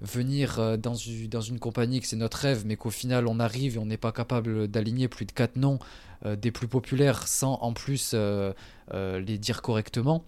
[0.00, 0.94] venir dans
[1.30, 3.96] dans une compagnie, que c'est notre rêve, mais qu'au final on arrive et on n'est
[3.96, 5.78] pas capable d'aligner plus de quatre noms
[6.24, 10.24] des plus populaires sans en plus les dire correctement.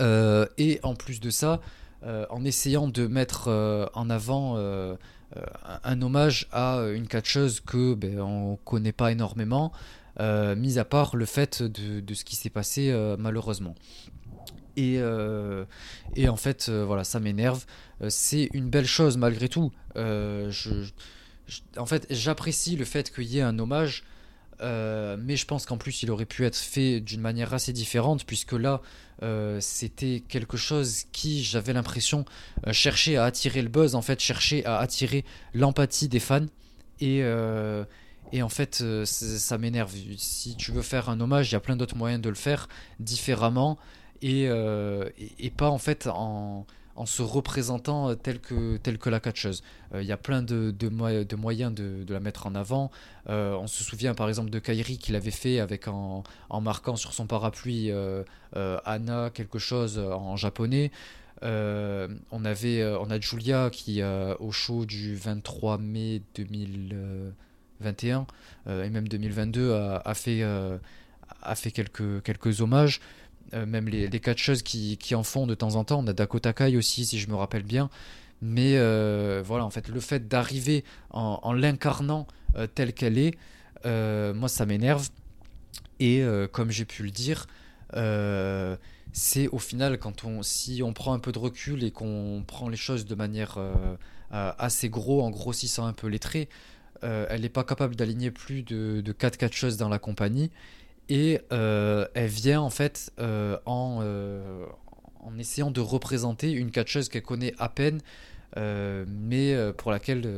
[0.00, 1.60] et en plus de ça,
[2.02, 3.48] en essayant de mettre
[3.94, 4.56] en avant
[5.36, 5.44] euh,
[5.84, 9.72] un hommage à une catcheuse que ben, on connaît pas énormément,
[10.20, 13.74] euh, mis à part le fait de, ce qui s'est passé euh, malheureusement.
[14.76, 15.00] Et,
[16.14, 17.66] et, en fait, voilà, ça m'énerve.
[18.10, 19.72] c'est une belle chose malgré tout.
[19.96, 20.52] En
[21.84, 24.04] fait, j'apprécie le fait qu'il y ait un hommage
[24.60, 28.24] euh, mais je pense qu'en plus il aurait pu être fait d'une manière assez différente
[28.24, 28.80] puisque là
[29.22, 32.24] euh, c'était quelque chose qui j'avais l'impression
[32.66, 36.46] euh, cherchait à attirer le buzz en fait cherchait à attirer l'empathie des fans.
[37.00, 37.22] Et,
[38.32, 39.94] et en fait ça m'énerve.
[40.16, 42.68] Si tu veux faire un hommage il y a plein d'autres moyens de le faire
[42.98, 43.78] différemment.
[44.20, 44.48] Et,
[45.38, 46.66] et pas en fait en
[46.98, 49.62] en se représentant euh, tel que, tel que la catcheuse.
[49.92, 50.88] Il euh, y a plein de, de,
[51.36, 52.90] moyens de, de, la mettre en avant.
[53.28, 56.96] Euh, on se souvient par exemple de Kairi qui l'avait fait avec en, en, marquant
[56.96, 57.92] sur son parapluie
[58.84, 60.90] Anna quelque chose en japonais.
[61.42, 68.26] on avait on a Julia qui au show du 23 mai 2021
[68.66, 73.00] et même 2022 a, a fait a fait quelques quelques hommages
[73.54, 76.00] euh, même les, les catcheuses qui, en font de temps en temps.
[76.04, 77.88] On a Dakota Kai aussi, si je me rappelle bien.
[78.42, 82.26] Mais euh, voilà, en fait, le fait d'arriver en, l'incarnant
[82.56, 83.34] euh, telle qu'elle est,
[83.84, 85.08] moi, ça m'énerve.
[86.00, 86.22] Et
[86.52, 87.46] comme j'ai pu le dire,
[89.12, 92.68] c'est au final, quand on, si on prend un peu de recul et qu'on prend
[92.68, 93.58] les choses de manière
[94.30, 96.48] assez gros, en grossissant un peu les traits,
[97.02, 100.50] elle n'est pas capable d'aligner plus de, de 4 catcheuses dans la compagnie
[101.08, 104.66] et euh, elle vient en fait euh, en, euh,
[105.20, 108.00] en essayant de représenter une catcheuse qu'elle connaît à peine,
[108.56, 110.28] mais pour laquelle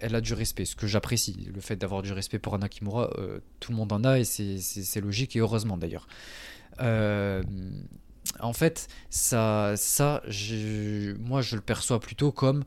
[0.00, 1.48] elle a du respect, ce que j'apprécie.
[1.54, 3.08] Le fait d'avoir du respect pour Anna Kimura,
[3.60, 6.08] tout le monde en a et c'est logique et heureusement d'ailleurs.
[6.80, 10.22] en fait, ça, ça
[11.20, 12.64] moi je le perçois plutôt comme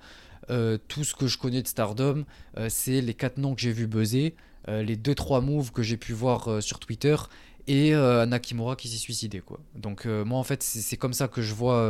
[0.47, 2.23] tout ce que je connais de Stardom,
[2.69, 4.33] c'est les quatre noms que j'ai vu buzzer.
[4.69, 7.15] Euh, les 2-3 moves que j'ai pu voir euh, sur Twitter
[7.67, 9.59] et euh, Nakimura qui s'est suicidé quoi.
[9.75, 11.81] Donc moi en fait c'est comme ça que je vois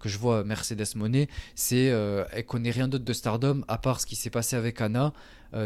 [0.00, 1.92] que je vois Mercedes Monet, c'est
[2.32, 5.12] elle connaît rien d'autre de Stardom à part ce qui s'est passé avec Anna,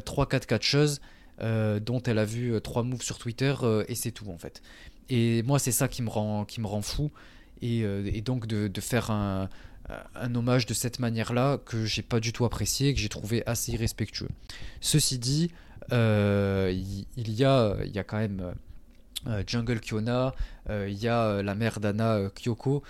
[0.04, 1.00] 3 4 catcheuses
[1.38, 3.54] dont elle a vu 3 moves sur Twitter
[3.86, 4.62] et c'est tout en fait.
[5.10, 7.12] Et moi c'est ça qui me rend qui me rend fou
[7.62, 7.84] et,
[8.22, 9.48] donc de, de faire un,
[10.16, 13.70] un hommage de cette manière-là que j'ai pas du tout apprécié, que j'ai trouvé assez
[13.72, 14.28] irrespectueux.
[14.80, 15.50] Ceci dit,
[15.92, 16.72] euh,
[17.16, 18.54] il, y a, il y a quand même
[19.26, 20.34] euh, Jungle Kiona,
[20.68, 22.82] il y a la mère d'Anna Kyoko.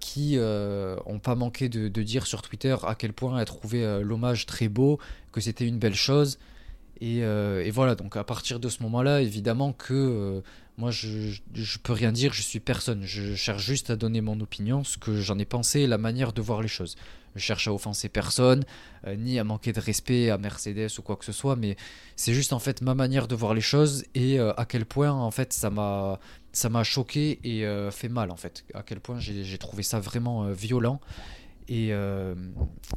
[0.00, 4.68] qui ont pas manqué de, dire sur Twitter à quel point elles trouvaient l'hommage très
[4.68, 4.98] beau,
[5.32, 6.38] que c'était une belle chose.
[7.06, 10.42] Et, et, voilà, donc à partir de ce moment-là, évidemment que
[10.78, 13.02] moi, je, je peux rien dire, je suis personne.
[13.04, 16.42] Je cherche juste à donner mon opinion, ce que j'en ai pensé la manière de
[16.42, 16.96] voir les choses.
[17.34, 18.64] Je cherche à offenser personne,
[19.06, 21.76] euh, ni à manquer de respect à Mercedes ou quoi que ce soit, mais
[22.16, 25.10] c'est juste en fait ma manière de voir les choses et euh, à quel point
[25.10, 28.64] en fait ça m'a choqué et euh, fait mal en fait.
[28.74, 31.00] À quel point j'ai trouvé ça vraiment violent.
[31.66, 31.92] Et,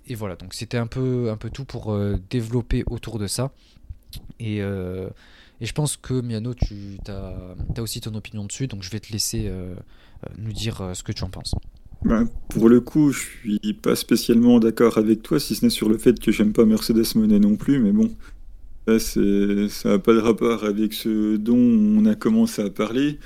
[0.07, 1.97] et, voilà, donc c'était un peu, un peu tout pour
[2.29, 3.53] développer autour de ça.
[4.39, 4.61] Et
[5.59, 9.11] et je pense que Miano, tu as, aussi ton opinion dessus, donc je vais te
[9.11, 11.55] laisser euh, euh, nous dire euh, ce que tu en penses.
[12.05, 15.89] Ben, pour le coup, je suis pas spécialement d'accord avec toi, si ce n'est sur
[15.89, 18.11] le fait que j'aime pas Mercedes Monet non plus, mais bon,
[18.99, 23.17] ça n'a pas de rapport avec ce dont on a commencé à parler.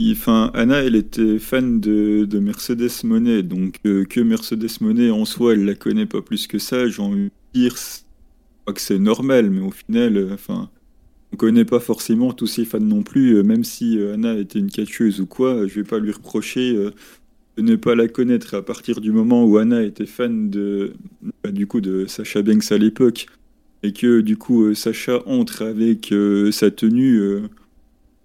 [0.00, 5.64] Enfin, Anna, elle était fan de, Mercedes Monet, donc que Mercedes Monet en soi, elle
[5.64, 7.74] la connaît pas plus que ça, j'ai envie de dire,
[8.72, 10.70] que c'est normal, mais au final, enfin,
[11.32, 14.58] on connaît pas forcément tous ses fans non plus, euh, même si euh, Anna était
[14.58, 16.90] une catcheuse ou quoi, je vais pas lui reprocher euh,
[17.56, 18.54] de ne pas la connaître.
[18.54, 20.94] À partir du moment où Anna était fan de,
[21.42, 23.26] bah, du coup, de Sacha Banks à l'époque,
[23.82, 26.12] et que du coup Sacha entre avec
[26.50, 27.22] sa tenue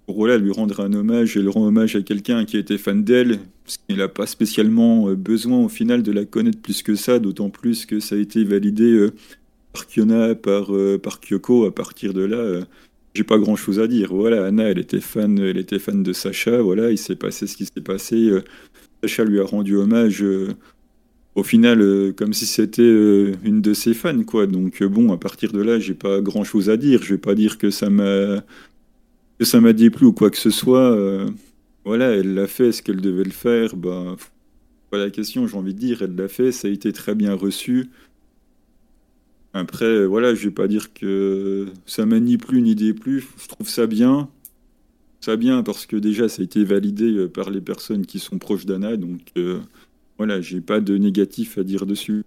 [0.07, 3.39] pour voilà, lui rendre un hommage, elle rend hommage à quelqu'un qui était fan d'elle,
[3.63, 7.51] parce qu'il n'a pas spécialement besoin au final de la connaître plus que ça, d'autant
[7.51, 9.09] plus que ça a été validé
[9.73, 10.71] par Kiona, par,
[11.01, 12.63] par Kyoko, à partir de là
[13.13, 14.13] j'ai pas grand chose à dire.
[14.13, 16.61] Voilà, Anna, elle était fan, elle était fan de Sacha.
[16.61, 18.15] Voilà, il s'est passé ce qui s'est passé.
[18.15, 18.43] Euh,
[19.03, 20.23] Sacha lui a rendu hommage.
[20.23, 20.53] Euh,
[21.35, 22.83] au final, euh, comme si c'était
[23.43, 24.47] une de ses fans, quoi.
[24.47, 27.03] Donc bon, à partir de là, j'ai pas grand chose à dire.
[27.03, 28.43] Je vais pas dire que ça m'a
[29.39, 30.97] que ça m'a déplu ou quoi que ce soit.
[31.85, 33.75] voilà, elle l'a fait, ce qu'elle devait le faire.
[33.75, 34.15] Bah,
[34.91, 35.47] pas la question.
[35.47, 36.51] J'ai envie de dire, elle l'a fait.
[36.51, 37.89] Ça a été très bien reçu.
[39.53, 43.23] Après, voilà, je vais pas dire que ça m'a ni plu ni déplu.
[43.41, 44.29] Je trouve ça bien.
[45.21, 48.39] Ça bien parce que déjà, ça a été validé euh, par les personnes qui sont
[48.39, 48.97] proches d'Anna.
[48.97, 49.61] Donc, euh,
[50.17, 52.25] voilà, j'ai pas de négatif à dire dessus.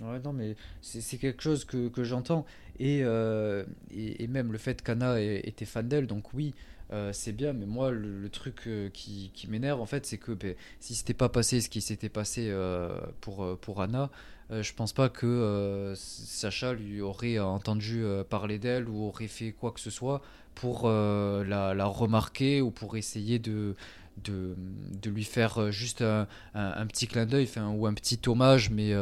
[0.00, 2.44] Ouais, non, mais c'est quelque chose que, que j'entends.
[2.80, 6.54] Et, euh, et, même le fait qu'Anna était fan d'elle, donc oui,
[7.12, 7.52] c'est bien.
[7.52, 11.60] Mais moi, le, truc qui, m'énerve, en fait, c'est que ben, si c'était pas passé
[11.60, 12.52] ce qui s'était passé
[13.20, 14.10] pour, pour Anna,
[14.52, 19.26] euh, je pense pas que euh, Sacha lui aurait entendu euh, parler d'elle ou aurait
[19.26, 20.22] fait quoi que ce soit
[20.54, 23.74] pour la, remarquer ou pour essayer de,
[24.24, 24.56] de,
[25.10, 28.94] lui faire juste un, petit clin d'œil ou un petit hommage, mais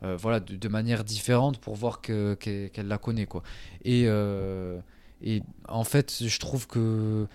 [0.00, 3.26] voilà, de, manière différente pour voir qu'elle la connaît.
[3.26, 3.42] Quoi.
[3.84, 4.04] Et,
[5.22, 7.26] et en fait, je trouve que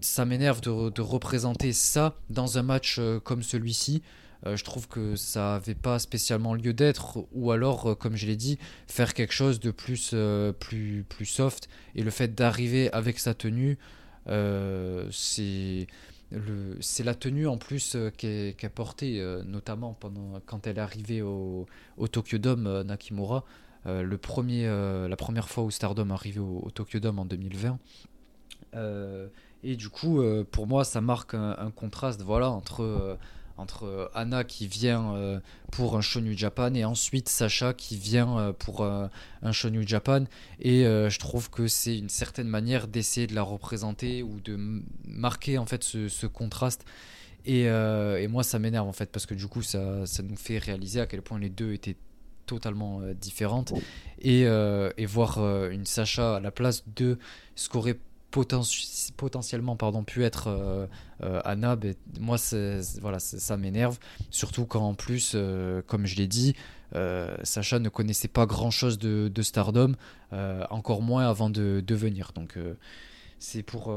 [0.00, 4.02] ça m'énerve de, représenter ça dans un match comme celui-ci.
[4.46, 8.26] Euh, je trouve que ça n'avait pas spécialement lieu d'être, ou alors, euh, comme je
[8.26, 11.68] l'ai dit, faire quelque chose de plus, euh, plus, plus soft.
[11.94, 13.78] Et le fait d'arriver avec sa tenue,
[15.10, 15.86] c'est
[16.80, 21.66] c'est la tenue en plus qu'elle a portée, notamment pendant, quand elle est arrivée au,
[21.98, 23.44] au Tokyo Dome, Nakimura.
[23.84, 27.78] le premier, la première fois où Stardom est arrivé au, Tokyo Dome en 2020.
[29.62, 33.18] et du coup, pour moi, ça marque un, un contraste voilà, entre
[33.56, 35.40] entre euh, Anna qui vient euh,
[35.70, 40.24] pour un show Japan et ensuite Sacha qui vient euh, pour un show Japan.
[40.60, 45.58] Et je trouve que c'est une certaine manière d'essayer de la représenter ou de marquer
[45.58, 46.84] en fait ce, contraste.
[47.44, 47.68] Et,
[48.28, 51.06] moi ça m'énerve en fait parce que du coup ça, ça, nous fait réaliser à
[51.06, 51.96] quel point les deux étaient
[52.46, 53.72] totalement différentes.
[54.20, 55.38] Et, et voir
[55.70, 57.18] une Sacha à la place de
[57.54, 57.98] ce qu'aurait
[58.32, 60.86] potentiellement pardon, pu être euh,
[61.22, 61.76] euh, Anna,
[62.18, 62.36] moi
[63.00, 63.98] voilà, ça m'énerve.
[64.30, 66.54] Surtout quand en plus, euh, comme je l'ai dit,
[67.42, 69.94] Sacha ne connaissait pas grand-chose de, Stardom,
[70.70, 72.32] encore moins avant de, de venir.
[72.34, 72.58] Donc
[73.38, 73.94] c'est pour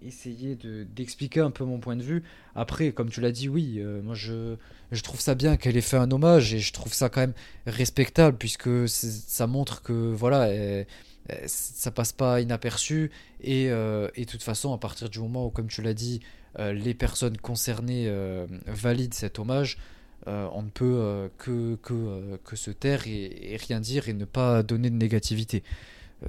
[0.00, 2.22] essayer d'expliquer un peu mon point de vue.
[2.54, 4.56] Après, comme tu l'as dit, oui, moi je,
[4.90, 7.34] je trouve ça bien qu'elle ait fait un hommage et je trouve ça quand même
[7.66, 10.84] respectable puisque ça montre que voilà, euh,
[11.46, 13.10] ça passe pas inaperçu
[13.40, 16.20] et, euh, et, de toute façon à partir du moment où comme tu l'as dit
[16.58, 18.10] euh, les personnes concernées
[18.66, 19.78] valident cet hommage
[20.26, 24.90] on ne peut que, que, que, se taire et, rien dire et ne pas donner
[24.90, 25.62] de négativité.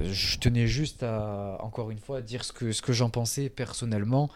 [0.01, 4.29] Je tenais juste à encore une fois dire ce que, ce que j'en pensais personnellement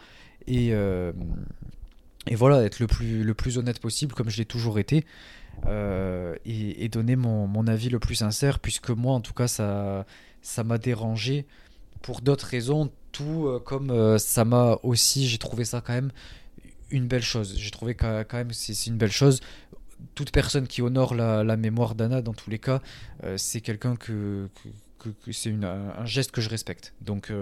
[0.46, 5.06] et, et voilà être le plus, le plus honnête possible comme je l'ai toujours été
[5.66, 10.04] et, et, donner mon, mon, avis le plus sincère puisque moi en tout cas ça
[10.44, 11.46] ça m'a dérangé
[12.02, 16.12] pour d'autres raisons, tout euh, comme euh, ça m'a aussi, j'ai trouvé ça quand même
[16.90, 17.54] une belle chose.
[17.56, 19.40] J'ai trouvé quand même c'est une belle chose.
[20.14, 22.80] Toute personne qui honore la, mémoire d'Anna, dans tous les cas,
[23.36, 24.48] c'est quelqu'un que,
[25.32, 26.92] c'est un geste que je respecte.
[27.00, 27.32] Donc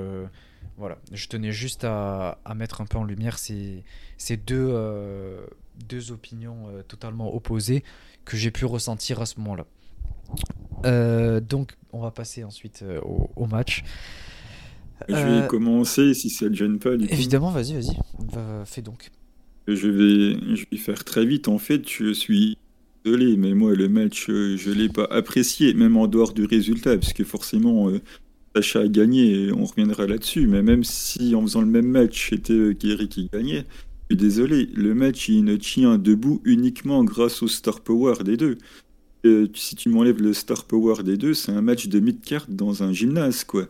[0.77, 3.85] voilà, je tenais juste à, mettre un peu en lumière ces,
[4.17, 5.47] ces deux, euh,
[5.89, 7.85] deux opinions euh, totalement opposées
[8.25, 9.67] que j'ai pu ressentir à ce moment-là.
[10.85, 12.85] Euh, donc, on va passer ensuite
[13.37, 13.85] au, match.
[15.09, 16.95] Je vais commencer si ça ne gêne pas.
[16.95, 17.97] évidemment, vas-y, vas-y,
[18.65, 19.11] fais donc.
[19.69, 21.49] Je vais, je vais faire très vite.
[21.49, 22.57] En fait, je suis
[23.05, 26.97] désolé, mais moi, le match, je ne l'ai pas apprécié, même en dehors du résultat,
[26.97, 27.91] parce que forcément,
[28.55, 32.75] Sacha a gagné, on reviendra là-dessus, mais même si en faisant le même match, c'était
[32.75, 33.65] Kerry qui gagnait,
[34.11, 38.37] je suis désolé, le match il ne tient debout uniquement grâce au star power des
[38.37, 38.59] deux.
[39.25, 42.83] Euh, si tu m'enlèves le star power des deux, c'est un match de mid-card dans
[42.83, 43.69] un gymnase, quoi.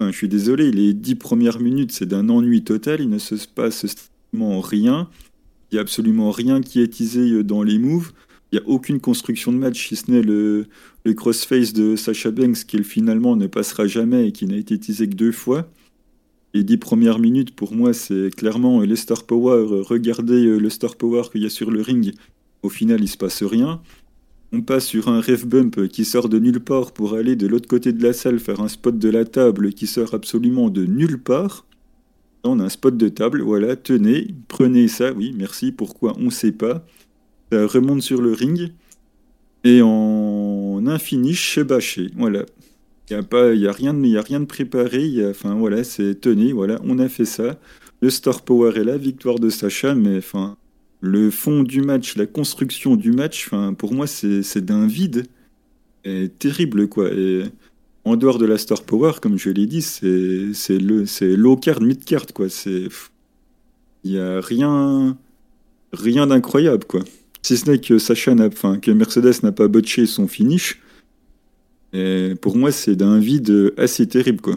[0.00, 3.86] je suis désolé, les dix premières minutes, c'est d'un ennui total, il ne se passe
[3.86, 5.08] strictement rien.
[5.70, 8.12] Il n'y a absolument rien qui est teasé dans les moves.
[8.52, 10.66] Il n'y a aucune construction de match, si ce n'est le,
[11.04, 15.08] le crossface de Sasha Banks qui finalement ne passera jamais et qui n'a été utilisé
[15.08, 15.70] que deux fois.
[16.52, 19.82] Les dix premières minutes, pour moi, c'est clairement les star power.
[19.82, 22.12] Regardez euh, le star power qu'il y a sur le ring.
[22.62, 23.80] Au final, il se passe rien.
[24.52, 27.68] On passe sur un ref bump qui sort de nulle part pour aller de l'autre
[27.68, 31.22] côté de la salle faire un spot de la table qui sort absolument de nulle
[31.22, 31.66] part.
[32.42, 36.52] On a un spot de table, voilà, tenez, prenez ça, oui, merci, pourquoi, on sait
[36.52, 36.84] pas.
[37.52, 38.72] Ça remonte sur le ring.
[39.62, 42.10] Et en infini chez bâché.
[42.16, 42.44] Voilà.
[43.10, 45.04] Il n'y a, pas, a, rien de, a rien de préparé.
[45.06, 47.58] Y a, enfin, voilà, c'est tenez, voilà, on a fait ça.
[48.00, 50.56] Le star power est là, victoire de Sacha, mais enfin,
[51.00, 55.26] le fond du match, la construction du match, pour moi, c'est d'un vide.
[56.04, 57.10] Et terrible, quoi.
[58.04, 62.26] En dehors de la star power, comme je l'ai dit, c'est low card, mid card,
[62.34, 62.48] quoi.
[62.48, 62.88] C'est.
[64.02, 65.18] Il n'y a rien,
[65.92, 67.02] rien d'incroyable, quoi.
[67.42, 70.80] Si ce n'est que Sacha n'a, enfin, que Mercedes n'a pas botché son finish.
[71.92, 74.56] Et pour moi, c'est d'un vide assez terrible, quoi.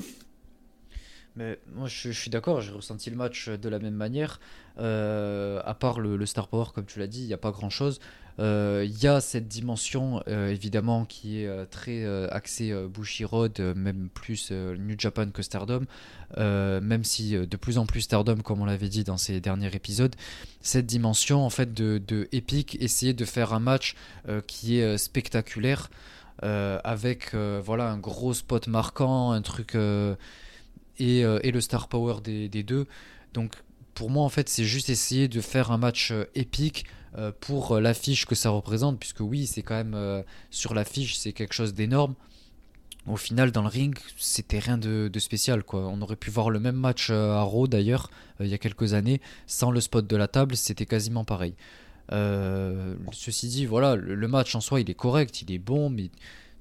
[1.35, 4.39] Mais moi, je, suis d'accord, j'ai ressenti le match de la même manière.
[4.79, 7.99] Euh, à part le, Star Power, comme tu l'as dit, il n'y a pas grand-chose.
[8.39, 14.51] Euh, il y a cette dimension, euh, évidemment, qui est très axée Bushiroad, même plus
[14.51, 15.85] New Japan que Stardom.
[16.37, 20.15] même si de plus en plus Stardom, comme on l'avait dit dans ces derniers épisodes,
[20.61, 23.95] cette dimension en fait de, épique, essayer de faire un match
[24.47, 25.89] qui est spectaculaire.
[26.41, 29.75] avec voilà un gros spot marquant, un truc
[30.99, 32.87] et, le star power des, deux.
[33.33, 33.53] Donc
[33.93, 36.85] pour moi en fait c'est juste essayer de faire un match euh, épique
[37.17, 41.53] euh, pour l'affiche que ça représente, puisque oui c'est quand même sur l'affiche c'est quelque
[41.53, 42.15] chose d'énorme.
[43.05, 45.87] Au final dans le ring c'était rien de, spécial quoi.
[45.87, 49.21] On aurait pu voir le même match à Raw d'ailleurs il y a quelques années
[49.45, 51.53] sans le spot de la table c'était quasiment pareil.
[52.09, 56.09] ceci dit voilà le, match en soi il est correct, il est bon mais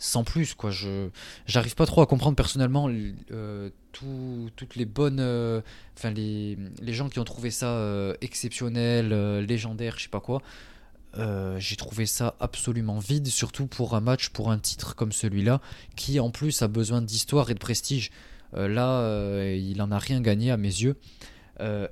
[0.03, 0.71] sans plus quoi.
[0.71, 1.09] Je
[1.47, 2.91] j'arrive pas trop à comprendre personnellement
[3.31, 5.61] euh, toutes les bonnes euh,
[5.97, 9.11] enfin les, les, gens qui ont trouvé ça euh, exceptionnel
[9.47, 10.43] légendaire je sais pas quoi.
[11.59, 15.61] J'ai trouvé ça absolument vide surtout pour un match pour un titre comme celui-là
[15.95, 18.11] qui en plus a besoin d'histoire et de prestige.
[18.55, 20.97] Là il en a rien gagné à mes yeux.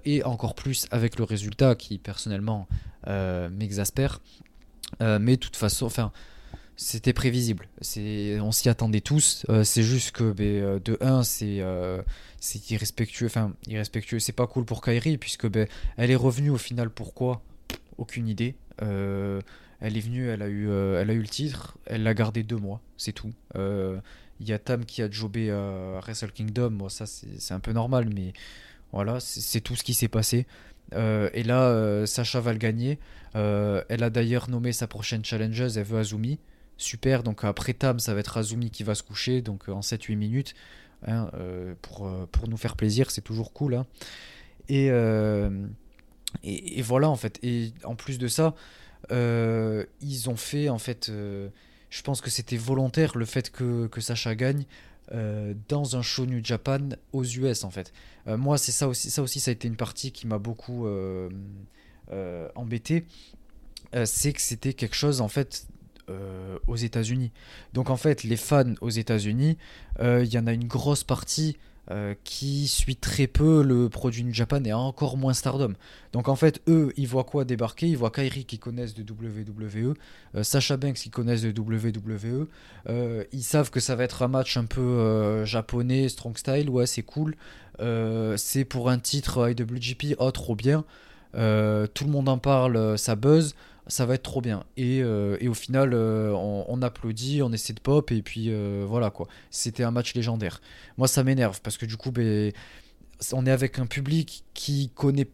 [0.04, 2.66] Et encore plus avec le résultat qui personnellement
[3.06, 4.20] m'exaspère.
[5.00, 6.12] Mais de toute façon enfin
[6.80, 7.68] c'était prévisible.
[8.40, 9.44] On s'y attendait tous.
[9.50, 12.00] Euh, c'est juste que ben, euh, de 1, c'est, euh,
[12.40, 13.26] c'est irrespectueux.
[13.26, 15.68] Enfin, irrespectueux, c'est pas cool pour Kairi, puisque ben,
[15.98, 16.88] elle est revenue au final.
[16.88, 17.42] Pourquoi?
[17.98, 18.56] Aucune idée.
[18.78, 22.56] elle est venue, elle a, eu, elle a eu le titre, elle l'a gardé deux
[22.56, 23.32] mois, c'est tout.
[23.54, 27.72] Il y a Tam qui a jobé à Wrestle Kingdom, bon, ça c'est, un peu
[27.72, 28.32] normal, mais
[28.92, 30.46] voilà, c'est, tout ce qui s'est passé.
[30.94, 32.98] et là, Sacha va le gagner.
[33.34, 36.38] elle a d'ailleurs nommé sa prochaine challengeuse, elle veut Azumi
[36.80, 37.22] super.
[37.22, 40.16] Donc après Tam, ça va être Azumi qui va se coucher, donc euh, en 7-8
[40.16, 40.54] minutes,
[41.06, 43.74] hein, euh, pour, euh, pour nous faire plaisir, c'est toujours cool.
[43.74, 43.86] Hein.
[44.68, 44.86] Et,
[46.44, 47.38] et, voilà en fait.
[47.42, 48.54] Et en plus de ça,
[49.10, 54.36] ils ont fait en fait, je pense que c'était volontaire le fait que, que Sacha
[54.36, 54.64] gagne.
[55.68, 57.92] dans un show New Japan aux US en fait.
[58.26, 60.86] moi c'est ça aussi, ça aussi ça a été une partie qui m'a beaucoup
[62.54, 63.06] embêté.
[64.04, 65.66] c'est que c'était quelque chose en fait
[66.10, 67.30] euh, aux États-Unis.
[67.72, 69.56] Donc en fait, les fans aux États-Unis,
[70.00, 71.56] euh, il y en a une grosse partie
[71.90, 75.74] euh, qui suit très peu le produit New Japan et encore moins Stardom.
[76.12, 77.86] Donc en fait, eux, ils voient quoi débarquer?
[77.88, 79.94] Ils voient Kairi qui connaissent de WWE,
[80.42, 82.46] Sasha Banks qui connaissent de WWE.
[83.32, 87.02] ils savent que ça va être un match un peu japonais, strong style, ouais, c'est
[87.02, 87.36] cool.
[88.36, 90.84] c'est pour un titre IWGP, oh trop bien.
[91.32, 93.54] tout le monde en parle, ça buzz,
[93.90, 94.64] ça va être trop bien.
[94.76, 98.50] Et, au final, on, applaudit, on essaie de pop, et puis
[98.86, 99.28] voilà quoi.
[99.50, 100.62] C'était un match légendaire.
[100.96, 102.52] Moi, ça m'énerve parce que du coup, ben,
[103.32, 105.28] on est avec un public qui connaît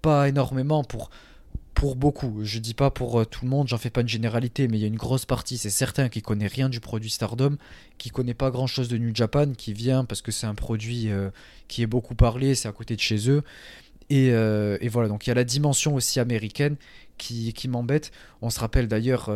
[0.00, 1.10] pas énormément pour
[1.74, 2.44] pour beaucoup.
[2.44, 4.80] Je dis pas pour euh, tout le monde, j'en fais pas une généralité, mais il
[4.82, 7.56] y a une grosse partie, c'est certain, qui connaît rien du produit Stardom,
[7.98, 11.10] qui connaît pas grand chose de New Japan, qui vient parce que c'est un produit
[11.10, 11.30] euh,
[11.68, 13.42] qui est beaucoup parlé, c'est à côté de chez eux.
[14.12, 16.76] Euh, et, voilà, donc il y a la dimension aussi américaine
[17.22, 18.12] qui, m'embête.
[18.40, 19.30] On se rappelle d'ailleurs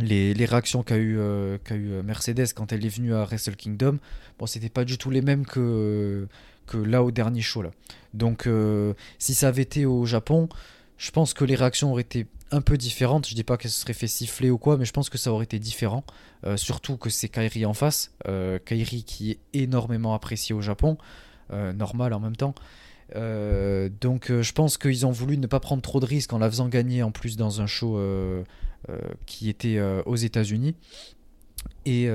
[0.00, 1.18] les, les, réactions qu'a eu,
[1.64, 3.98] qu'a eu Mercedes quand elle est venue à Wrestle Kingdom.
[4.38, 6.28] Bon, c'était pas du tout les mêmes que,
[6.66, 7.62] que là au dernier show.
[7.62, 7.70] Là.
[8.14, 8.48] Donc
[9.18, 10.48] si ça avait été au Japon,
[10.98, 13.28] je pense que les réactions auraient été un peu différentes.
[13.28, 15.32] Je dis pas qu'elles se seraient fait siffler ou quoi, mais je pense que ça
[15.32, 16.04] aurait été différent.
[16.44, 18.12] Euh, surtout que c'est Kairi en face.
[18.28, 20.96] Euh, Kairi qui est énormément apprécié au Japon.
[21.52, 22.54] Euh, normal en même temps.
[23.14, 26.68] donc je pense qu'ils ont voulu ne pas prendre trop de risques en la faisant
[26.68, 28.00] gagner en plus dans un show
[29.26, 30.74] qui était aux États-Unis.
[31.84, 32.08] Et,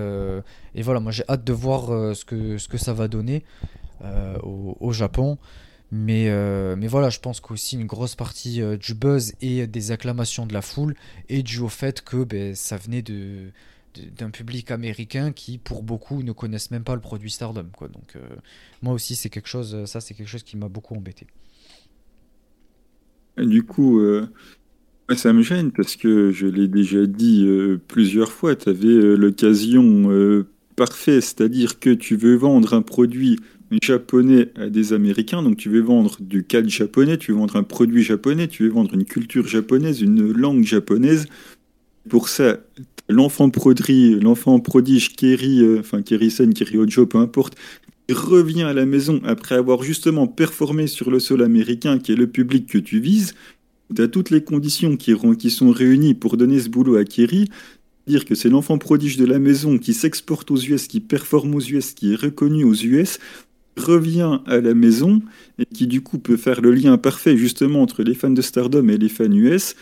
[0.75, 3.43] voilà, moi j'ai hâte de voir ce, que, ce que ça va donner
[4.43, 5.37] au, Japon.
[5.91, 9.91] Mais, euh, mais voilà, je pense qu'aussi une grosse partie euh, du buzz et des
[9.91, 10.95] acclamations de la foule
[11.27, 13.51] est due au fait que ben, ça venait de,
[14.17, 17.67] d'un public américain qui, pour beaucoup, ne connaissent même pas le produit Stardom.
[17.75, 17.87] Quoi.
[17.87, 18.21] Donc, euh,
[18.81, 21.27] moi aussi, c'est quelque chose, ça, c'est quelque chose qui m'a beaucoup embêté.
[23.37, 24.01] du coup,
[25.15, 27.47] ça me gêne parce que je l'ai déjà dit
[27.87, 33.39] plusieurs fois, tu avais l'occasion parfaite, c'est-à-dire que tu veux vendre un produit
[33.81, 37.63] japonais à des Américains, donc tu veux vendre du cadre japonais, tu veux vendre un
[37.63, 41.27] produit japonais, tu veux vendre une culture japonaise, une langue japonaise.
[42.09, 42.57] Pour ça,
[43.11, 47.55] l'enfant prodige, l'enfant prodige Keri, euh, enfin Keri Sen, Keri Ojo, peu importe,
[48.09, 52.27] revient à la maison après avoir justement performé sur le sol américain, qui est le
[52.27, 53.35] public que tu vises.
[53.95, 57.49] Tu as toutes les conditions qui, qui sont réunies pour donner ce boulot à Keri
[58.07, 61.61] dire que c'est l'enfant prodige de la maison qui s'exporte aux US, qui performe aux
[61.61, 63.19] US, qui est reconnu aux US,
[63.77, 65.21] revient à la maison
[65.59, 68.89] et qui du coup peut faire le lien parfait justement entre les fans de Stardom
[68.89, 69.75] et les fans US,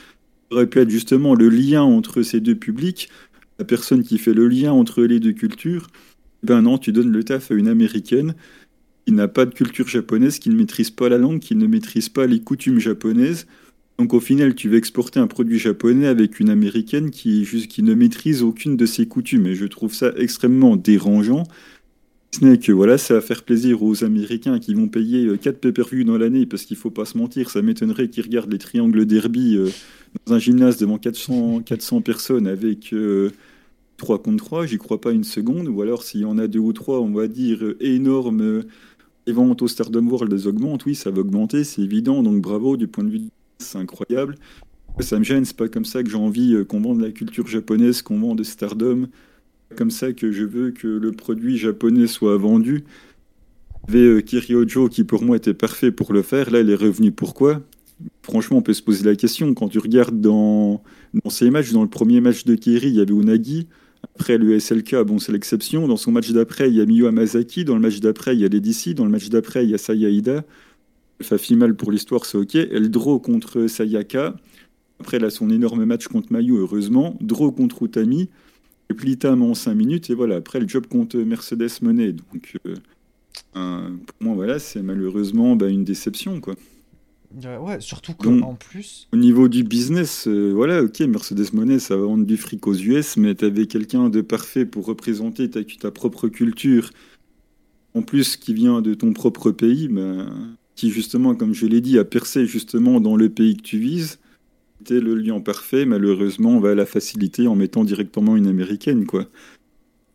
[0.52, 3.10] aurait pu être justement le lien entre ces deux publics,
[3.58, 5.88] la personne qui fait le lien entre les deux cultures,
[6.44, 8.34] ben non, tu donnes le taf à une américaine
[9.06, 12.10] qui n'a pas de culture japonaise, qui ne maîtrise pas la langue, qui ne maîtrise
[12.10, 13.48] pas les coutumes japonaises.
[13.98, 17.94] Donc au final, tu veux exporter un produit japonais avec une américaine qui, qui ne
[17.94, 19.48] maîtrise aucune de ses coutumes.
[19.48, 21.44] Et je trouve ça extrêmement dérangeant.
[22.32, 25.60] Ce n'est que voilà, ça va faire plaisir aux Américains qui vont payer 4 euh,
[25.60, 29.06] pay-per-view dans l'année, parce qu'il faut pas se mentir, ça m'étonnerait qu'ils regardent les triangles
[29.06, 29.70] derby euh,
[30.26, 33.32] dans un gymnase devant 400, 400 personnes avec 3 euh,
[33.98, 36.74] contre 3, j'y crois pas une seconde, ou alors s'il y en a deux ou
[36.74, 38.64] trois, on va dire, énormes,
[39.28, 42.78] les ventes au Stardom World elles augmentent, oui, ça va augmenter, c'est évident, donc bravo,
[42.78, 43.22] du point de vue
[43.60, 44.36] c'est incroyable.
[45.02, 48.02] Ça me gêne, c'est pas comme ça que j'ai envie qu'on vende la culture japonaise,
[48.02, 49.08] qu'on vende Stardom,
[49.76, 52.84] comme ça que je veux que le produit japonais soit vendu.
[53.88, 56.52] Avait Kiriojo qui pour moi était parfait pour le faire.
[56.52, 57.62] Là, il est revenu pourquoi?
[58.22, 59.54] Franchement, on peut se poser la question.
[59.54, 60.84] Quand tu regardes dans,
[61.14, 63.68] dans ces matchs, dans le premier match de Kiri, il y avait Unagi.
[64.16, 65.88] Après, le SLK, bon, c'est l'exception.
[65.88, 67.66] Dans son match d'après, il y a Miyu Hamasaki.
[67.66, 68.94] Dans le match d'après, il y a Ledici.
[68.94, 70.46] Dans le match d'après, il y a Sayaida.
[71.22, 72.56] fait mal pour l'histoire, c'est OK.
[72.56, 74.36] Elle draw contre Sayaka.
[75.00, 77.18] Après, elle a son énorme match contre Mayu, heureusement.
[77.22, 78.30] Draw contre Utami
[78.94, 82.14] plitam en 5 minutes et voilà, après le job compte Mercedes Monet.
[82.14, 82.76] Donc euh,
[84.06, 86.42] pour moi, voilà, c'est malheureusement bah, une déception.
[86.42, 86.56] quoi.
[87.36, 89.08] Ouais, surtout qu'en plus.
[89.14, 92.74] Au niveau du business, euh, voilà, ok, Mercedes Monet, ça va vendre du fric aux
[92.74, 96.90] US, mais tu avais quelqu'un de parfait pour représenter ta, ta, propre culture,
[97.94, 100.26] en plus qui vient de ton propre pays, bah,
[100.76, 104.20] qui justement, comme je l'ai dit, a percé justement dans le pays que tu vises.
[104.80, 105.86] C'était le lien parfait.
[105.86, 109.28] Malheureusement, on va la faciliter en mettant directement une américaine, quoi.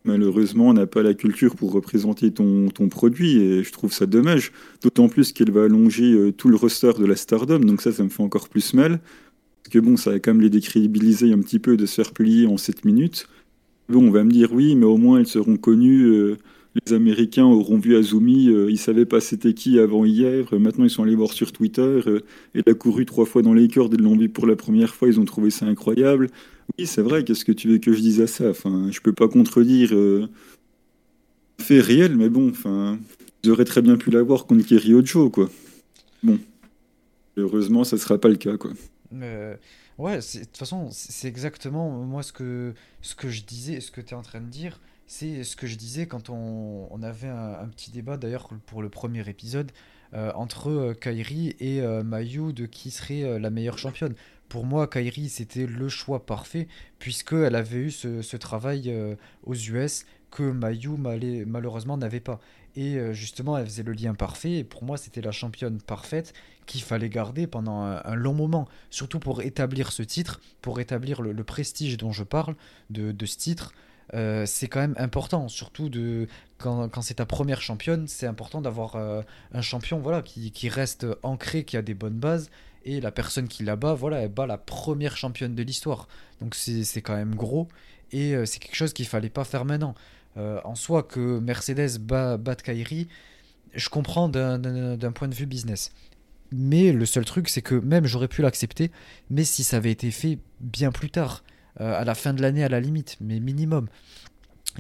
[0.07, 4.05] Malheureusement, on n'a pas la culture pour représenter ton, ton, produit et je trouve ça
[4.05, 4.53] dommage.
[4.83, 8.05] D'autant plus qu'elle va allonger euh, tout le roster de la Stardom, donc ça, ça
[8.05, 9.01] me fait encore plus mal.
[9.63, 12.13] Parce que bon, ça va quand même les décrédibiliser un petit peu de se faire
[12.13, 13.29] plier en 7 minutes.
[13.89, 16.05] Bon, on va me dire oui, mais au moins elles seront connues.
[16.05, 16.37] Euh,
[16.75, 20.85] les Américains auront vu Azumi, euh, ils savaient pas c'était qui avant hier, euh, maintenant
[20.85, 22.01] ils sont allés voir sur Twitter,
[22.55, 24.95] il euh, a couru trois fois dans les cordes, ils l'ont vu pour la première
[24.95, 26.31] fois, ils ont trouvé ça incroyable.
[26.79, 28.51] Oui, c'est vrai, qu'est-ce que tu veux que je dise à ça?
[28.51, 29.91] Enfin, je peux pas contredire
[31.61, 32.99] fait réel, mais bon, enfin,
[33.45, 35.49] ils auraient très bien pu l'avoir contre Kerry Ojo, quoi.
[36.23, 36.39] Bon,
[37.37, 38.73] heureusement, ça sera pas le cas, quoi.
[39.13, 42.73] ouais, de toute façon, c'est exactement moi ce que,
[43.03, 44.81] ce que je disais, ce que tu es en train de dire.
[45.07, 49.29] C'est ce que je disais quand on, avait un, petit débat, d'ailleurs, pour le premier
[49.29, 49.71] épisode.
[50.13, 54.15] entre Kairi et Mayu de qui serait la meilleure championne.
[54.49, 58.95] Pour moi, Kairi, c'était le choix parfait, puisqu'elle avait eu ce, travail
[59.43, 60.97] aux US que Mayu
[61.47, 62.41] malheureusement n'avait pas.
[62.77, 64.59] Et justement, elle faisait le lien parfait.
[64.59, 66.33] Et pour moi, c'était la championne parfaite
[66.67, 68.67] qu'il fallait garder pendant un, long moment.
[68.91, 72.57] Surtout pour établir ce titre, pour établir le, prestige dont je parle
[72.91, 73.75] de ce titre.
[74.13, 76.29] Euh, c'est quand même important, surtout de,
[76.59, 81.65] quand, c'est ta première championne, c'est important d'avoir euh, un champion voilà, qui, reste ancré,
[81.65, 82.51] qui a des bonnes bases,
[82.85, 86.07] et la personne qui la bat, voilà, elle bat la première championne de l'histoire.
[86.41, 87.69] Donc c'est quand même gros,
[88.13, 89.95] et euh, c'est quelque chose qu'il fallait pas faire maintenant.
[90.37, 93.09] en soi, que Mercedes bat, Kairi,
[93.75, 95.93] je comprends d'un point de vue business.
[96.53, 98.91] Mais le seul truc, c'est que même j'aurais pu l'accepter,
[99.31, 101.43] mais si ça avait été fait bien plus tard,
[101.79, 103.89] à la fin de l'année à la limite, mais minimum.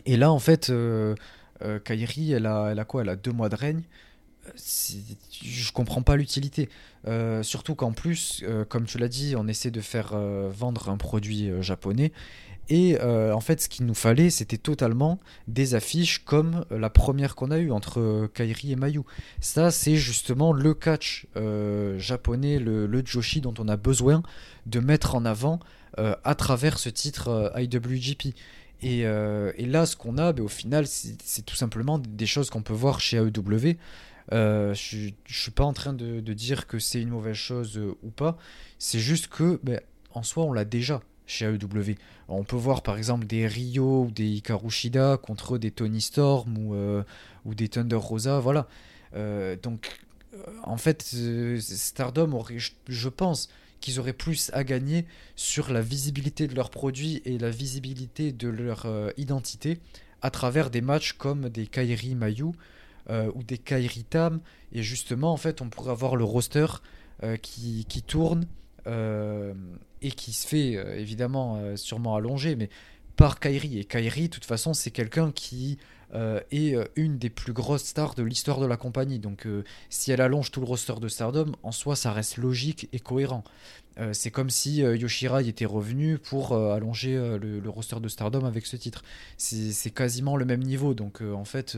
[0.06, 1.14] Et là, en fait, euh,
[1.62, 3.02] euh, Kairi, elle a, elle a quoi?
[3.02, 3.82] Elle a deux mois de règne.
[4.56, 6.68] Je comprends pas l'utilité.
[7.40, 10.14] surtout qu'en plus, comme tu l'as dit, on essaie de faire
[10.50, 12.12] vendre un produit japonais.
[12.68, 15.18] Et en fait, ce qu'il nous fallait, c'était totalement
[15.48, 19.00] des affiches comme la première qu'on a eue entre Kairi et Mayu.
[19.40, 21.26] Ça, c'est justement le catch
[21.96, 24.22] japonais, le, le, Joshi dont on a besoin
[24.66, 28.34] de mettre en avant euh, à travers ce titre euh, IWGP.
[28.84, 32.62] Euh, et, là, ce qu'on a, ben, au final, c'est tout simplement des choses qu'on
[32.62, 33.76] peut voir chez AEW.
[34.30, 38.36] je ne suis pas en train de, dire que c'est une mauvaise chose ou pas.
[38.78, 39.80] C'est juste que, ben,
[40.12, 41.94] en soi, on l'a déjà chez AEW.
[42.28, 46.76] On peut voir par exemple des Rio ou des Ikarushida contre des Tony Storm ou,
[47.46, 48.38] ou des Thunder Rosa.
[48.40, 48.66] Voilà.
[49.62, 49.98] donc,
[50.64, 51.02] en fait,
[51.60, 53.48] Stardom aurait, je pense,
[53.84, 55.04] qu'ils auraient plus à gagner
[55.36, 59.78] sur la visibilité de leurs produits et la visibilité de leur euh, identité
[60.22, 62.46] à travers des matchs comme des Kairi Mayu
[63.10, 64.40] euh, ou des Kairi Tam.
[64.72, 66.64] Et justement, en fait, on pourrait avoir le roster
[67.22, 68.46] euh, qui, qui, tourne
[68.86, 72.70] et qui se fait évidemment sûrement allongé, mais
[73.16, 73.78] par Kairi.
[73.78, 75.78] Et Kairi, de toute façon, c'est quelqu'un qui
[76.12, 79.18] est une des plus grosses stars de l'histoire de la compagnie.
[79.18, 79.46] Donc
[79.88, 83.44] si elle allonge tout le roster de Stardom, en soi, ça reste logique et cohérent.
[83.98, 88.44] Euh, c'est comme si euh, Yoshirai était revenu pour euh, allonger le, roster de Stardom
[88.44, 89.04] avec ce titre.
[89.36, 91.76] C'est quasiment le même niveau, donc en fait,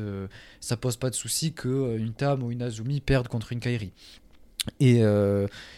[0.60, 3.92] ça pose pas de souci que une Tam ou une Azumi perdent contre une Kairi.
[4.80, 5.02] Et,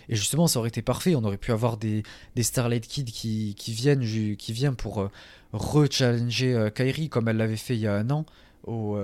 [0.09, 1.15] justement, ça aurait été parfait.
[1.15, 2.03] On aurait pu avoir des,
[2.41, 4.05] Starlight Kids qui, viennent,
[4.37, 5.11] qui viennent pour
[5.53, 8.25] re-challenger Kairi comme elle l'avait fait il y a un an
[8.67, 8.99] au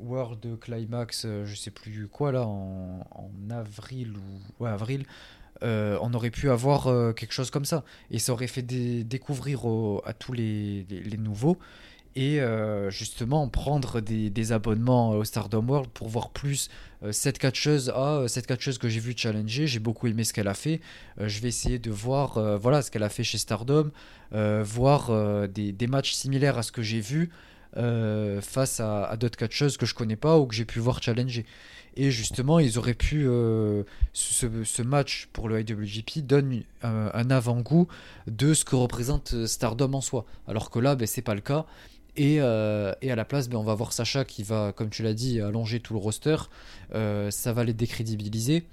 [0.00, 3.00] World Climax, je sais plus quoi là, en,
[3.50, 5.04] avril ou ouais, avril,
[5.62, 7.84] euh, on aurait pu avoir euh, quelque chose comme ça.
[8.10, 9.62] Et ça aurait fait découvrir
[10.04, 10.86] à tous les,
[11.18, 11.58] nouveaux.
[12.14, 16.70] Et euh, justement, prendre des, abonnements au Stardom World pour voir plus
[17.12, 17.92] cette catcheuse.
[17.94, 20.80] Ah, cette catcheuse que j'ai vu challenger, j'ai beaucoup aimé ce qu'elle a fait.
[21.18, 23.90] je vais essayer de voir voilà, ce qu'elle a fait chez Stardom.
[24.32, 27.30] voir des, matchs similaires à ce que j'ai vu
[27.74, 31.44] face à, d'autres catcheuses que je connais pas ou que j'ai pu voir challenger.
[31.96, 33.26] Et justement, ils auraient pu.
[33.26, 33.82] Euh,
[34.12, 37.88] ce, match pour le IWGP donne un, avant-goût
[38.26, 40.26] de ce que représente euh, Stardom en soi.
[40.46, 41.64] Alors que là, ben, c'est pas le cas.
[42.16, 45.02] Et, euh, et, à la place, ben, on va voir Sacha qui va, comme tu
[45.02, 46.36] l'as dit, allonger tout le roster.
[46.92, 48.64] ça va les décrédibiliser.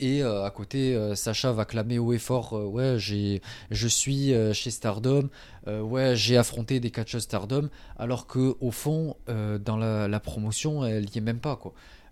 [0.00, 5.28] Et à côté, Sacha va clamer haut et fort Ouais, je suis chez Stardom,
[5.66, 11.18] ouais, j'ai affronté des catchers Stardom, alors que au fond, dans la, promotion, elle n'y
[11.18, 11.58] est même pas.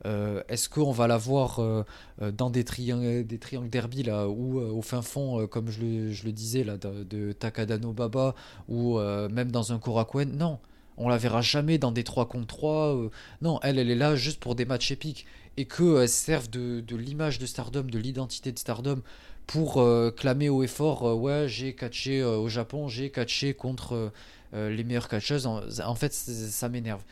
[0.06, 1.82] Euh, est-ce qu'on va la voir euh,
[2.22, 6.32] euh, dans des triangles, des triangles derby là, ou au fin fond, comme je le,
[6.32, 8.34] disais, là, de, Takadano Baba,
[8.68, 10.36] ou même dans un Korakuen?
[10.36, 10.58] Non,
[10.96, 13.10] on la verra jamais dans des 3 contre 3.
[13.42, 15.26] non, elle, elle est là juste pour des matchs épiques.
[15.58, 19.00] Et qu'elle serve de, l'image de Stardom, de l'identité de Stardom,
[19.46, 19.82] pour
[20.16, 24.12] clamer haut et fort Ouais, j'ai catché au Japon, j'ai catché contre
[24.52, 25.46] les meilleures catcheuses.
[25.46, 27.02] En, fait, ça m'énerve.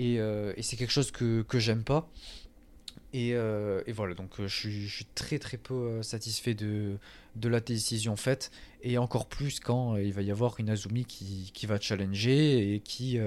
[0.00, 2.08] Euh, et, c'est quelque chose que, que j'aime pas.
[3.14, 6.98] Et, euh, et, voilà, donc euh, je suis, très très peu satisfait de,
[7.36, 8.50] de la décision faite.
[8.82, 12.80] Et encore plus quand il va y avoir une Azumi qui, qui va challenger et
[12.80, 13.18] qui.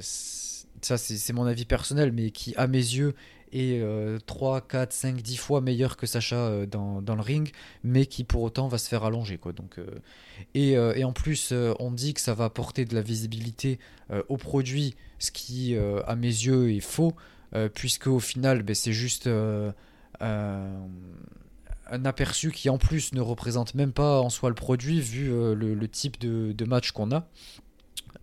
[0.00, 3.14] ça, c'est mon avis personnel, mais qui, à mes yeux,
[3.52, 3.80] est
[4.26, 7.52] 3, 4, 5, 10 fois meilleur que Sacha dans, dans, le ring,
[7.84, 9.38] mais qui pour autant va se faire allonger.
[9.38, 9.52] Quoi.
[9.52, 9.78] Donc,
[10.54, 13.78] et, et, en plus, on dit que ça va apporter de la visibilité
[14.28, 17.12] au produit ce qui, euh, à mes yeux, est faux, euh,
[17.74, 19.72] puisque au final, ben, c'est juste euh,
[20.20, 25.88] un aperçu qui, en plus, ne représente même pas en soi le produit, vu le,
[25.88, 27.26] type de, match qu'on a.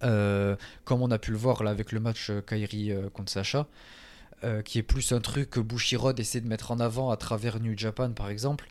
[0.01, 3.67] comme on a pu le voir avec le match Kairi contre Sacha.
[4.63, 7.77] qui est plus un truc que Bushiroad essaie de mettre en avant à travers New
[7.77, 8.67] Japan par exemple.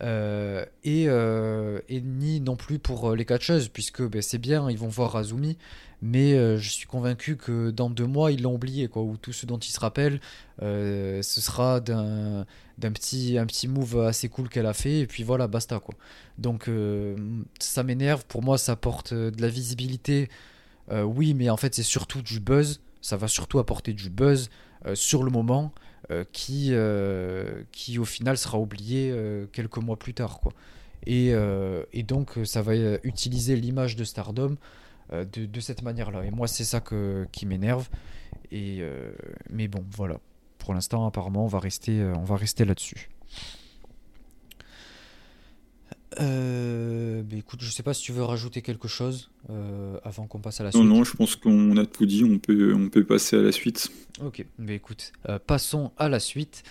[0.00, 5.16] Et, et, ni non plus pour les catcheuses, puisque ben, c'est bien, ils vont voir
[5.16, 5.56] Azumi,
[6.04, 9.32] mais euh, je suis convaincu que dans deux mois, ils l'ont oublié, quoi, ou tout
[9.32, 10.20] ce dont ils se rappellent,
[10.60, 12.44] euh, ce sera d'un,
[12.78, 15.94] petit, un petit move assez cool qu'elle a fait, et puis voilà, basta, quoi.
[16.36, 17.16] Donc euh,
[17.58, 20.28] ça m'énerve, pour moi, ça apporte de la visibilité,
[20.90, 24.50] oui, mais en fait, c'est surtout du buzz, ça va surtout apporter du buzz
[24.92, 25.72] sur le moment,
[26.32, 26.72] qui,
[27.72, 29.14] qui au final sera oublié
[29.52, 30.40] quelques mois plus tard.
[31.06, 31.34] Et,
[32.06, 34.56] donc, ça va utiliser l'image de Stardom
[35.12, 36.24] euh, de, cette manière-là.
[36.24, 36.82] Et moi, c'est ça
[37.30, 37.88] qui m'énerve.
[38.50, 39.12] Et euh,
[39.50, 40.18] mais bon, voilà.
[40.58, 43.10] Pour l'instant, apparemment, on va rester, euh, on va rester là-dessus.
[46.20, 49.30] Euh, bah, écoute, je sais pas si tu veux rajouter quelque chose
[50.04, 50.82] avant qu'on passe à la suite.
[50.82, 53.52] Non, non, je pense qu'on a tout dit, on peut, on peut passer à la
[53.52, 53.90] suite.
[54.24, 55.12] Ok, mais bah, écoute,
[55.46, 56.64] passons à la suite.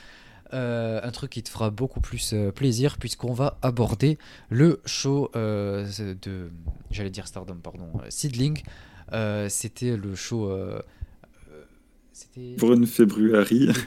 [0.53, 5.31] Euh, un truc qui te fera beaucoup plus euh, plaisir puisqu'on va aborder le show
[5.35, 5.87] euh,
[6.21, 6.51] de,
[6.91, 8.61] j'allais dire Stardom, pardon, Seedling.
[9.49, 10.51] c'était le show.
[12.14, 12.56] C'était.
[12.57, 13.69] Brown February.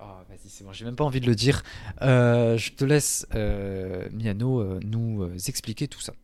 [0.00, 1.62] Ah, vas-y, c'est bon, j'ai même pas envie de le dire.
[2.00, 3.26] je te laisse,
[4.12, 6.14] Miano, nous expliquer tout ça.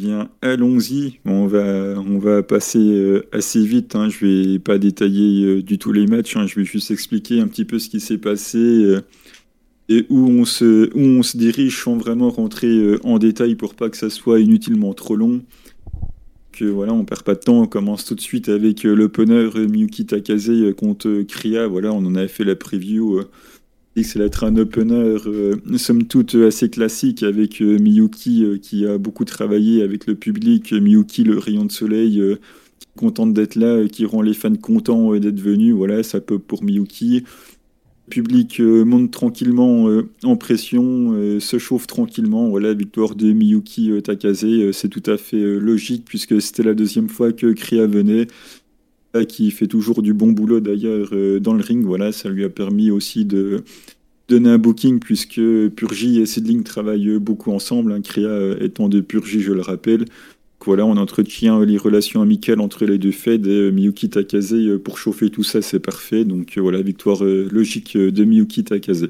[0.00, 1.18] Bien, allons-y.
[1.26, 1.60] On va,
[1.98, 3.94] on va passer euh, assez vite.
[3.94, 4.08] Hein.
[4.08, 6.38] Je vais pas détailler euh, du tout les matchs.
[6.38, 6.46] Hein.
[6.46, 9.02] Je vais juste expliquer un petit peu ce qui s'est passé euh,
[9.90, 13.90] et où on, se, où on se dirige sans vraiment rentrer en détail pour pas
[13.90, 15.42] que ça soit inutilement trop long.
[16.52, 17.62] Que voilà, on perd pas de temps.
[17.62, 21.66] On commence tout de suite avec l'opener Miyuki Takase contre Kriya.
[21.66, 23.20] Voilà, on en avait fait la preview
[24.02, 28.98] c'est l'être un opener, euh, somme toute assez classique avec euh, Miyuki euh, qui a
[28.98, 30.72] beaucoup travaillé avec le public.
[30.72, 32.22] Miyuki, le rayon de soleil,
[32.96, 35.74] contente d'être là, qui rend les fans contents d'être venus.
[35.74, 37.24] Voilà, ça peut pour Miyuki.
[38.10, 39.88] Public monte tranquillement
[40.22, 42.48] en pression, se chauffe tranquillement.
[42.48, 47.32] Voilà, victoire de Miyuki Takase, c'est tout à fait logique puisque c'était la deuxième fois
[47.32, 48.26] que Kriya venait
[49.28, 51.84] qui fait toujours du bon boulot d'ailleurs euh, dans le ring.
[51.84, 53.62] Voilà, ça lui a permis aussi de
[54.28, 55.40] donner un booking puisque
[55.74, 57.92] Purgy et Sidling travaillent beaucoup ensemble.
[57.92, 60.04] Hein, Créa étant de Purgy, je le rappelle.
[60.66, 64.54] Voilà, on entretient les relations amicales entre les deux Fed et Miyuki Takase
[64.84, 66.24] pour chauffer tout ça, c'est parfait.
[66.24, 69.08] Donc voilà, victoire euh, logique de Miyuki Takase.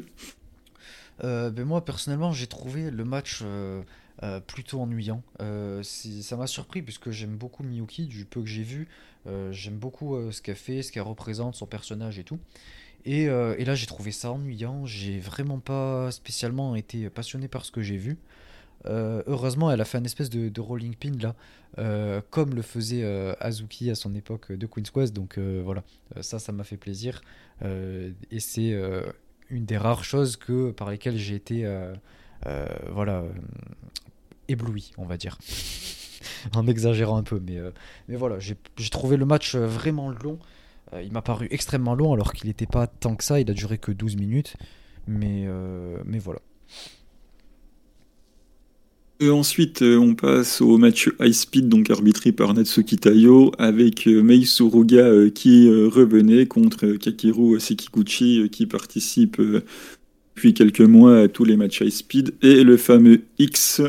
[1.23, 3.43] Euh, ben moi personnellement j'ai trouvé le match
[4.47, 5.23] plutôt ennuyant.
[5.83, 8.89] ça m'a surpris puisque j'aime beaucoup Miyuki du peu que j'ai vu.
[9.27, 12.39] Euh, j'aime beaucoup euh, ce qu'elle fait, ce qu'elle représente, son personnage et tout.
[13.05, 14.87] Et, euh, et là, j'ai trouvé ça ennuyant.
[14.87, 18.19] J'ai vraiment pas spécialement été passionné par ce que j'ai vu.
[18.87, 23.05] Heureusement, elle a fait un espèce de, rolling pin là, comme le faisait
[23.41, 25.15] Azuki à son époque de Queen's Quest.
[25.15, 25.83] Donc voilà,
[26.21, 27.23] ça, ça m'a fait plaisir.
[27.63, 28.75] et c'est
[29.51, 31.67] une des rares choses que, par lesquelles j'ai été
[32.93, 33.25] voilà,
[34.49, 35.39] ébloui, on va dire.
[36.55, 37.41] en exagérant un peu.
[37.45, 37.71] Mais, euh,
[38.09, 38.57] mais voilà, j'ai
[38.91, 40.39] trouvé le match euh, vraiment long.
[40.93, 43.41] Euh, il m'a paru extrêmement long alors qu'il n'était pas tant que ça.
[43.41, 44.57] Il a duré que 12 minutes.
[45.07, 45.49] Mais,
[46.05, 46.41] mais voilà.
[49.23, 55.29] Ensuite, on passe au match high speed, donc arbitré par Natsuki Tayo, avec Mei Suruga
[55.35, 59.41] qui revenait contre Kakeru Sekiguchi qui participe
[60.37, 63.83] depuis quelques mois à tous les matchs high speed, et le fameux X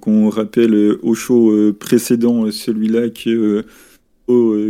[0.00, 3.64] qu'on rappelle euh, au show euh, précédent, euh, celui-là que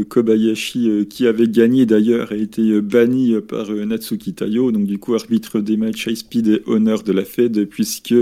[0.09, 5.59] Kobayashi, qui avait gagné d'ailleurs, a été banni par Natsuki Tayo, donc du coup arbitre
[5.60, 8.14] des matchs high speed et honneur de la Fed, puisque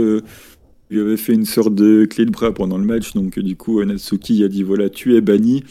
[0.90, 3.82] lui avait fait une sorte de clé de bras pendant le match, donc du coup
[3.82, 5.62] Natsuki a dit voilà tu es banni.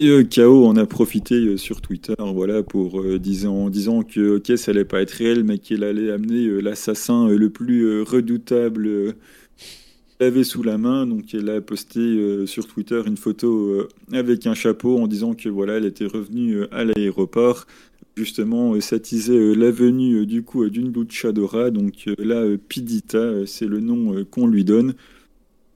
[0.00, 4.84] Et KO en a profité sur Twitter, voilà, pour disant, disant que ok ça allait
[4.84, 9.16] pas être réel, mais qu'il allait amener l'assassin le plus redoutable
[10.24, 14.46] avait sous la main, donc elle a posté euh, sur Twitter une photo euh, avec
[14.46, 17.66] un chapeau en disant que voilà, elle était revenue euh, à l'aéroport.
[18.18, 24.24] Justement, ça tisait la venue du coup d'une luchadora, donc là, Pidita, c'est le nom
[24.24, 24.94] qu'on lui donne.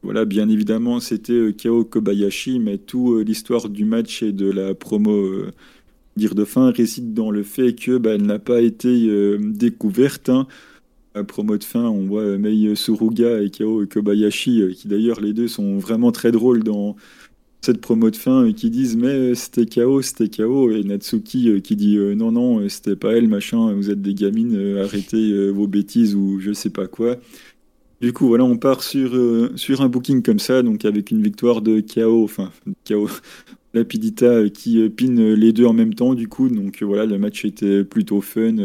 [0.03, 5.45] Voilà, bien évidemment, c'était Kao Kobayashi, mais toute l'histoire du match et de la promo
[6.17, 10.29] dire de fin réside dans le fait que bah, elle n'a pas été découverte.
[10.29, 10.49] Hein
[11.15, 15.33] la promo de fin, on voit Mei Suruga et Kao Kobayashi, euh, qui d'ailleurs les
[15.33, 16.97] deux sont vraiment très drôles dans
[17.63, 21.77] cette promo de fin, qui disent mais c'était Kao, c'était Kao, et Natsuki euh, qui
[21.77, 26.15] dit euh, non, non, c'était pas elle, machin, vous êtes des gamines, arrêtez vos bêtises
[26.15, 27.17] ou je sais pas quoi.
[28.01, 29.13] Du coup, voilà, on part sur,
[29.57, 32.51] sur un booking comme ça, donc avec une victoire de KO, enfin,
[32.89, 33.09] KO,
[33.75, 36.49] Lapidita qui pine les deux en même temps, du coup.
[36.49, 38.57] Donc voilà, le match était plutôt fun.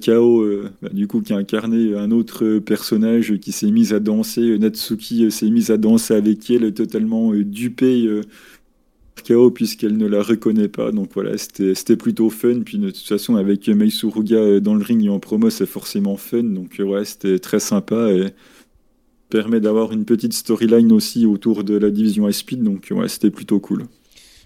[0.00, 0.46] KO,
[0.80, 4.58] bah, du coup, qui a incarné un autre personnage qui s'est mis à danser.
[4.58, 8.22] Natsuki s'est mise à danser avec elle, totalement dupée
[9.22, 10.92] KO puisqu'elle ne la reconnaît pas.
[10.92, 12.60] Donc voilà, c'était plutôt fun.
[12.64, 15.66] Puis de toute façon, avec Mei Suruga euh, dans le ring et en promo, c'est
[15.66, 16.42] forcément fun.
[16.42, 18.28] Donc euh, ouais, c'était très sympa et
[19.30, 22.62] permet d'avoir une petite storyline aussi autour de la division High Speed.
[22.62, 23.86] Donc ouais, c'était plutôt cool.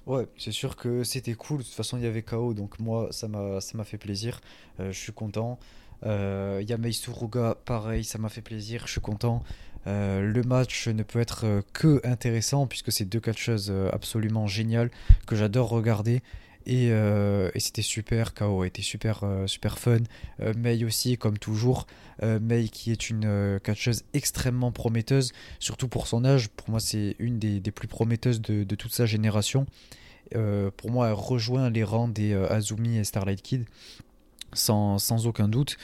[0.06, 1.58] Ouais, c'est sûr que c'était cool.
[1.58, 4.40] De toute façon, il y avait KO, donc moi, ça m'a fait plaisir.
[4.80, 5.58] Euh, je suis content.
[6.04, 8.86] Il y a Mei Suruga, pareil, ça m'a fait plaisir.
[8.86, 9.42] Je suis content.
[9.86, 14.46] Euh, le match ne peut être euh, que intéressant puisque c'est deux catcheuses euh, absolument
[14.48, 14.90] géniales
[15.26, 16.22] que j'adore regarder.
[16.66, 16.90] Et,
[17.56, 20.00] c'était super, KO été super, super fun.
[20.56, 21.86] Mei aussi, comme toujours.
[22.22, 26.48] Mei qui est une catcheuse extrêmement prometteuse, surtout pour son âge.
[26.48, 29.66] Pour moi, c'est une des, plus prometteuses de, toute sa génération.
[30.32, 33.64] pour moi, elle rejoint les rangs des Azumi et Starlight Kid
[34.56, 35.76] sans, aucun doute.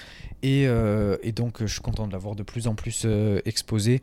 [0.43, 4.03] Et, euh, donc, je suis content de l'avoir de plus en plus euh, exposé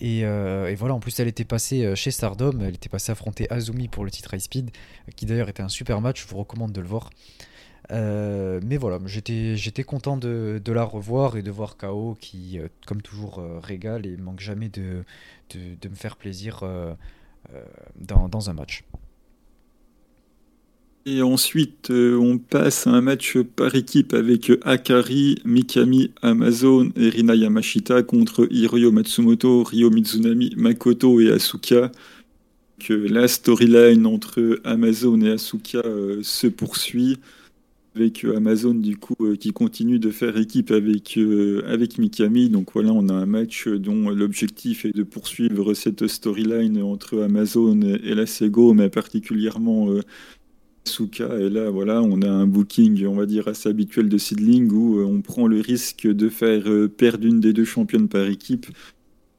[0.00, 3.50] Et, euh, et, voilà, en plus, elle était passée chez Stardom, elle était passée affronter
[3.52, 4.70] Azumi pour le titre High Speed,
[5.14, 7.10] qui d'ailleurs était un super match, je vous recommande de le voir.
[7.90, 14.06] mais voilà, j'étais content de, la revoir et de voir KO qui, comme toujours, régale
[14.06, 15.04] et manque jamais de,
[15.54, 16.64] me faire plaisir
[17.96, 18.84] dans un match.
[21.06, 27.08] Et ensuite, euh, on passe à un match par équipe avec Akari, Mikami, Amazon et
[27.08, 31.90] Rina Yamashita contre Hiroyo Matsumoto, Ryo Mizunami, Makoto et Asuka.
[32.78, 37.16] Que la storyline entre Amazon et Asuka euh, se poursuit
[37.96, 41.18] avec euh, Amazon du coup qui continue de faire équipe avec,
[41.66, 42.50] avec Mikami.
[42.50, 47.80] Donc voilà, on a un match dont l'objectif est de poursuivre cette storyline entre Amazon
[47.80, 49.88] et la Sego, mais particulièrement
[50.84, 54.70] Suka, et là, voilà, on a un booking, on va dire, assez habituel de Seedling
[54.72, 58.26] où euh, on prend le risque de faire euh, perdre une des deux championnes par
[58.26, 58.66] équipe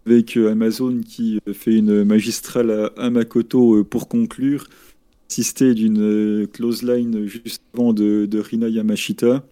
[0.06, 4.68] avec euh, Amazon qui fait une magistrale à, Makoto pour conclure,
[5.30, 9.44] assisté d'une close line juste avant de, de, Rina Yamashita.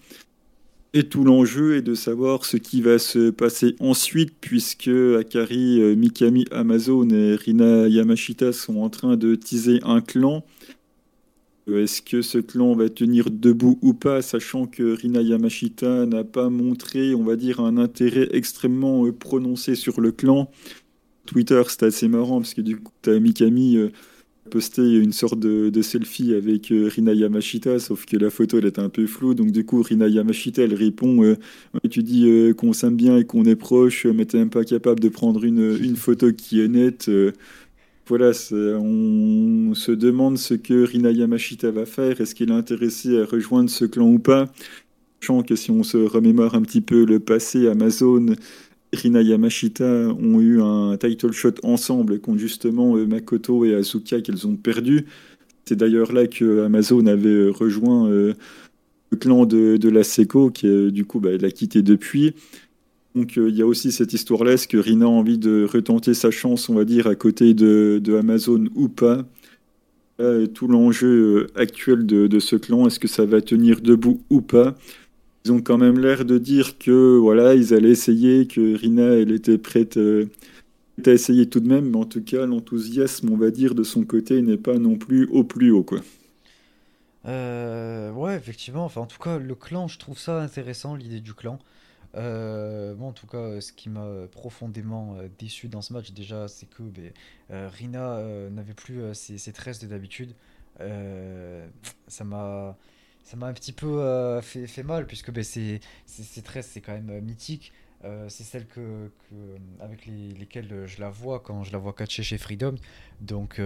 [0.93, 4.89] Et tout l'enjeu est de savoir ce qui va se passer ensuite, puisque
[5.19, 10.43] Akari, Mikami, Amazon et Rina Yamashita sont en train de teaser un clan.
[11.77, 16.49] Est-ce que ce clan va tenir debout ou pas, sachant que Rina Yamashita n'a pas
[16.49, 20.49] montré, on va dire, un intérêt extrêmement euh, prononcé sur le clan?
[21.25, 23.89] Twitter, c'est assez marrant, parce que du coup, tu as Mikami euh,
[24.49, 28.79] posté une sorte de, selfie avec euh, Rina Yamashita, sauf que la photo, elle est
[28.79, 31.35] un peu floue, donc du coup, Rina Yamashita, elle répond
[31.91, 32.27] Tu dis
[32.57, 35.77] qu'on s'aime bien et qu'on est proche, mais t'es même pas capable de prendre une,
[35.81, 37.09] une photo qui est nette
[38.09, 42.19] voilà, on se demande ce que Rina Yamashita va faire.
[42.19, 44.51] Est-ce qu'il est intéressé à rejoindre ce clan ou pas?
[45.21, 48.25] Sachant que si on se remémore un petit peu le passé, Amazon
[48.93, 54.47] Rina Yamashita ont eu un title shot ensemble contre justement euh, Makoto et Asuka qu'elles
[54.47, 55.05] ont perdu.
[55.65, 58.33] C'est d'ailleurs là que Amazon avait rejoint euh,
[59.11, 62.33] le clan de, la Seco, qui du coup bah, l'a quitté depuis.
[63.15, 66.13] Donc euh, il y a aussi cette histoire-là, est-ce que Rina a envie de retenter
[66.13, 69.25] sa chance, on va dire, à côté de, Amazon ou pas?
[70.53, 74.75] Tout l'enjeu euh, actuel de, ce clan, est-ce que ça va tenir debout ou pas?
[75.45, 79.31] Ils ont quand même l'air de dire que voilà, ils allaient essayer, que Rina, elle
[79.31, 80.25] était prête, euh,
[81.05, 84.03] à essayer tout de même, mais en tout cas, l'enthousiasme, on va dire, de son
[84.03, 85.99] côté n'est pas non plus au plus haut, quoi.
[87.25, 88.83] ouais, effectivement.
[88.83, 91.59] Enfin, en tout cas, le clan, je trouve ça intéressant, l'idée du clan.
[92.15, 96.65] Euh, en tout cas, ce qui m'a profondément euh, déçu dans ce match, déjà, c'est
[96.65, 97.11] que ben,
[97.51, 100.33] euh, Rina n'avait plus ses, ses, tresses de d'habitude.
[102.07, 102.77] ça m'a
[103.23, 107.21] ça m'a un petit peu fait, mal, puisque ben, ces, ces, tresses, c'est quand même
[107.21, 107.73] mythique.
[108.27, 109.11] c'est celle que,
[109.81, 112.75] avec les, lesquelles je la vois quand je la vois catcher chez Freedom.
[113.21, 113.61] Donc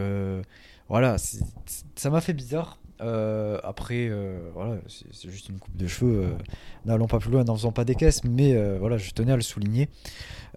[0.90, 2.78] voilà, ça m'a fait bizarre.
[3.04, 6.24] Euh, après, euh, voilà, c'est juste une coupe de cheveux.
[6.24, 6.38] Euh,
[6.86, 9.42] n'allons pas plus loin, n'en faisant pas des caisses, mais voilà, je tenais à le
[9.42, 9.90] souligner.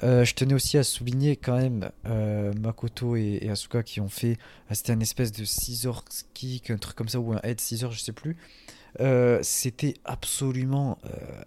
[0.02, 1.90] je tenais aussi à souligner quand même
[2.60, 4.38] Makoto et, Asuka qui ont fait.
[4.70, 6.04] C'était un espèce de scissor
[6.34, 8.36] kick, un truc comme ça, ou un head scissor, je sais plus.
[9.42, 10.98] C'était absolument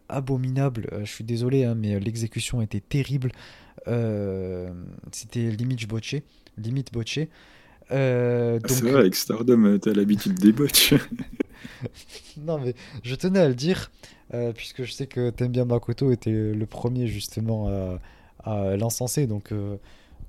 [0.10, 0.90] abominable.
[1.00, 3.32] je suis désolé, hein, mais l'exécution était terrible.
[3.86, 6.24] C'était limite botché.
[6.58, 7.30] Limite botché.
[7.92, 10.94] Euh, C'est vrai, avec Stardom, t'as l'habitude des botches.
[12.38, 13.92] non, mais je tenais à le dire,
[14.34, 17.70] euh, puisque je sais que t'aimes bien Makoto était le premier justement
[18.44, 19.28] à l'encenser.
[19.28, 19.54] Donc,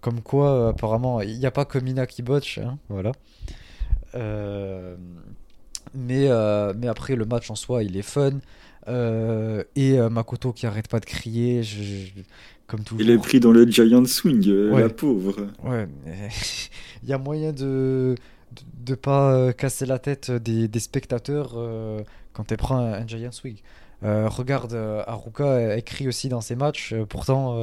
[0.01, 2.59] comme quoi, apparemment, il n'y a pas que Mina qui botche.
[2.59, 3.13] Hein, voilà.
[5.95, 6.29] mais,
[6.75, 8.39] mais après, le match en soi, il est fun.
[8.89, 11.63] et Makoto qui arrête pas de crier.
[12.71, 13.03] Comme toujours.
[13.03, 15.49] Il est pris dans le giant swing, la pauvre.
[15.65, 15.89] Ouais,
[17.03, 18.15] il y a moyen de
[18.85, 21.55] de pas casser la tête des, des spectateurs
[22.33, 23.57] quand elle prend un, giant swing.
[24.03, 26.93] Euh, regarde, euh, Haruka écrit aussi dans ses matchs.
[26.93, 27.55] Euh, pourtant,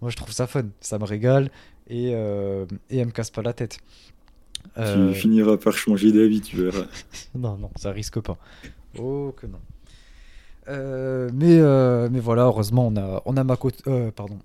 [0.00, 0.66] moi je trouve ça fun.
[0.80, 1.50] Ça me régale
[1.88, 3.78] et, et elle me casse pas la tête.
[4.76, 6.86] Tu finiras par changer d'avis, tu verras.
[7.34, 8.38] non, non, ça risque pas.
[8.98, 9.58] Oh que non.
[10.68, 11.60] Mais,
[12.10, 14.10] mais voilà, heureusement, on a, on a Makoto.
[14.14, 14.38] pardon.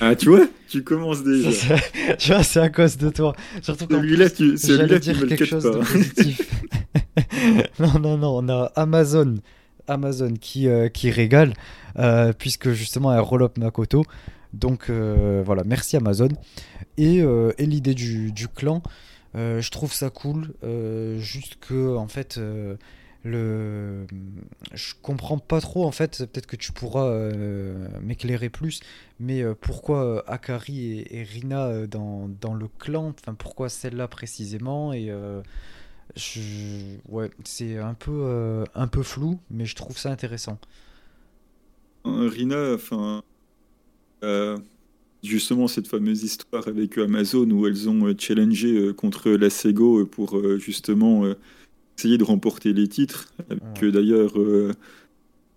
[0.00, 1.76] Ah, tu vois, tu commences déjà.
[2.18, 3.34] tu vois, c'est à cause de toi.
[3.62, 6.50] Surtout celui-là, tu, celui dire quelque chose de positif.
[7.80, 9.36] non, non, non, on a Amazon
[9.88, 11.54] Amazon qui, euh, qui régale,
[11.98, 14.04] euh, puisque justement elle roll up Makoto.
[14.52, 16.28] Donc euh, voilà, merci Amazon.
[16.98, 18.82] Et, et l'idée du, du, clan,
[19.34, 20.54] je trouve ça cool,
[21.18, 22.40] juste que en fait
[23.32, 27.30] je comprends pas trop en fait peut-être que tu pourras
[28.02, 28.80] m'éclairer plus
[29.20, 33.14] mais pourquoi Akari et, Rina dans, dans, le clan?
[33.18, 34.92] Enfin pourquoi celle-là précisément?
[34.92, 35.10] Et
[37.08, 40.58] ouais, c'est un peu, euh, un peu flou, mais je trouve ça intéressant.
[42.06, 43.22] Euh, Rina, enfin,
[44.22, 44.56] euh,
[45.22, 51.24] justement cette fameuse histoire avec Amazon où elles ont challengé contre la Sego pour justement
[51.98, 53.32] essayer de remporter les titres.
[53.74, 54.34] Que d'ailleurs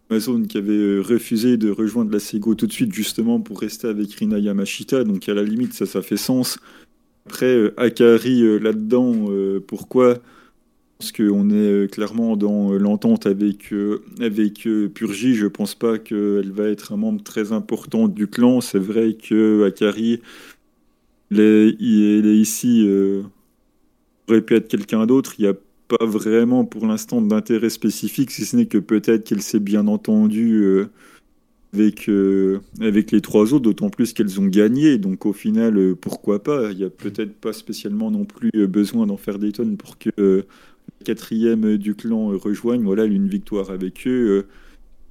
[0.10, 4.14] Amazon qui avait refusé de rejoindre la Sego tout de suite justement pour rester avec
[4.14, 5.03] Rina Yamashita.
[5.03, 6.60] Donc à la limite ça, ça fait sens.
[7.26, 9.28] Après Akari là-dedans,
[9.68, 10.20] pourquoi?
[10.99, 15.34] Pense qu'on est euh, clairement dans euh, l'entente avec, euh, avec Purgi.
[15.34, 18.60] Je pense pas qu'elle va être un membre très important du clan.
[18.60, 20.20] C'est vrai que Akari,
[21.32, 22.86] il est, ici,
[24.28, 25.36] aurait pu être quelqu'un d'autre.
[25.40, 25.53] Il n'y a
[25.90, 30.86] pas vraiment pour l'instant d'intérêt spécifique, si ce n'est que peut-être qu'elle s'est bien entendue
[31.74, 32.10] avec,
[32.80, 34.98] avec les trois autres, d'autant plus qu'elles ont gagné.
[34.98, 36.72] Donc au final, pourquoi pas?
[36.72, 40.45] Il n'y a peut-être pas spécialement non plus besoin d'en faire des tonnes pour que
[41.03, 44.48] quatrième du clan rejoignent, voilà, une victoire avec eux, euh,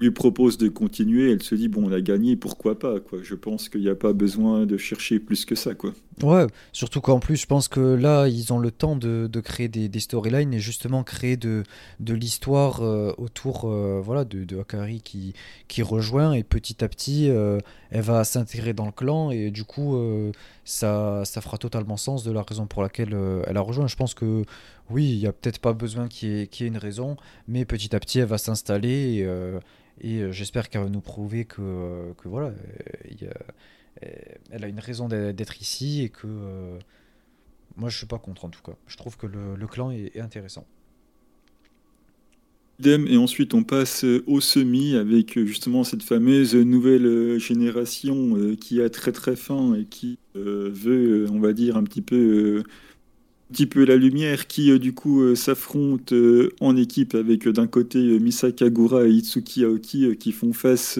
[0.01, 3.19] lui propose de continuer, elle se dit bon on a gagné, pourquoi pas quoi?
[3.21, 5.93] Je pense qu'il n'y a pas besoin de chercher plus que ça quoi.
[6.21, 9.69] Ouais, surtout qu'en plus je pense que là ils ont le temps de, de créer
[9.69, 11.63] des, des, storylines et justement créer de,
[12.01, 15.33] de l'histoire euh, autour euh, voilà de, de, Akari qui,
[15.69, 19.97] qui rejoint et petit à petit elle va s'intégrer dans le clan et du coup
[20.65, 23.15] ça, ça fera totalement sens de la raison pour laquelle
[23.47, 23.87] elle a rejoint.
[23.87, 24.43] Je pense que
[24.89, 27.15] oui, il n'y a peut-être pas besoin qu'il y, ait une raison,
[27.47, 29.59] mais petit à petit, elle va s'installer et, euh,
[30.05, 32.53] euh, j'espère qu'elle va nous prouver que, euh, que voilà,
[34.01, 36.27] elle a une raison d'être ici et que
[37.75, 38.73] moi je suis pas contre en tout cas.
[38.87, 40.65] Je trouve que le, clan est, intéressant.
[42.85, 49.11] Et ensuite on passe au semi avec justement cette fameuse nouvelle génération qui a très
[49.11, 52.63] très faim et qui veut, on va dire, un petit peu
[53.49, 57.99] peu la lumière qui euh, du coup euh, s'affronte euh, en équipe avec d'un côté
[58.19, 60.99] Misa Kagura et Itsuki Aoki qui font face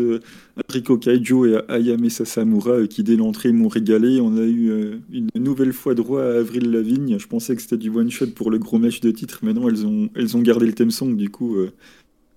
[0.57, 4.19] à Riko Kaijo et à Ayame Sasamura qui dès l'entrée m'ont régalé.
[4.19, 7.17] On a eu une nouvelle fois droit à Avril Lavigne.
[7.19, 9.69] Je pensais que c'était du one shot pour le gros match de titre, mais non,
[9.69, 11.15] elles ont, elles ont gardé le theme song.
[11.15, 11.57] Du coup,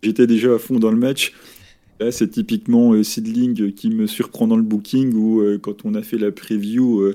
[0.03, 1.33] j'étais déjà à fond dans le match.
[2.01, 6.19] Là, c'est typiquement Sidling qui me surprend dans le booking où quand on a fait
[6.19, 7.13] la preview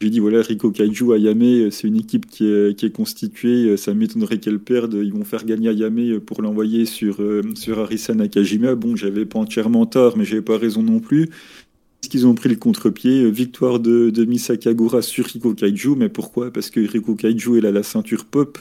[0.00, 3.94] j'ai dit voilà, Rico Kaiju, Ayame, c'est une équipe qui est, qui est constituée, ça
[3.94, 4.94] m'étonnerait qu'elle perde.
[4.94, 8.76] Ils vont faire gagner Ayame pour l'envoyer sur, euh, sur Arisa Nakajima.
[8.76, 11.24] Bon, j'avais pas entièrement tort, mais j'avais pas raison non plus.
[11.24, 13.28] Est-ce qu'ils ont pris le contre-pied?
[13.28, 16.52] Victoire de, de Misakagura sur Rico Kaiju, mais pourquoi?
[16.52, 18.56] Parce que Rico Kaiju, elle a la ceinture pop.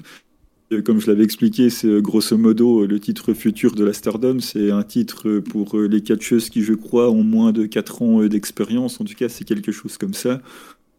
[0.74, 4.40] Euh, comme je l'avais expliqué, c'est euh, grosso modo le titre futur de la Stardom.
[4.40, 9.00] C'est un titre pour les catcheuses qui, je crois, ont moins de 4 ans d'expérience.
[9.00, 10.42] En tout cas, c'est quelque chose comme ça.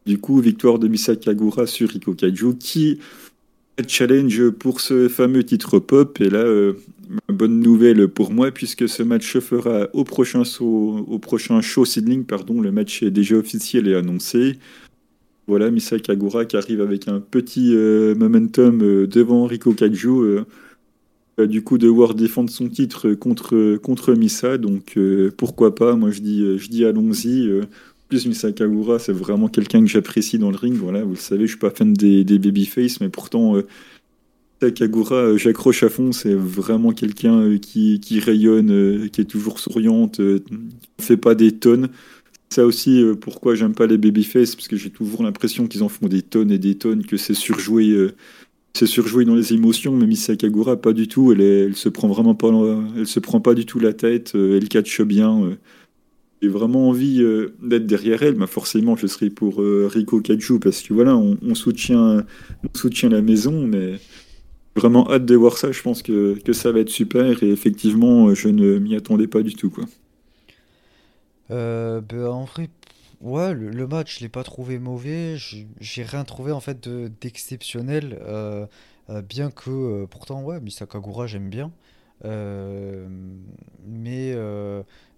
[0.09, 2.99] Du coup, victoire de Misakagura sur Riko Kaiju qui
[3.87, 6.19] challenge pour ce fameux titre pop.
[6.23, 6.73] Et là, euh,
[7.29, 12.25] bonne nouvelle pour moi, puisque ce match se fera au prochain, au prochain show Seedling.
[12.25, 14.59] Pardon, le match est déjà officiel et annoncé.
[15.47, 20.39] Voilà, Misakagura qui arrive avec un petit euh, momentum euh, devant Riko Kaiju.
[21.39, 24.57] du coup, devoir défendre son titre contre, contre Misa.
[24.57, 24.99] Donc,
[25.37, 25.97] pourquoi pas?
[25.97, 27.61] Moi, je dis, je dis allons-y
[28.09, 30.75] plus Misakagura, c'est vraiment quelqu'un que j'apprécie dans le ring.
[30.75, 33.67] Voilà, vous le savez, je suis pas fan des, des babyface, mais pourtant, euh,
[34.63, 36.13] euh, j'accroche à fond.
[36.13, 40.41] C'est vraiment quelqu'un euh, qui, qui, rayonne, qui est toujours souriante, ne
[41.01, 41.89] fait pas des tonnes.
[42.51, 46.09] ça aussi pourquoi j'aime pas les babyface, parce que j'ai toujours l'impression qu'ils en font
[46.09, 48.09] des tonnes et des tonnes, que c'est surjoué
[48.75, 51.33] c'est surjoué dans les émotions, mais Misa Kagura, pas du tout.
[51.33, 52.51] Elle, elle se prend vraiment pas,
[52.97, 54.33] elle se prend pas du tout la tête.
[54.35, 55.59] Elle catch bien
[56.41, 60.61] j'ai vraiment envie euh, d'être derrière elle, mais forcément je serai pour euh, Rico Kaju
[60.61, 62.25] parce que voilà, on, soutient,
[62.65, 63.99] on soutient la maison, mais
[64.77, 65.73] vraiment hâte de voir ça.
[65.73, 69.43] Je pense que, que ça va être super et effectivement, je ne m'y attendais pas
[69.43, 69.71] du tout.
[69.71, 69.85] Quoi.
[71.51, 72.69] Euh, ben, en vrai,
[73.21, 75.37] ouais, le, match, je l'ai pas trouvé mauvais.
[75.81, 76.89] J'ai rien trouvé en fait
[77.21, 78.19] d'exceptionnel,
[79.29, 81.73] bien que pourtant, ouais, Misakagura, j'aime bien.
[82.25, 84.37] mais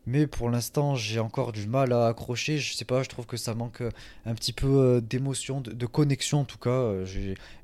[0.07, 2.59] mais pour l'instant, j'ai encore du mal à accrocher.
[2.59, 3.91] Je sais pas, je trouve que ça manque euh,
[4.25, 6.71] un petit peu euh, d'émotion, de, connexion en tout cas.
[6.71, 7.05] Euh,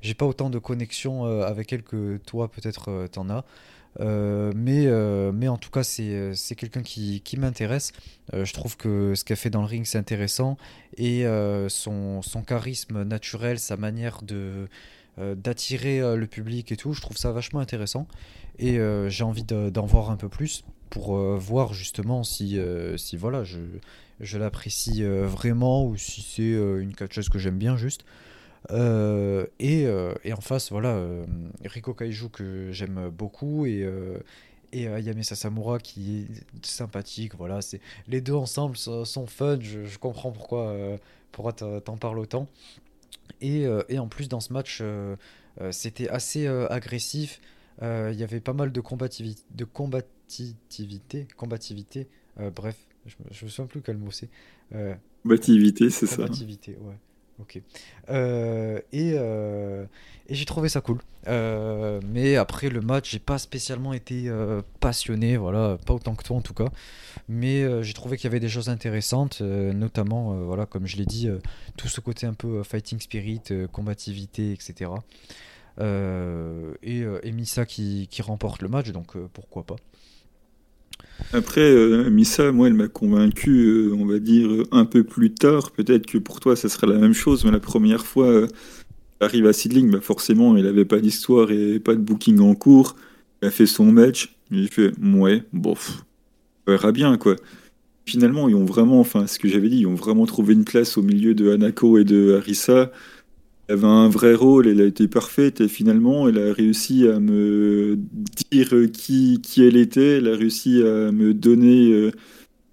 [0.01, 3.43] j'ai pas autant de connexion avec elle que toi, peut-être t'en as.
[3.99, 4.87] mais,
[5.33, 7.91] mais en tout cas, c'est quelqu'un qui, qui m'intéresse.
[8.33, 10.57] je trouve que ce qu'elle fait dans le ring, c'est intéressant.
[10.97, 11.25] Et
[11.69, 14.67] son, son, charisme naturel, sa manière de
[15.17, 18.07] d'attirer le public et tout, je trouve ça vachement intéressant.
[18.59, 23.17] Et j'ai envie d'en voir un peu plus pour euh, voir justement si, euh, si
[23.17, 23.59] voilà, je,
[24.19, 28.05] je l'apprécie euh, vraiment ou si c'est une catcheuse que j'aime bien juste.
[28.69, 29.87] et,
[30.23, 31.01] et, en face, voilà,
[31.63, 33.87] Riko Kaiju que j'aime beaucoup et,
[34.73, 36.27] et Ayame Sasamura qui
[36.63, 37.35] est sympathique.
[37.35, 39.57] Voilà, c'est les deux ensemble sont, fun.
[39.61, 40.75] Je, comprends pourquoi,
[41.31, 42.49] pourquoi t'en parles autant.
[43.39, 44.83] Et, et, en plus, dans ce match,
[45.71, 47.39] c'était assez agressif.
[47.81, 52.07] Il y avait pas mal de combativité, de combat combativité, combativité,
[52.39, 52.75] euh, bref,
[53.05, 54.29] je, je me souviens plus quel mot c'est.
[54.75, 54.93] Euh,
[55.23, 56.17] combativité, c'est ça.
[56.17, 56.95] Combativité, ouais.
[57.39, 57.61] Ok.
[58.09, 60.97] Euh, et, et j'ai trouvé ça cool.
[61.27, 64.31] mais après le match, j'ai pas spécialement été
[64.79, 66.69] passionné, voilà, pas autant que toi en tout cas.
[67.29, 71.29] Mais j'ai trouvé qu'il y avait des choses intéressantes, notamment, voilà, comme je l'ai dit,
[71.77, 74.89] tout ce côté un peu fighting spirit, combativité, etc.
[75.79, 79.75] et, et Misa qui, qui, remporte le match, donc pourquoi pas.
[81.33, 85.71] Après, euh, Missa, moi, elle m'a convaincu, euh, on va dire, un peu plus tard.
[85.71, 88.47] Peut-être que pour toi, ça serait la même chose, mais la première fois, euh,
[89.19, 92.95] arrive à Sidling, bah forcément, il n'avait pas d'histoire et pas de booking en cours.
[93.41, 94.35] Il a fait son match.
[94.51, 96.03] J'ai fait, ouais, bof,
[96.65, 97.35] on verra bien, quoi.
[98.05, 100.97] Finalement, ils ont vraiment, enfin, ce que j'avais dit, ils ont vraiment trouvé une place
[100.97, 102.91] au milieu de Hanako et de Harissa.
[103.67, 107.19] Elle avait un vrai rôle, elle a été parfaite et finalement elle a réussi à
[107.19, 107.97] me
[108.49, 112.11] dire qui, qui elle était, elle a réussi à me donner euh,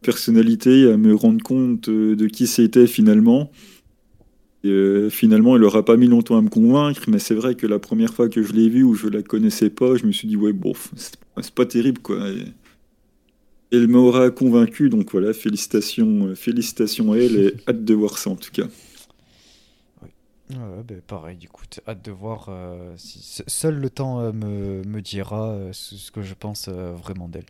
[0.02, 3.50] personnalité, à me rendre compte euh, de qui c'était finalement.
[4.64, 7.78] Euh, finalement, elle n'aura pas mis longtemps à me convaincre, mais c'est vrai que la
[7.78, 10.36] première fois que je l'ai vue ou je la connaissais pas, je me suis dit
[10.36, 12.18] ouais bof, c'est pas terrible quoi.
[13.72, 18.36] elle m'aura convaincu, donc voilà, félicitations, félicitations à elle et hâte de voir ça en
[18.36, 18.68] tout cas.
[20.50, 22.48] Ouais, ben pareil, écoute, hâte de voir.
[22.50, 27.28] Euh, si, seul le temps euh, me, me, dira euh, ce que je pense vraiment
[27.28, 27.46] d'elle.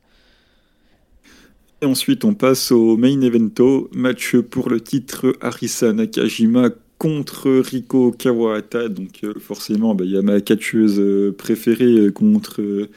[1.82, 8.12] Et ensuite, on passe au main evento, match pour le titre Arisa Nakajima contre Riko
[8.12, 8.88] Kawahata.
[8.88, 11.02] Donc, forcément, ben, il y a ma catcheuse
[11.36, 12.88] préférée contre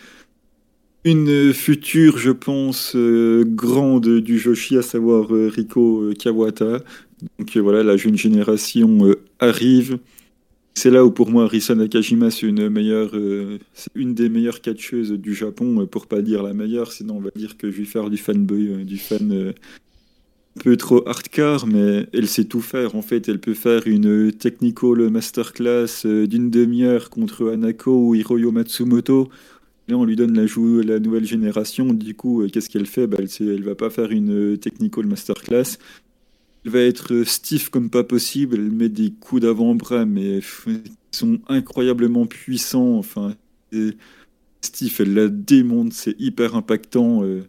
[1.03, 6.84] une future, je pense, grande du Joshi, à savoir Riko Kawahata.
[7.22, 9.99] Donc euh, voilà, la jeune génération euh, arrive.
[10.76, 13.57] C'est là où pour moi Risa Nakajima c'est une meilleure, euh,
[13.95, 17.57] une des meilleures catcheuses du Japon, pour pas dire la meilleure, sinon on va dire
[17.57, 19.53] que je vais faire du fanboy, du fan
[20.56, 22.95] un peu trop hardcore, mais elle sait tout faire.
[22.95, 29.30] En fait, elle peut faire une technical masterclass d'une demi-heure contre Anako ou Hiroyo Matsumoto.
[29.88, 31.94] Là, on lui donne la, joue, la nouvelle génération.
[31.94, 33.07] Du coup, qu'est-ce qu'elle fait?
[33.07, 35.77] Bah, Elle ne va pas faire une technical masterclass.
[36.68, 38.57] Elle va être stiff comme pas possible.
[38.57, 40.81] Elle met des coups d'avant-bras, mais ils
[41.11, 42.98] sont incroyablement puissants.
[42.98, 43.35] Enfin,
[44.60, 47.23] stiff, elle la démonte, c'est hyper impactant.
[47.23, 47.44] Euh.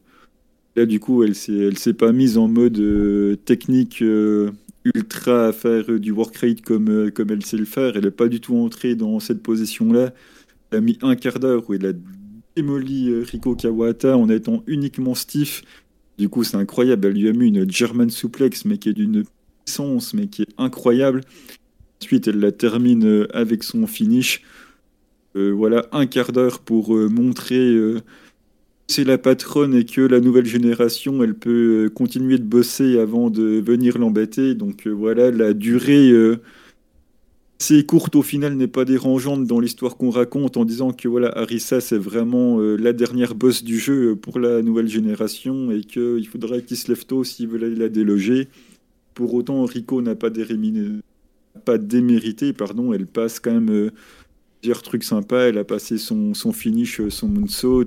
[0.76, 4.52] Là, du coup, elle elle s'est pas mise en mode euh, technique euh,
[4.84, 7.96] ultra à faire du work rate comme, comme elle sait le faire.
[7.96, 10.14] Elle n'est pas du tout entrée dans cette position-là.
[10.70, 11.92] Elle a mis un quart d'heure où elle a
[12.54, 15.64] démoli Riko Kawata en étant uniquement stiff.
[16.18, 17.06] Du coup, c'est incroyable.
[17.06, 19.24] Elle lui a mis une German suplex, mais qui est d'une
[19.64, 21.20] puissance, mais qui est incroyable.
[22.02, 24.42] Ensuite, elle la termine euh, avec son finish.
[25.36, 28.00] Euh, voilà, un quart d'heure pour euh, montrer que
[28.88, 33.60] c'est la patronne et que la nouvelle génération, elle peut continuer de bosser avant de
[33.60, 34.54] venir l'embêter.
[34.54, 36.10] Donc voilà, la durée
[37.60, 41.36] c'est courte au final n'est pas dérangeante dans l'histoire qu'on raconte en disant que voilà
[41.36, 46.26] Arisa c'est vraiment euh, la dernière boss du jeu pour la nouvelle génération et qu'il
[46.28, 48.48] faudrait qu'il se lève tôt s'il veut la déloger.
[49.14, 50.30] pour autant Rico n'a pas,
[51.78, 53.90] démérité, pardon, elle passe quand même
[54.60, 55.48] plusieurs trucs sympas.
[55.48, 57.86] Elle a passé son, finish, son moonsault,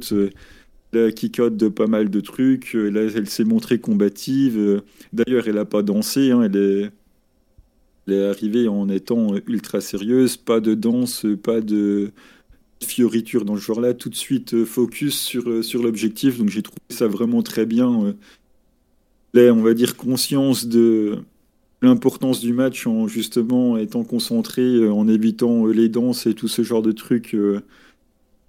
[0.93, 2.73] la kick-out de pas mal de trucs.
[2.73, 4.81] Là, elle s'est montrée combative.
[5.13, 6.91] D'ailleurs, elle n'a pas dansé, hein, elle est
[8.11, 12.11] elle est arrivée en étant ultra sérieuse, pas de danse, pas de
[12.85, 16.37] fioriture dans le genre-là, tout de suite euh, focus sur, euh, sur l'objectif.
[16.37, 18.05] Donc j'ai trouvé ça vraiment très bien.
[18.05, 18.13] Euh.
[19.33, 21.19] Là, on va dire conscience de
[21.81, 26.81] l'importance du match en justement étant concentré, en évitant les danses et tout ce genre
[26.81, 27.35] de trucs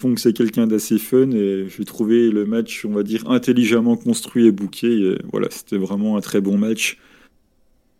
[0.00, 3.96] font que c'est quelqu'un d'assez fun et j'ai trouvé le match, on va dire, intelligemment
[3.96, 5.16] construit et bouqué.
[5.30, 6.98] voilà, c'était vraiment un très bon match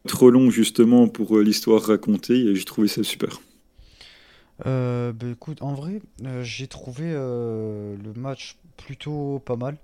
[0.07, 3.41] trop long justement pour euh, l'histoire racontée et j'ai trouvé ça super.
[4.67, 9.77] Euh, bah, écoute, en vrai, euh, j'ai trouvé le match plutôt pas mal.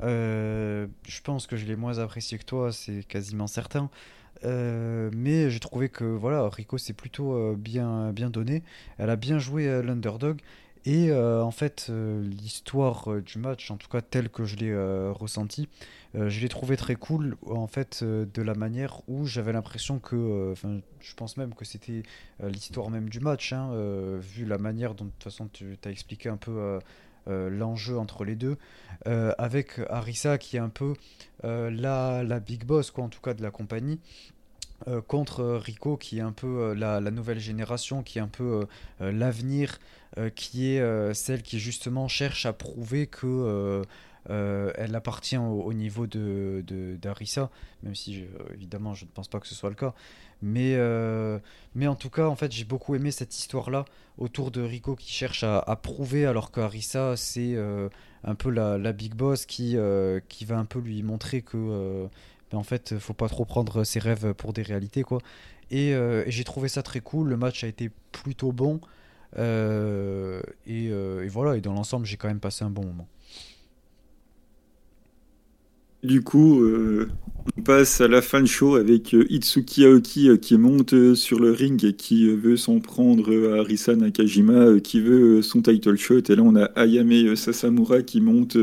[0.00, 3.90] je pense que je l'ai moins apprécié que toi, c'est quasiment certain.
[4.44, 8.62] mais j'ai trouvé que voilà, Rico s'est plutôt bien, bien donné.
[8.98, 10.40] Elle a bien joué l'underdog.
[10.84, 14.74] Et en fait, l'histoire du match, en tout cas telle que je l'ai
[15.12, 15.68] ressenti,
[16.14, 19.98] euh, je l'ai trouvé très cool, en fait, euh, de la manière où j'avais l'impression
[19.98, 22.02] que, euh, enfin, je pense même que c'était
[22.42, 23.70] l'histoire même du match, hein,
[24.18, 26.78] vu la manière dont, de toute façon, tu as expliqué un peu
[27.26, 28.56] l'enjeu entre les deux,
[29.04, 30.94] avec Arisa qui est un peu
[31.42, 34.00] la, la big boss, quoi, en tout cas, de la compagnie.
[35.06, 38.66] contre Rico qui est un peu la, la, nouvelle génération, qui est un peu
[39.00, 39.78] l'avenir,
[40.34, 43.84] qui est celle qui justement cherche à prouver que
[44.30, 46.64] euh, elle appartient au, niveau de,
[47.00, 47.50] d'Arissa,
[47.82, 48.24] même si
[48.54, 49.94] évidemment je ne pense pas que ce soit le cas.
[50.42, 51.38] Mais, euh,
[51.74, 53.84] mais en tout cas, en fait, j'ai beaucoup aimé cette histoire-là
[54.18, 57.88] autour de Rico qui cherche à, prouver, alors qu'Arissa, c'est euh,
[58.24, 59.76] un peu la, big boss qui,
[60.28, 62.08] qui va un peu lui montrer que,
[62.50, 65.18] ben, en fait, faut pas trop prendre ses rêves pour des réalités, quoi.
[65.70, 65.94] Et,
[66.26, 67.28] j'ai trouvé ça très cool.
[67.28, 68.80] Le match a été plutôt bon.
[69.36, 70.90] et,
[71.28, 73.08] voilà, et dans l'ensemble, j'ai quand même passé un bon moment.
[76.02, 77.08] Du coup, euh,
[77.56, 81.38] on passe à la fin de show avec euh, Itsuki Aoki euh, qui monte sur
[81.38, 86.22] le ring et qui veut s'en prendre à Arisa Nakajima qui veut son title shot.
[86.28, 88.56] Et là, on a Ayame Sasamura qui monte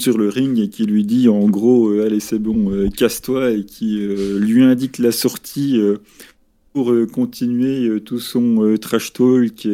[0.00, 4.04] sur le ring et qui lui dit en gros Allez, c'est bon, casse-toi et qui
[4.40, 5.80] lui indique la sortie
[6.72, 9.68] pour continuer tout son trash talk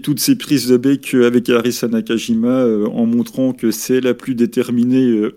[0.00, 4.34] toutes ces prises de bec avec Arisa Nakajima euh, en montrant que c'est la plus
[4.34, 5.36] déterminée euh,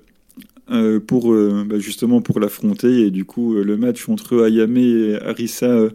[0.71, 3.01] euh, pour bah, justement pour l'affronter.
[3.01, 5.89] Et du coup le match entre Ayame et Arisa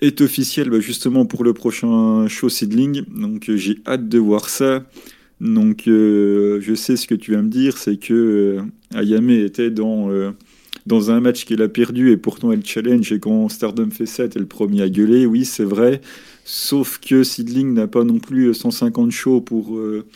[0.00, 3.04] est officiel bah, justement pour le prochain show Seedling.
[3.14, 4.84] Donc j'ai hâte de voir ça.
[5.40, 8.58] Donc je sais ce que tu vas me dire c'est que
[8.94, 10.10] Ayame était dans
[10.86, 14.24] dans un match qu'elle a perdu et pourtant elle challenge et quand Stardom fait ça,
[14.24, 15.26] elle est le à gueuler.
[15.26, 16.00] Oui, c'est vrai.
[16.44, 20.06] Sauf que Sidling n'a pas non plus 150 shows pour, euh,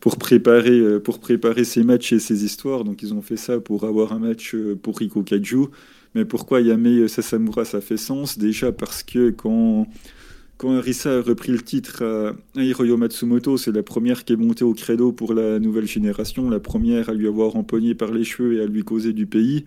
[0.00, 2.84] pour, préparer, euh, pour préparer ses matchs et ses histoires.
[2.84, 5.68] Donc ils ont fait ça pour avoir un match euh, pour Riko Kaju.
[6.14, 8.38] Mais pourquoi Yame Sasamura, ça fait sens?
[8.38, 9.86] Déjà parce que quand,
[10.58, 14.64] quand Arisa a repris le titre à Hiroyo Matsumoto, c'est la première qui est montée
[14.64, 18.58] au credo pour la nouvelle génération, la première à lui avoir empoigné par les cheveux
[18.58, 19.64] et à lui causer du pays.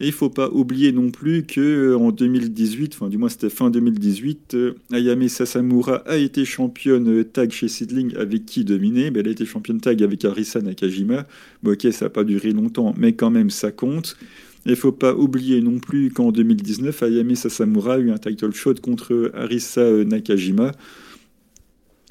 [0.00, 3.50] Et il faut pas oublier non plus que euh, en 2018, enfin du moins c'était
[3.50, 9.12] fin 2018, euh, Ayame Sasamura a été championne euh, tag chez Sidling avec qui dominer?
[9.12, 11.24] Ben, Elle a été championne tag avec Arisa Nakajima.
[11.62, 14.16] Bon, ok, ça n'a pas duré longtemps, mais quand même ça compte.
[14.64, 18.52] Il ne faut pas oublier non plus qu'en 2019, Ayame Sasamura a eu un title
[18.52, 20.72] shot contre Arisa Nakajima.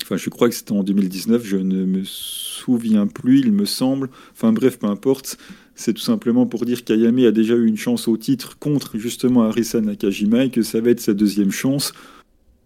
[0.03, 4.09] Enfin, je crois que c'était en 2019, je ne me souviens plus, il me semble.
[4.33, 5.37] Enfin bref, peu importe.
[5.75, 9.43] C'est tout simplement pour dire qu'Ayame a déjà eu une chance au titre contre justement
[9.43, 11.93] Arisa Nakajima et que ça va être sa deuxième chance.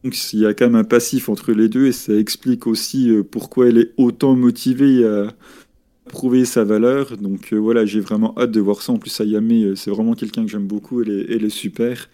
[0.03, 3.09] Donc il y a quand même un passif entre les deux et ça explique aussi
[3.09, 5.33] euh, pourquoi elle est autant motivée à
[6.09, 7.17] prouver sa valeur.
[7.17, 8.93] Donc euh, voilà, j'ai vraiment hâte de voir ça.
[8.93, 12.09] En plus, Ayame, euh, c'est vraiment quelqu'un que j'aime beaucoup, elle est, super.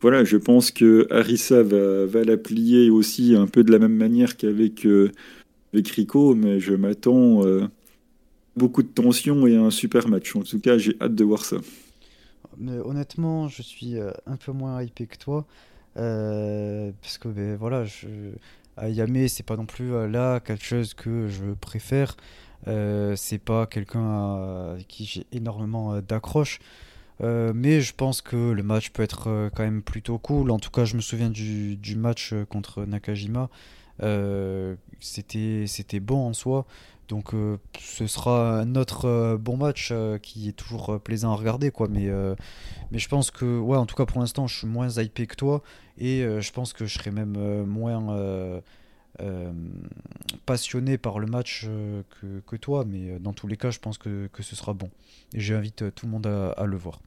[0.00, 4.36] Voilà, je pense que Arisa va, la plier aussi un peu de la même manière
[4.36, 4.86] qu'avec
[5.72, 7.42] avec Rico, mais je m'attends
[8.56, 10.34] beaucoup de tension et un super match.
[10.36, 11.56] En tout cas, j'ai hâte de voir ça.
[12.56, 15.46] Mais honnêtement, je suis euh, un peu moins hypé que toi.
[15.96, 17.84] Euh, parce que ben, voilà.
[18.76, 22.16] Ayame, c'est pas non plus euh, là quelque chose que je préfère.
[22.66, 26.60] C'est pas quelqu'un avec qui j'ai énormément d'accroche.
[27.20, 30.50] mais je pense que le match peut être quand même plutôt cool.
[30.50, 33.48] En tout cas, je me souviens du, du match contre Nakajima.
[35.00, 36.66] c'était c'était bon en soi.
[37.08, 37.32] Donc
[37.78, 39.92] ce sera un autre bon match
[40.22, 41.88] qui est toujours plaisant à regarder quoi.
[41.88, 42.08] Mais,
[42.90, 45.36] mais je pense que ouais en tout cas pour l'instant je suis moins hypé que
[45.36, 45.62] toi
[45.98, 48.62] et je pense que je serai même moins
[50.46, 51.66] passionné par le match
[52.20, 52.84] que, que, toi.
[52.86, 54.90] Mais dans tous les cas je pense que, ce sera bon.
[55.32, 57.00] Et j'invite tout le monde à le voir.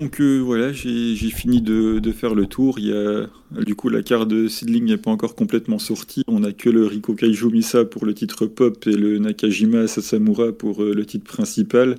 [0.00, 2.78] Donc euh, voilà, j'ai fini de, faire le tour.
[2.78, 3.26] Il y a,
[3.62, 6.22] du coup, la carte de Seedling n'est pas encore complètement sortie.
[6.28, 10.52] On n'a que le Riko Kaiju Misa pour le titre pop et le Nakajima Sasamura
[10.52, 11.98] pour euh, le titre principal.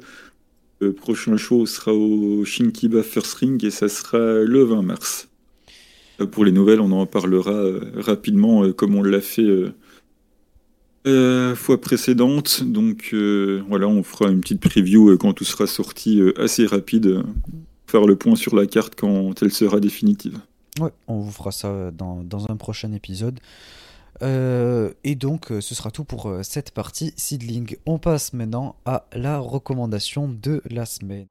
[0.80, 5.29] Le prochain show sera au Shinkiba First Ring et ça sera le 20 mars.
[6.22, 7.64] Euh, pour les nouvelles, on en parlera
[7.96, 9.48] rapidement comme on l'a fait
[11.06, 12.64] la fois précédente.
[12.64, 13.16] Donc
[13.68, 17.24] voilà, on fera une petite preview quand tout sera sorti assez rapide
[17.90, 20.40] faire le point sur la carte quand elle sera définitive.
[20.80, 23.40] Ouais, on vous fera ça dans, un prochain épisode.
[24.22, 27.78] Euh, et donc, euh, ce sera tout pour euh, cette partie Seedling.
[27.86, 31.28] On passe maintenant à la recommandation de la semaine.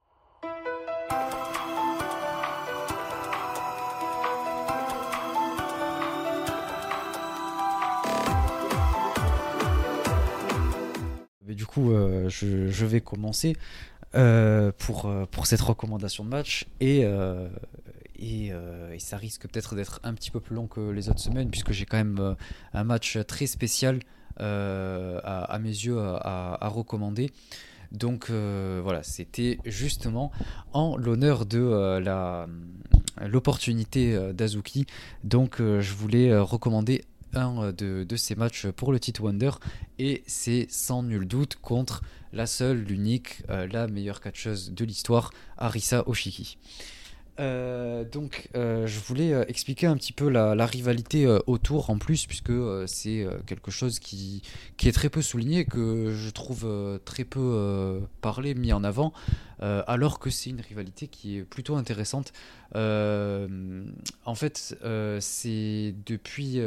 [11.55, 11.93] Du coup,
[12.29, 13.57] je, je, vais commencer.
[14.15, 16.65] Euh, pour, euh, pour cette recommandation de match.
[16.81, 17.47] Et, euh,
[18.19, 18.53] et,
[18.93, 21.73] et, ça risque peut-être d'être un petit peu plus long que les autres semaines, puisque
[21.73, 22.37] j'ai quand même
[22.73, 24.01] un match très spécial
[24.39, 27.31] à, à, mes yeux à, à recommander.
[27.93, 30.33] Donc voilà, c'était justement
[30.73, 32.49] en l'honneur de la
[33.25, 34.87] l'opportunité d'Azuki.
[35.23, 39.50] Donc je voulais recommander un de, ces matchs pour le titre Wonder
[39.98, 42.02] et c'est sans nul doute contre
[42.32, 46.59] la seule, l'unique, euh, la meilleure catcheuse de l'histoire, Arisa Oshiki.
[47.40, 52.52] Euh, donc, euh, je voulais expliquer un petit peu la, rivalité autour en plus, puisque
[52.86, 54.42] c'est quelque chose qui,
[54.76, 56.66] qui est très peu souligné, que je trouve
[57.05, 59.12] très peu parlé, mis en avant,
[59.60, 62.32] alors que c'est une rivalité qui est plutôt intéressante.
[62.74, 64.76] en fait,
[65.20, 66.60] c'est depuis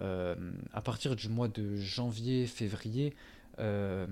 [0.00, 3.14] à partir du mois de janvier-février
[3.60, 4.06] euh,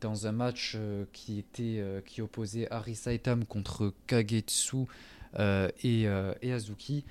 [0.00, 4.86] dans un match euh, qui était euh, qui opposait Arisa Etam contre Kagetsu
[5.38, 6.06] et,
[6.50, 7.04] Azuki.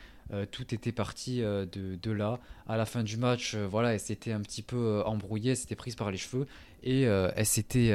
[0.52, 1.68] tout était parti de,
[2.02, 2.40] de, là.
[2.68, 5.96] À la fin du match, voilà, elle s'était un petit peu embrouillée, elle s'était prise
[5.96, 6.46] par les cheveux
[6.84, 7.92] et elle s'était,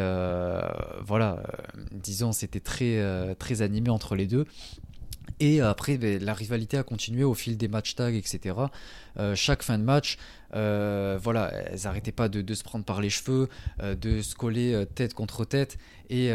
[1.06, 1.44] voilà,
[1.92, 4.46] disons, c'était très, très animé entre les deux.
[5.40, 8.54] Et après, ben, la rivalité a continué au fil des match tags, etc.
[9.34, 10.18] chaque fin de match,
[10.54, 13.48] euh, voilà, elles n'arrêtaient pas de, se prendre par les cheveux,
[13.82, 15.78] euh, de se coller euh, tête contre tête,
[16.08, 16.30] et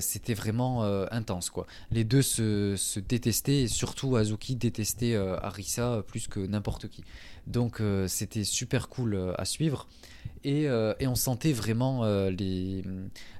[0.00, 0.82] c'était vraiment
[1.12, 1.50] intense.
[1.50, 1.66] quoi.
[1.92, 7.04] Les deux se, détestaient, et surtout Azuki détestait Arisa plus que n'importe qui.
[7.46, 9.86] Donc c'était super cool à suivre,
[10.42, 10.68] et,
[11.02, 12.04] on sentait vraiment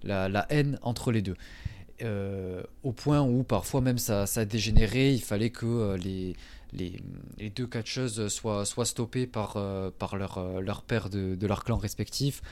[0.05, 1.37] la, haine entre les deux.
[2.83, 6.35] Au point où parfois même ça, ça dégénérait, il fallait que les,
[6.73, 11.65] les, deux catcheuses soient, soient stoppées par, euh, par leur, euh, leur père de, leur
[11.65, 12.43] clan respectif.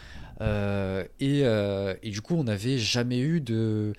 [0.41, 1.41] Euh, et,
[2.03, 3.93] et, du coup, on n'avait jamais eu de,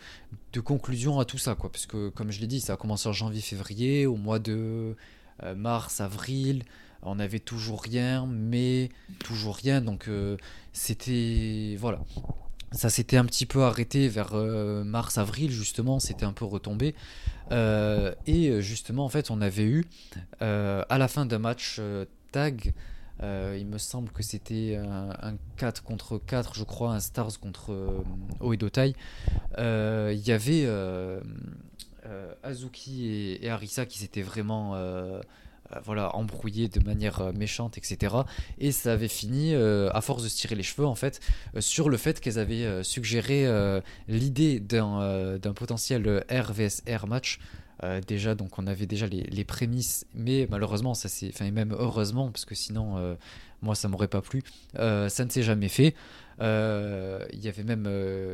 [0.53, 1.71] de conclusion à tout ça, quoi.
[1.71, 4.95] Parce que, comme je l'ai dit, ça a commencé en janvier-février, au mois de
[5.55, 6.63] mars, avril.
[7.03, 9.81] On n'avait toujours rien, mais toujours rien.
[9.81, 10.09] Donc,
[10.71, 11.75] c'était.
[11.79, 11.99] Voilà
[12.71, 16.95] ça s'était un petit peu arrêté vers mars-avril justement, c'était un peu retombé.
[17.51, 19.85] Euh, et justement, en fait, on avait eu
[20.41, 22.73] euh, à la fin d'un match euh, tag,
[23.23, 28.03] il me semble que c'était un, 4 contre 4, je crois, un Stars contre
[28.39, 28.95] Oedotai.
[29.59, 30.67] Il y avait
[32.41, 34.73] Azuki et, et, Arisa qui s'étaient vraiment
[35.83, 38.15] voilà, embrouillés de manière méchante, etc.
[38.59, 41.19] Et ça avait fini, à force de se tirer les cheveux, en fait,
[41.59, 43.47] sur le fait qu'elles avaient suggéré
[44.07, 47.39] l'idée d'un potentiel RVSR match.
[48.07, 52.31] déjà, donc on avait déjà les, prémices, mais malheureusement, ça c'est, enfin, et même heureusement,
[52.31, 53.17] parce que sinon,
[53.61, 54.43] moi, ça m'aurait pas plu,
[54.75, 55.95] ça ne s'est jamais fait.
[56.39, 57.87] Il y avait même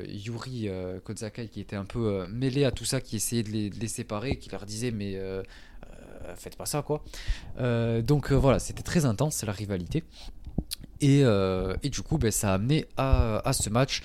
[0.08, 0.70] Yuri
[1.04, 3.88] Kozakai qui était un peu mêlé à tout ça, qui essayait de les, de les
[3.88, 5.44] séparer, qui leur disait, mais euh,
[6.36, 7.04] faites pas ça quoi.
[7.60, 10.04] Euh, donc euh, voilà, c'était très intense la rivalité.
[11.00, 14.02] Et, et, du coup, ben, ça a amené à, ce match.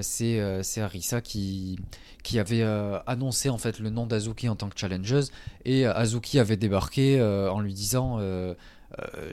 [0.00, 0.40] c'est
[0.80, 1.76] Arisa qui,
[2.22, 2.62] qui avait
[3.04, 5.32] annoncé en fait le nom d'Azuki en tant que challengeuse.
[5.64, 8.20] Et Azuki avait débarqué en lui disant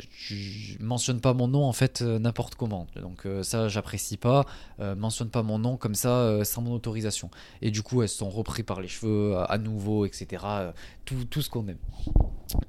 [0.09, 2.87] je mentionne pas mon nom en fait n'importe comment.
[2.95, 4.45] Donc ça j'apprécie pas.
[4.79, 7.29] mentionne pas mon nom comme ça sans mon autorisation.
[7.61, 10.43] Et du coup elles sont repris par les cheveux à nouveau, etc.
[11.05, 11.77] tout, tout ce qu'on aime.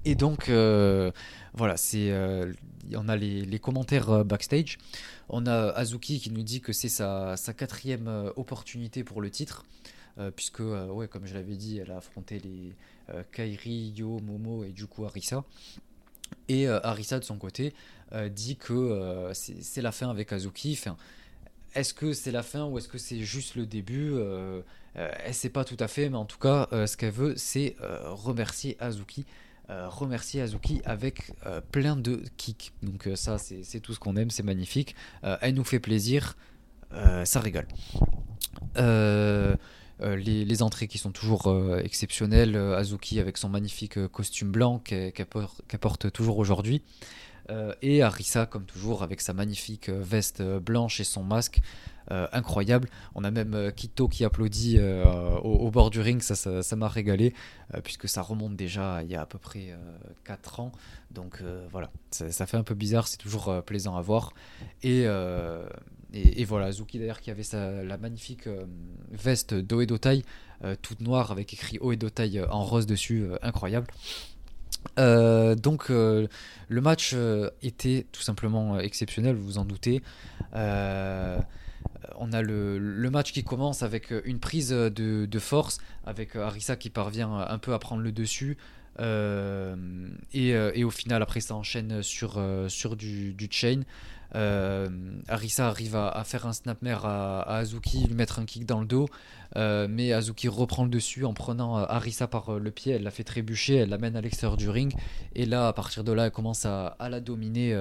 [0.04, 2.12] Et donc voilà, c'est
[2.94, 4.78] on a les, commentaires backstage.
[5.28, 9.64] On a Azuki qui nous dit que c'est sa, sa, quatrième opportunité pour le titre.
[10.36, 12.76] puisque, ouais, comme je l'avais dit, elle a affronté les
[13.32, 15.44] Kairi, Yo, Momo et du coup Arisa.
[16.48, 17.74] Et euh, Arisa, de son côté,
[18.12, 20.78] euh, dit que euh, c'est la fin avec Azuki.
[21.74, 24.14] est-ce que c'est la fin ou est-ce que c'est juste le début
[24.94, 27.76] Elle ne sait pas tout à fait, mais en tout cas, ce qu'elle veut, c'est
[27.80, 29.24] remercier Azuki.
[29.68, 31.32] remercier Azuki avec
[31.72, 32.72] plein de kicks.
[32.82, 34.94] Donc ça, c'est tout ce qu'on aime, c'est magnifique.
[35.22, 36.36] elle nous fait plaisir,
[37.24, 37.66] ça régale.
[40.00, 42.56] Euh, les, entrées qui sont toujours euh, exceptionnelles.
[42.56, 45.12] Euh, Azuki avec son magnifique costume blanc qu'elle
[45.80, 46.82] porte, toujours aujourd'hui.
[47.82, 51.60] et Arisa, comme toujours, avec sa magnifique veste blanche et son masque.
[52.08, 52.88] incroyable.
[53.14, 54.80] On a même Kito qui applaudit
[55.42, 57.34] au, bord du ring, ça m'a régalé,
[57.82, 59.76] puisque ça remonte déjà il y a à peu près
[60.24, 60.72] 4 ans.
[61.10, 64.32] Donc voilà, ça, ça, fait un peu bizarre, c'est toujours plaisant à voir.
[64.82, 65.06] Et
[66.14, 68.64] et, voilà, Zuki d'ailleurs qui avait sa, la magnifique euh,
[69.10, 70.22] veste d'Oedotai,
[70.62, 73.88] euh, toute noire avec écrit Oedotai euh, en rose dessus, incroyable.
[74.96, 76.28] donc le
[76.80, 77.16] match
[77.62, 80.02] était tout simplement exceptionnel, vous vous en doutez.
[80.52, 80.56] on
[82.32, 87.58] a le, match qui commence avec une prise de, force, avec Arisa qui parvient un
[87.58, 88.56] peu à prendre le dessus.
[89.00, 93.82] Et, au final, après, ça enchaîne sur, sur du, du chain.
[94.34, 94.88] Euh,
[95.28, 98.86] Arisa arrive à, faire un snapmare à, à, Azuki, lui mettre un kick dans le
[98.86, 99.08] dos,
[99.56, 103.10] euh, mais Azuki reprend le dessus en prenant euh, Arisa par le pied, elle la
[103.10, 104.92] fait trébucher, elle l'amène à l'extérieur du ring,
[105.34, 107.72] et là, à partir de là, elle commence à, la dominer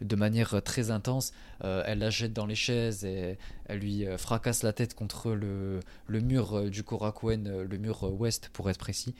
[0.00, 1.32] de manière très intense.
[1.62, 6.20] elle la jette dans les chaises, et elle lui fracasse la tête contre le, le
[6.20, 9.14] mur du Korakuen, le mur ouest pour être précis.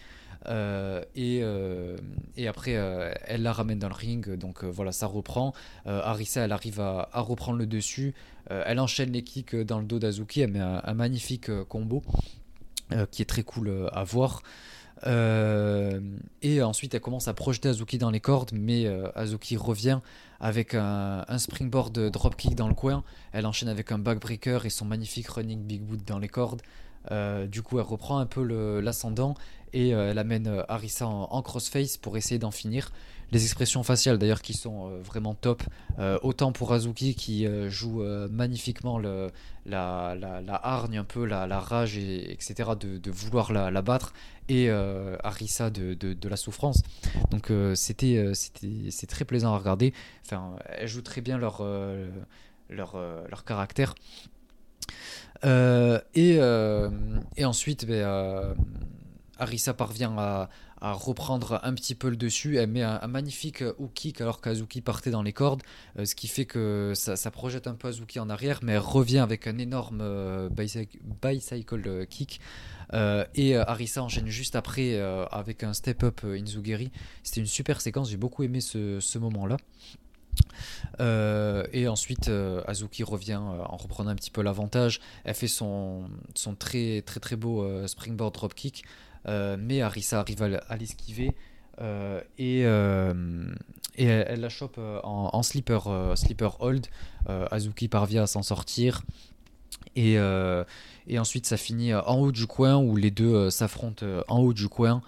[0.46, 1.96] Euh, et, euh,
[2.36, 4.34] et, après, euh, elle la ramène dans le ring.
[4.36, 5.52] Donc voilà, ça reprend.
[5.84, 8.14] Arisa, elle arrive à, reprendre le dessus.
[8.48, 10.40] elle enchaîne les kicks dans le dos d'Azuki.
[10.40, 12.02] Elle met un, magnifique combo
[13.10, 14.42] qui est très cool à voir.
[15.06, 20.00] et ensuite, elle commence à projeter Azuki dans les cordes, mais Azuki revient
[20.40, 23.04] avec un, springboard dropkick dans le coin.
[23.32, 26.62] Elle enchaîne avec un backbreaker et son magnifique running big boot dans les cordes.
[27.10, 28.42] Du coup, elle reprend un peu
[28.80, 29.34] l'ascendant
[29.72, 32.92] et euh, elle amène euh, Arisa en, crossface pour essayer d'en finir.
[33.30, 35.62] Les expressions faciales d'ailleurs qui sont euh, vraiment top,
[36.22, 39.30] autant pour Azuki qui joue magnifiquement la,
[40.62, 44.12] hargne, un peu la, rage, et, etc., de, vouloir la, battre,
[44.48, 46.82] et Arisa de, de, la souffrance.
[47.30, 48.32] Donc c'était
[49.08, 49.94] très plaisant à regarder.
[50.26, 51.62] Enfin, elles jouent très bien leur,
[52.68, 52.96] leur,
[53.30, 53.94] leur caractère.
[55.44, 56.38] Et,
[57.36, 58.54] et ensuite, ben,
[59.42, 60.48] Arisa parvient à,
[60.80, 62.56] reprendre un petit peu le dessus.
[62.56, 65.62] Elle met un, magnifique hook kick alors qu'Azuki partait dans les cordes,
[65.96, 69.20] euh, ce qui fait que ça, projette un peu Azuki en arrière, mais elle revient
[69.20, 72.40] avec un énorme euh, bicycle, kick.
[72.94, 75.00] Euh, et Arisa enchaîne juste après
[75.30, 76.90] avec un step-up Inzugeri.
[77.22, 79.56] C'était une super séquence, j'ai beaucoup aimé ce, moment-là.
[80.98, 82.30] Et ensuite,
[82.66, 85.00] Azuki revient en reprenant un petit peu l'avantage.
[85.24, 86.04] Elle fait son,
[86.34, 88.84] son très très très beau springboard dropkick
[89.28, 91.32] euh, mais Arisa arrive à, l'esquiver
[91.80, 93.14] euh, et, euh,
[93.96, 95.78] et elle, la chope en, slipper,
[96.14, 96.86] slipper hold.
[97.26, 99.02] Azuki parvient à s'en sortir.
[99.94, 104.52] Et, et, ensuite, ça finit en haut du coin où les deux s'affrontent en haut
[104.52, 105.02] du coin.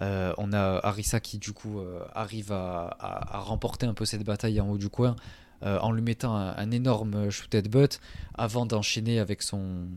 [0.00, 1.80] On a Arisa qui, du coup,
[2.14, 5.16] arrive à, remporter un peu cette bataille en haut du coin
[5.62, 8.00] en lui mettant un, énorme shooted butt
[8.34, 9.88] avant d'enchaîner avec son,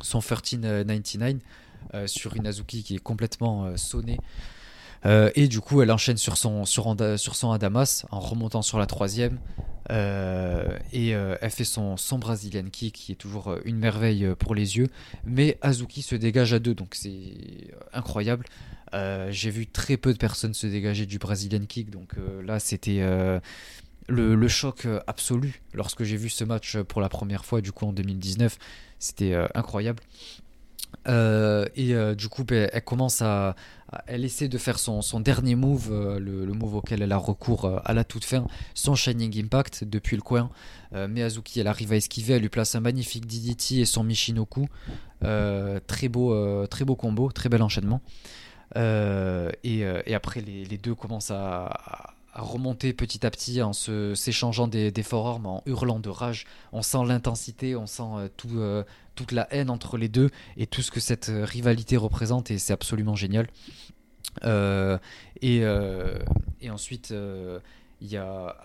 [0.00, 1.42] son 1399.
[1.94, 4.18] Euh, sur une Azuki qui est complètement euh, sonnée.
[5.04, 8.86] Euh, et du coup, elle enchaîne sur son, sur son Adamas en remontant sur la
[8.86, 9.38] troisième.
[9.90, 14.88] et elle fait son, son Brazilian kick qui est toujours une merveille pour les yeux.
[15.24, 18.46] Mais Azuki se dégage à deux, donc c'est incroyable.
[19.30, 22.14] J'ai vu très peu de personnes se dégager du Brazilian kick, donc
[22.44, 23.00] là c'était
[24.08, 27.86] le, le, choc absolu lorsque j'ai vu ce match pour la première fois, du coup
[27.86, 28.58] en 2019.
[28.98, 30.02] C'était incroyable.
[31.08, 33.56] Euh, et euh, du coup, ben, elle, commence à,
[34.06, 37.92] Elle essaie de faire son, dernier move, euh, le, move auquel elle a recours à
[37.92, 40.50] la toute fin, son Shining Impact depuis le coin.
[40.92, 41.20] mais
[41.56, 44.68] elle arrive à esquiver, elle lui place un magnifique DDT et son Michinoku.
[45.20, 48.00] très, beau, très beau combo, très bel enchaînement.
[48.76, 55.04] Et, et, après, les, deux commencent à, remonter petit à petit en s'échangeant des, des
[55.12, 56.46] en hurlant de rage.
[56.72, 58.62] On sent l'intensité, on sent tout,
[59.14, 62.72] toute la haine entre les deux et tout ce que cette rivalité représente et c'est
[62.72, 63.48] absolument génial.
[64.44, 65.62] et,
[66.60, 67.14] et, ensuite,
[68.00, 68.56] il y a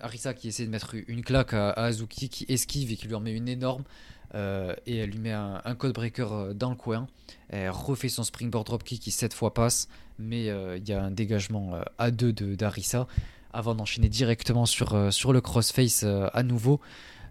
[0.00, 3.14] Arisa qui essaie de mettre une claque à, à, Azuki qui esquive et qui lui
[3.14, 3.84] en met une énorme.
[4.34, 7.08] Euh, et elle lui met un, code breaker euh, dans le coin.
[7.48, 9.88] Elle refait son springboard dropkick qui cette fois passe,
[10.18, 13.06] mais euh, il y a un dégagement à deux d'Arisa
[13.52, 16.80] avant d'enchaîner directement sur le crossface à nouveau.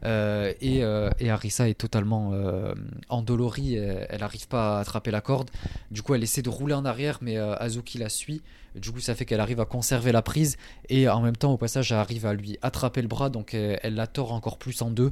[0.06, 2.74] Euh, et, euh, Arisa est totalement euh,
[3.10, 5.50] endolorie, elle n'arrive pas à attraper la corde.
[5.92, 8.42] Du coup, elle essaie de rouler en arrière, mais Azuki la suit.
[8.76, 10.58] Du coup, ça fait qu'elle arrive à conserver la prise
[10.90, 13.96] et en même temps, au passage, elle arrive à lui attraper le bras, donc elle,
[13.96, 15.12] la tord encore plus en deux.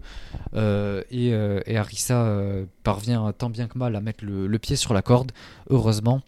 [0.55, 1.33] Et,
[1.75, 2.39] Arisa
[2.83, 5.31] parvient tant bien que mal à mettre le, pied sur la corde,
[5.69, 6.21] heureusement.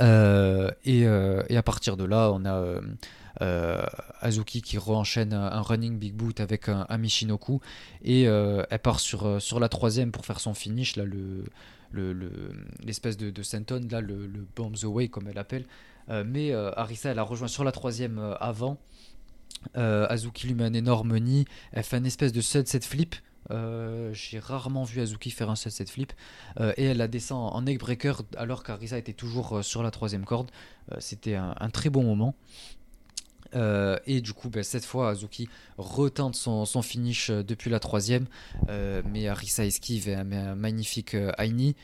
[0.00, 2.80] et, à partir de là, on a
[4.20, 7.60] Azuki qui re-enchaîne un, running big boot avec un, Michinoku.
[8.02, 11.44] Et euh, elle part sur, euh, sur la troisième pour faire son finish là le
[12.84, 15.64] l'espèce de, de senton là le, le bombs away comme elle appelle
[16.24, 18.78] mais Arisa elle a rejoint sur la troisième avant.
[19.74, 23.16] Azuki lui met un énorme nid elle fait une espèce de sunset flip.
[24.12, 26.12] J'ai rarement vu Azuki faire un sunset flip.
[26.76, 30.52] Et elle la descend en neckbreaker alors qu'Arisa était toujours sur la troisième corde.
[30.98, 32.36] C'était un, un, très bon moment.
[33.54, 35.48] Euh, et du coup, ben, cette fois, Azuki
[35.78, 38.26] retente son, finish euh, depuis la troisième,
[38.68, 41.76] euh, mais Arisa esquive et un magnifique Aini.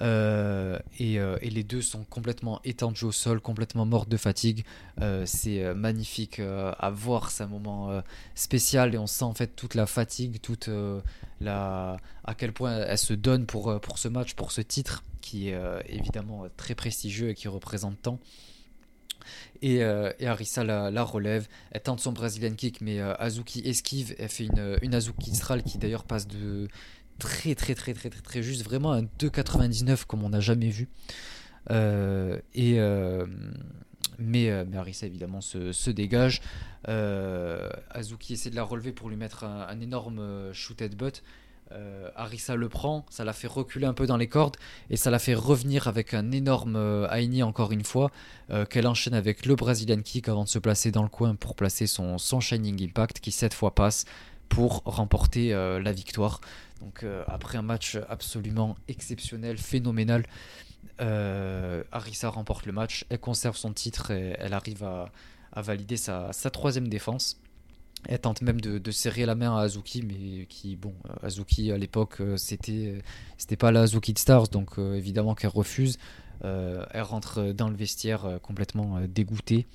[0.00, 4.64] Et, les deux sont complètement étendus au sol, complètement morts de fatigue.
[5.26, 8.02] c'est magnifique à voir, c'est un moment
[8.34, 10.68] spécial et on sent en fait toute la fatigue, toute
[11.40, 15.50] la à quel point elle se donne pour, pour ce match, pour ce titre qui
[15.50, 18.18] est évidemment très prestigieux et qui représente tant.
[19.60, 21.48] Et, euh, Arisa la, relève.
[21.70, 24.14] Elle tente son Brazilian kick, mais euh, Azuki esquive.
[24.18, 24.48] Elle fait
[24.82, 26.68] une, Azuki Stral qui d'ailleurs passe de
[27.18, 30.88] très très très très très très juste, vraiment un 2,99 comme on n'a jamais vu.
[31.70, 32.78] Euh, et
[34.18, 36.42] mais, mais, Arisa évidemment se, dégage.
[36.86, 41.22] Azuki essaie de la relever pour lui mettre un, un énorme shoot butt.
[41.74, 44.56] Euh, Arisa le prend, ça la fait reculer un peu dans les cordes
[44.90, 48.10] et ça la fait revenir avec un énorme euh, Aini encore une fois
[48.50, 51.54] euh, qu'elle enchaîne avec le Brazilian Kick avant de se placer dans le coin pour
[51.54, 54.04] placer son, Shining Impact qui cette fois passe
[54.48, 56.42] pour remporter la victoire.
[56.80, 60.26] Donc après un match absolument exceptionnel, phénoménal,
[60.98, 65.10] Arisa remporte le match, elle conserve son titre et elle arrive à,
[65.62, 67.38] valider sa troisième défense.
[68.08, 71.78] Elle tente même de, serrer la main à Azuki, mais qui, bon, euh, Azuki à
[71.78, 73.00] l'époque, euh, c'était,
[73.38, 75.98] c'était pas la Azuki de Stars, donc euh, évidemment qu'elle refuse.
[76.42, 79.66] elle rentre dans le vestiaire complètement dégoûtée.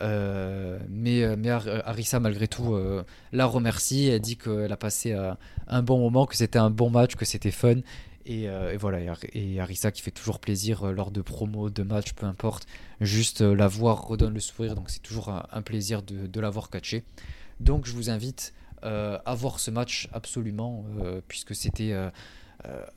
[0.00, 2.76] mais, mais Arisa, malgré tout,
[3.32, 4.08] la remercie.
[4.08, 5.16] Elle dit qu'elle a passé
[5.68, 7.76] un bon moment, que c'était un bon match, que c'était fun.
[8.26, 8.48] Et,
[8.80, 12.66] voilà, et Arisa qui fait toujours plaisir lors de promos, de matchs, peu importe.
[13.00, 17.04] Juste la voir redonne le sourire, donc c'est toujours un, plaisir de, de l'avoir catché.
[17.62, 18.52] Donc je vous invite
[18.84, 22.10] euh, à voir ce match absolument, euh, puisque c'était euh,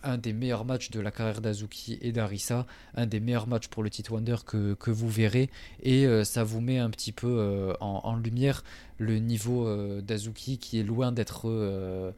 [0.02, 2.66] un des meilleurs matchs de la carrière d'Azuki et d'Arisa,
[2.96, 5.52] un des meilleurs matchs pour le titre Wonder que, vous verrez,
[5.84, 8.64] et ça vous met un petit peu en, lumière
[9.00, 12.14] le niveau d'Azuki qui est loin d'être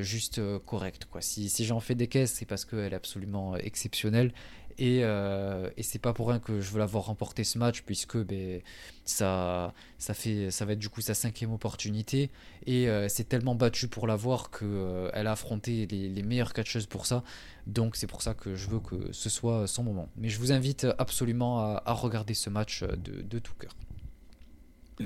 [0.00, 1.06] juste correct.
[1.20, 4.32] Si, si j'en fais des caisses, c'est parce qu'elle est absolument exceptionnelle
[4.78, 8.18] et, euh, et c'est pas pour rien que je veux l'avoir remporté ce match, puisque
[8.18, 8.60] ben,
[9.04, 12.30] ça, ça, fait, ça va être du coup sa cinquième opportunité.
[12.66, 16.86] Et euh, c'est tellement battu pour l'avoir qu'elle euh, a affronté les, les, meilleures catcheuses
[16.86, 17.22] pour ça.
[17.66, 20.08] Donc c'est pour ça que je veux que ce soit son moment.
[20.18, 23.72] Mais je vous invite absolument à, à regarder ce match de, de tout cœur.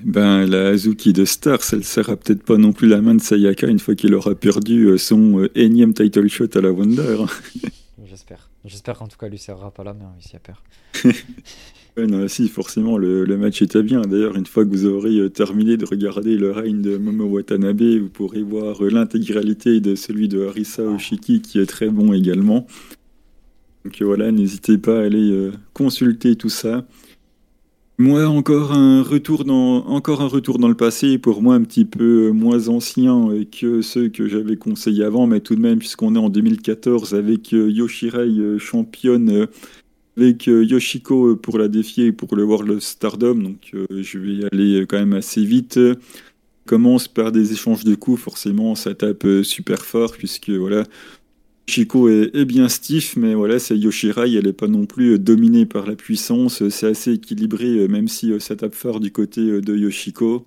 [0.04, 3.66] Ben, la Azuki de Stars, elle sera peut-être pas non plus la main de Sayaka
[3.66, 7.24] une fois qu'il aura perdu son énième title shot à la Wonder.
[8.04, 8.49] J'espère.
[8.64, 10.58] J'espère qu'en tout cas, lui serra pas la main ici à perd.
[11.96, 14.02] ouais, non, si, forcément, le, match était bien.
[14.02, 17.80] D'ailleurs, une fois que vous aurez euh, terminé de regarder le règne de Momo Watanabe,
[17.80, 22.66] vous pourrez voir euh, l'intégralité de celui de Harisa Oshiki, qui est très bon également.
[23.84, 26.86] Donc voilà, n'hésitez pas à aller euh, consulter tout ça.
[28.00, 31.84] Moi, encore un retour dans, encore un retour dans le passé, pour moi un petit
[31.84, 36.18] peu moins ancien que ceux que j'avais conseillés avant, mais tout de même, puisqu'on est
[36.18, 39.46] en 2014 avec euh, Yoshirai euh, championne, euh,
[40.16, 45.12] avec Yoshiko pour la défier pour le World Stardom, donc je vais aller quand même
[45.12, 45.78] assez vite.
[46.64, 50.84] Commence par des échanges de coups, forcément, ça tape super fort, puisque voilà,
[51.66, 55.86] Chico est, bien stiff, mais voilà, c'est Yoshirai, elle n'est pas non plus dominée par
[55.86, 60.44] la puissance, c'est assez équilibré, même si ça tape fort du côté de Yoshiko.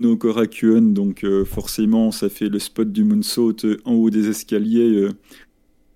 [0.00, 5.08] No Korakuen, donc forcément, ça fait le spot du moonsault en haut des escaliers,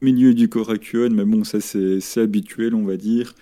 [0.02, 3.35] milieu du Korakuen, mais bon, ça c'est habituel, on va dire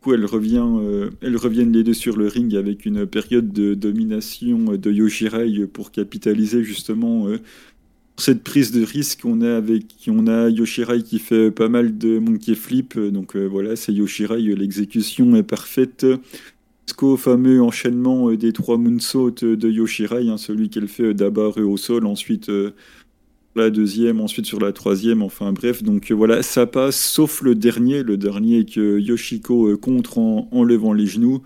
[0.00, 3.74] coup, elles, revient, euh, elles reviennent les deux sur le ring avec une période de
[3.74, 7.38] domination de Yoshirai pour capitaliser justement euh,
[8.20, 9.22] cette prise de risque.
[9.24, 13.46] On a avec on a Yoshirai qui fait pas mal de monkey flip, donc euh,
[13.46, 16.06] voilà, c'est Yoshirai, l'exécution est parfaite.
[16.86, 22.06] Jusqu'au fameux enchaînement des trois moonsaults de Yoshirai, hein, celui qu'elle fait d'abord au sol,
[22.06, 22.50] ensuite
[23.58, 27.54] la deuxième, ensuite sur la troisième, enfin bref, donc euh, voilà, ça passe, sauf le
[27.54, 31.42] dernier, le dernier que Yoshiko euh, contre en, levant les genoux.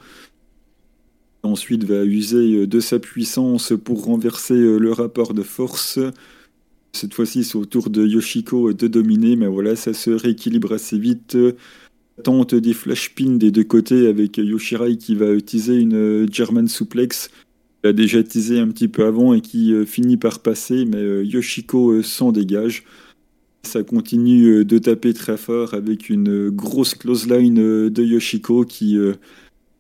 [1.43, 5.99] Ensuite va user euh, de sa puissance pour renverser le rapport de force.
[6.95, 10.99] Cette fois-ci, c'est au tour de Yoshiko de dominer, mais voilà, ça se rééquilibre assez
[10.99, 11.37] vite.
[12.23, 17.31] Tente des flash pins des deux côtés avec Yoshirai qui va utiliser une German suplex
[17.85, 21.25] a déjà teasé un petit peu avant et qui euh, finit par passer, mais euh,
[21.25, 22.85] Yoshiko euh, s'en dégage.
[23.65, 28.99] Ça continue de taper très fort avec une grosse close line de Yoshiko qui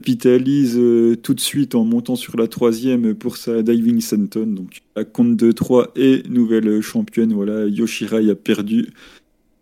[0.03, 0.81] capitalise
[1.23, 4.47] tout de suite en montant sur la troisième pour sa diving senton.
[4.47, 7.33] Donc la compte de 3 et nouvelle championne.
[7.33, 8.89] Voilà, Yoshirai a perdu.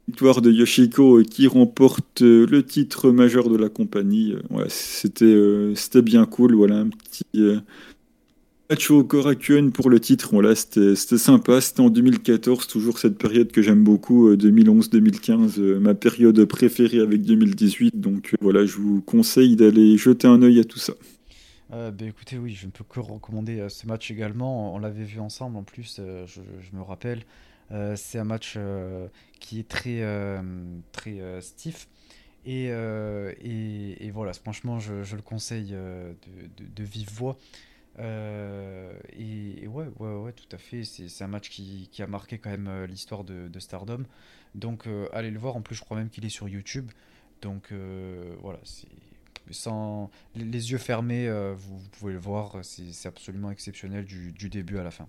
[0.08, 4.34] Victoire de Yoshiko qui remporte le titre majeur de la compagnie.
[4.68, 6.54] C'était c'était bien cool.
[6.54, 7.24] Voilà un petit
[8.70, 13.62] Macho Korakuen pour le titre, voilà, c'était sympa, c'était en 2014, toujours cette période que
[13.62, 19.02] j'aime beaucoup, 2011-2015, euh, euh, ma période préférée avec 2018, donc euh, voilà, je vous
[19.02, 20.92] conseille d'aller jeter un œil à tout ça.
[21.70, 25.56] bah écoutez, oui, je ne peux que recommander ce match également, on l'avait vu ensemble
[25.56, 27.24] en plus, je, me rappelle,
[27.96, 28.56] c'est un match
[29.40, 30.04] qui est très,
[30.92, 31.88] très stiff.
[32.46, 37.36] Et, et, voilà, franchement, je, le conseille de vive voix.
[37.98, 40.84] Euh, et, ouais, ouais, ouais, tout à fait.
[40.84, 44.04] C'est un match qui, a marqué quand même euh, l'histoire de, Stardom.
[44.54, 45.56] Donc euh, allez le voir.
[45.56, 46.90] En plus, je crois même qu'il est sur YouTube.
[47.42, 47.72] Donc
[48.42, 48.60] voilà,
[49.50, 52.58] sans les yeux fermés, vous, vous, pouvez le voir.
[52.62, 55.08] C'est absolument exceptionnel du, du, début à la fin.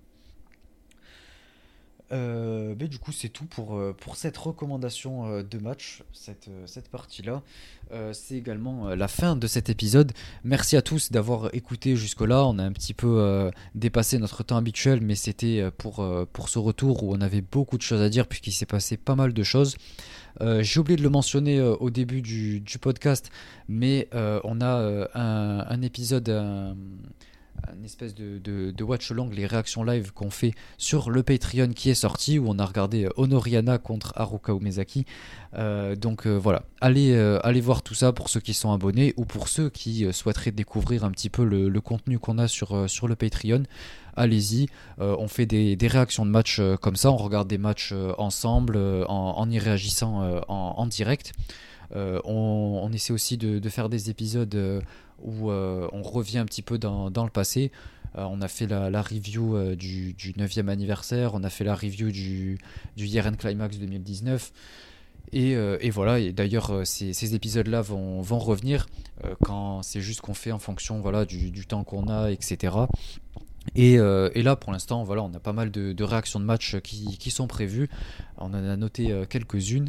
[2.12, 6.90] Euh, du coup, c'est tout pour, euh, pour cette recommandation euh, de match, cette, cette
[6.90, 7.42] partie-là.
[8.14, 10.14] c'est également la fin de cet épisode.
[10.44, 12.46] Merci à tous d'avoir écouté jusque-là.
[12.46, 17.04] On a un petit peu dépassé notre temps habituel, mais c'était pour, pour ce retour
[17.04, 19.76] où on avait beaucoup de choses à dire, puisqu'il s'est passé pas mal de choses.
[20.40, 23.30] J'ai oublié de le mentionner au début du, du podcast,
[23.68, 26.30] mais on a un, épisode
[27.76, 31.90] une espèce de, de, watch long, les réactions live qu'on fait sur le Patreon qui
[31.90, 35.06] est sorti, où on a regardé Honoriana contre Haruka Umezaki.
[35.56, 39.14] Euh, donc euh, voilà, allez, euh, allez voir tout ça pour ceux qui sont abonnés
[39.18, 43.08] ou pour ceux qui souhaiteraient découvrir un petit peu le, contenu qu'on a sur, sur
[43.08, 43.64] le Patreon.
[44.16, 44.68] Allez-y,
[44.98, 49.50] on fait des, des, réactions de matchs comme ça, on regarde des matchs ensemble en,
[49.50, 51.32] y réagissant en, en direct.
[51.96, 54.84] On, on, essaie aussi de, de faire des épisodes
[55.24, 57.72] où euh, on revient un petit peu dans, le passé.
[58.18, 62.12] Euh, on a fait la, review euh, du, 9e anniversaire, on a fait la review
[62.12, 62.58] du,
[62.98, 64.52] du Year Climax 2019.
[65.34, 68.88] Et, voilà, d'ailleurs, ces, épisodes-là vont, revenir
[69.44, 72.76] quand c'est juste qu'on fait en fonction du, temps qu'on a, etc.
[73.76, 77.48] Et, là, pour l'instant, on a pas mal de, réactions de match qui, qui, sont
[77.48, 77.88] prévues.
[78.38, 79.88] On en a noté quelques-unes.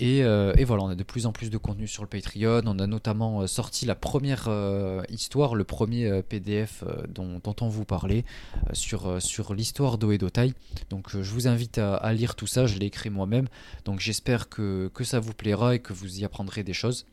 [0.00, 2.62] Euh, et, voilà, on a de plus en plus de contenu sur le Patreon.
[2.66, 7.84] On a notamment euh, sorti la première euh, histoire, le premier PDF dont, on vous
[7.84, 8.24] parlait
[8.72, 10.52] sur, sur l'histoire d'Oedotai.
[10.90, 13.46] Donc je vous invite à, lire tout ça, je l'ai écrit moi-même.
[13.84, 17.06] Donc j'espère que, ça vous plaira et que vous y apprendrez des choses.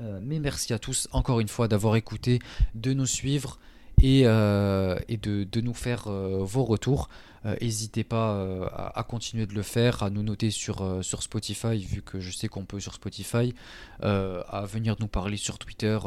[0.00, 2.40] mais merci à tous encore une fois d'avoir écouté,
[2.74, 3.58] de nous suivre
[4.02, 7.08] et, et de, de, nous faire vos retours.
[7.44, 11.22] Euh, n'hésitez pas euh, à, continuer de le faire, à nous noter sur, euh, sur
[11.22, 13.54] Spotify, vu que je sais qu'on peut sur Spotify,
[14.00, 15.98] à venir nous parler sur Twitter,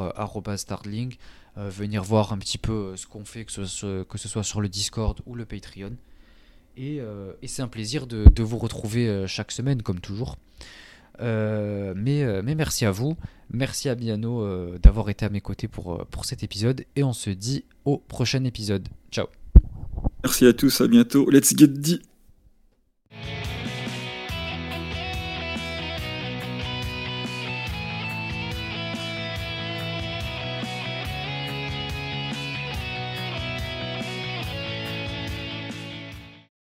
[0.56, 1.16] Starling,
[1.56, 5.34] venir voir un petit peu ce qu'on fait, que ce, soit sur le Discord ou
[5.34, 5.92] le Patreon.
[6.76, 7.00] Et,
[7.46, 10.36] c'est un plaisir de, vous retrouver chaque semaine, comme toujours.
[11.20, 13.16] mais, merci à vous,
[13.50, 17.30] merci à Miano d'avoir été à mes côtés pour, pour cet épisode, et on se
[17.30, 18.88] dit au prochain épisode.
[19.10, 19.26] Ciao
[20.24, 21.30] Merci à tous, à bientôt.
[21.30, 22.02] Let's get dit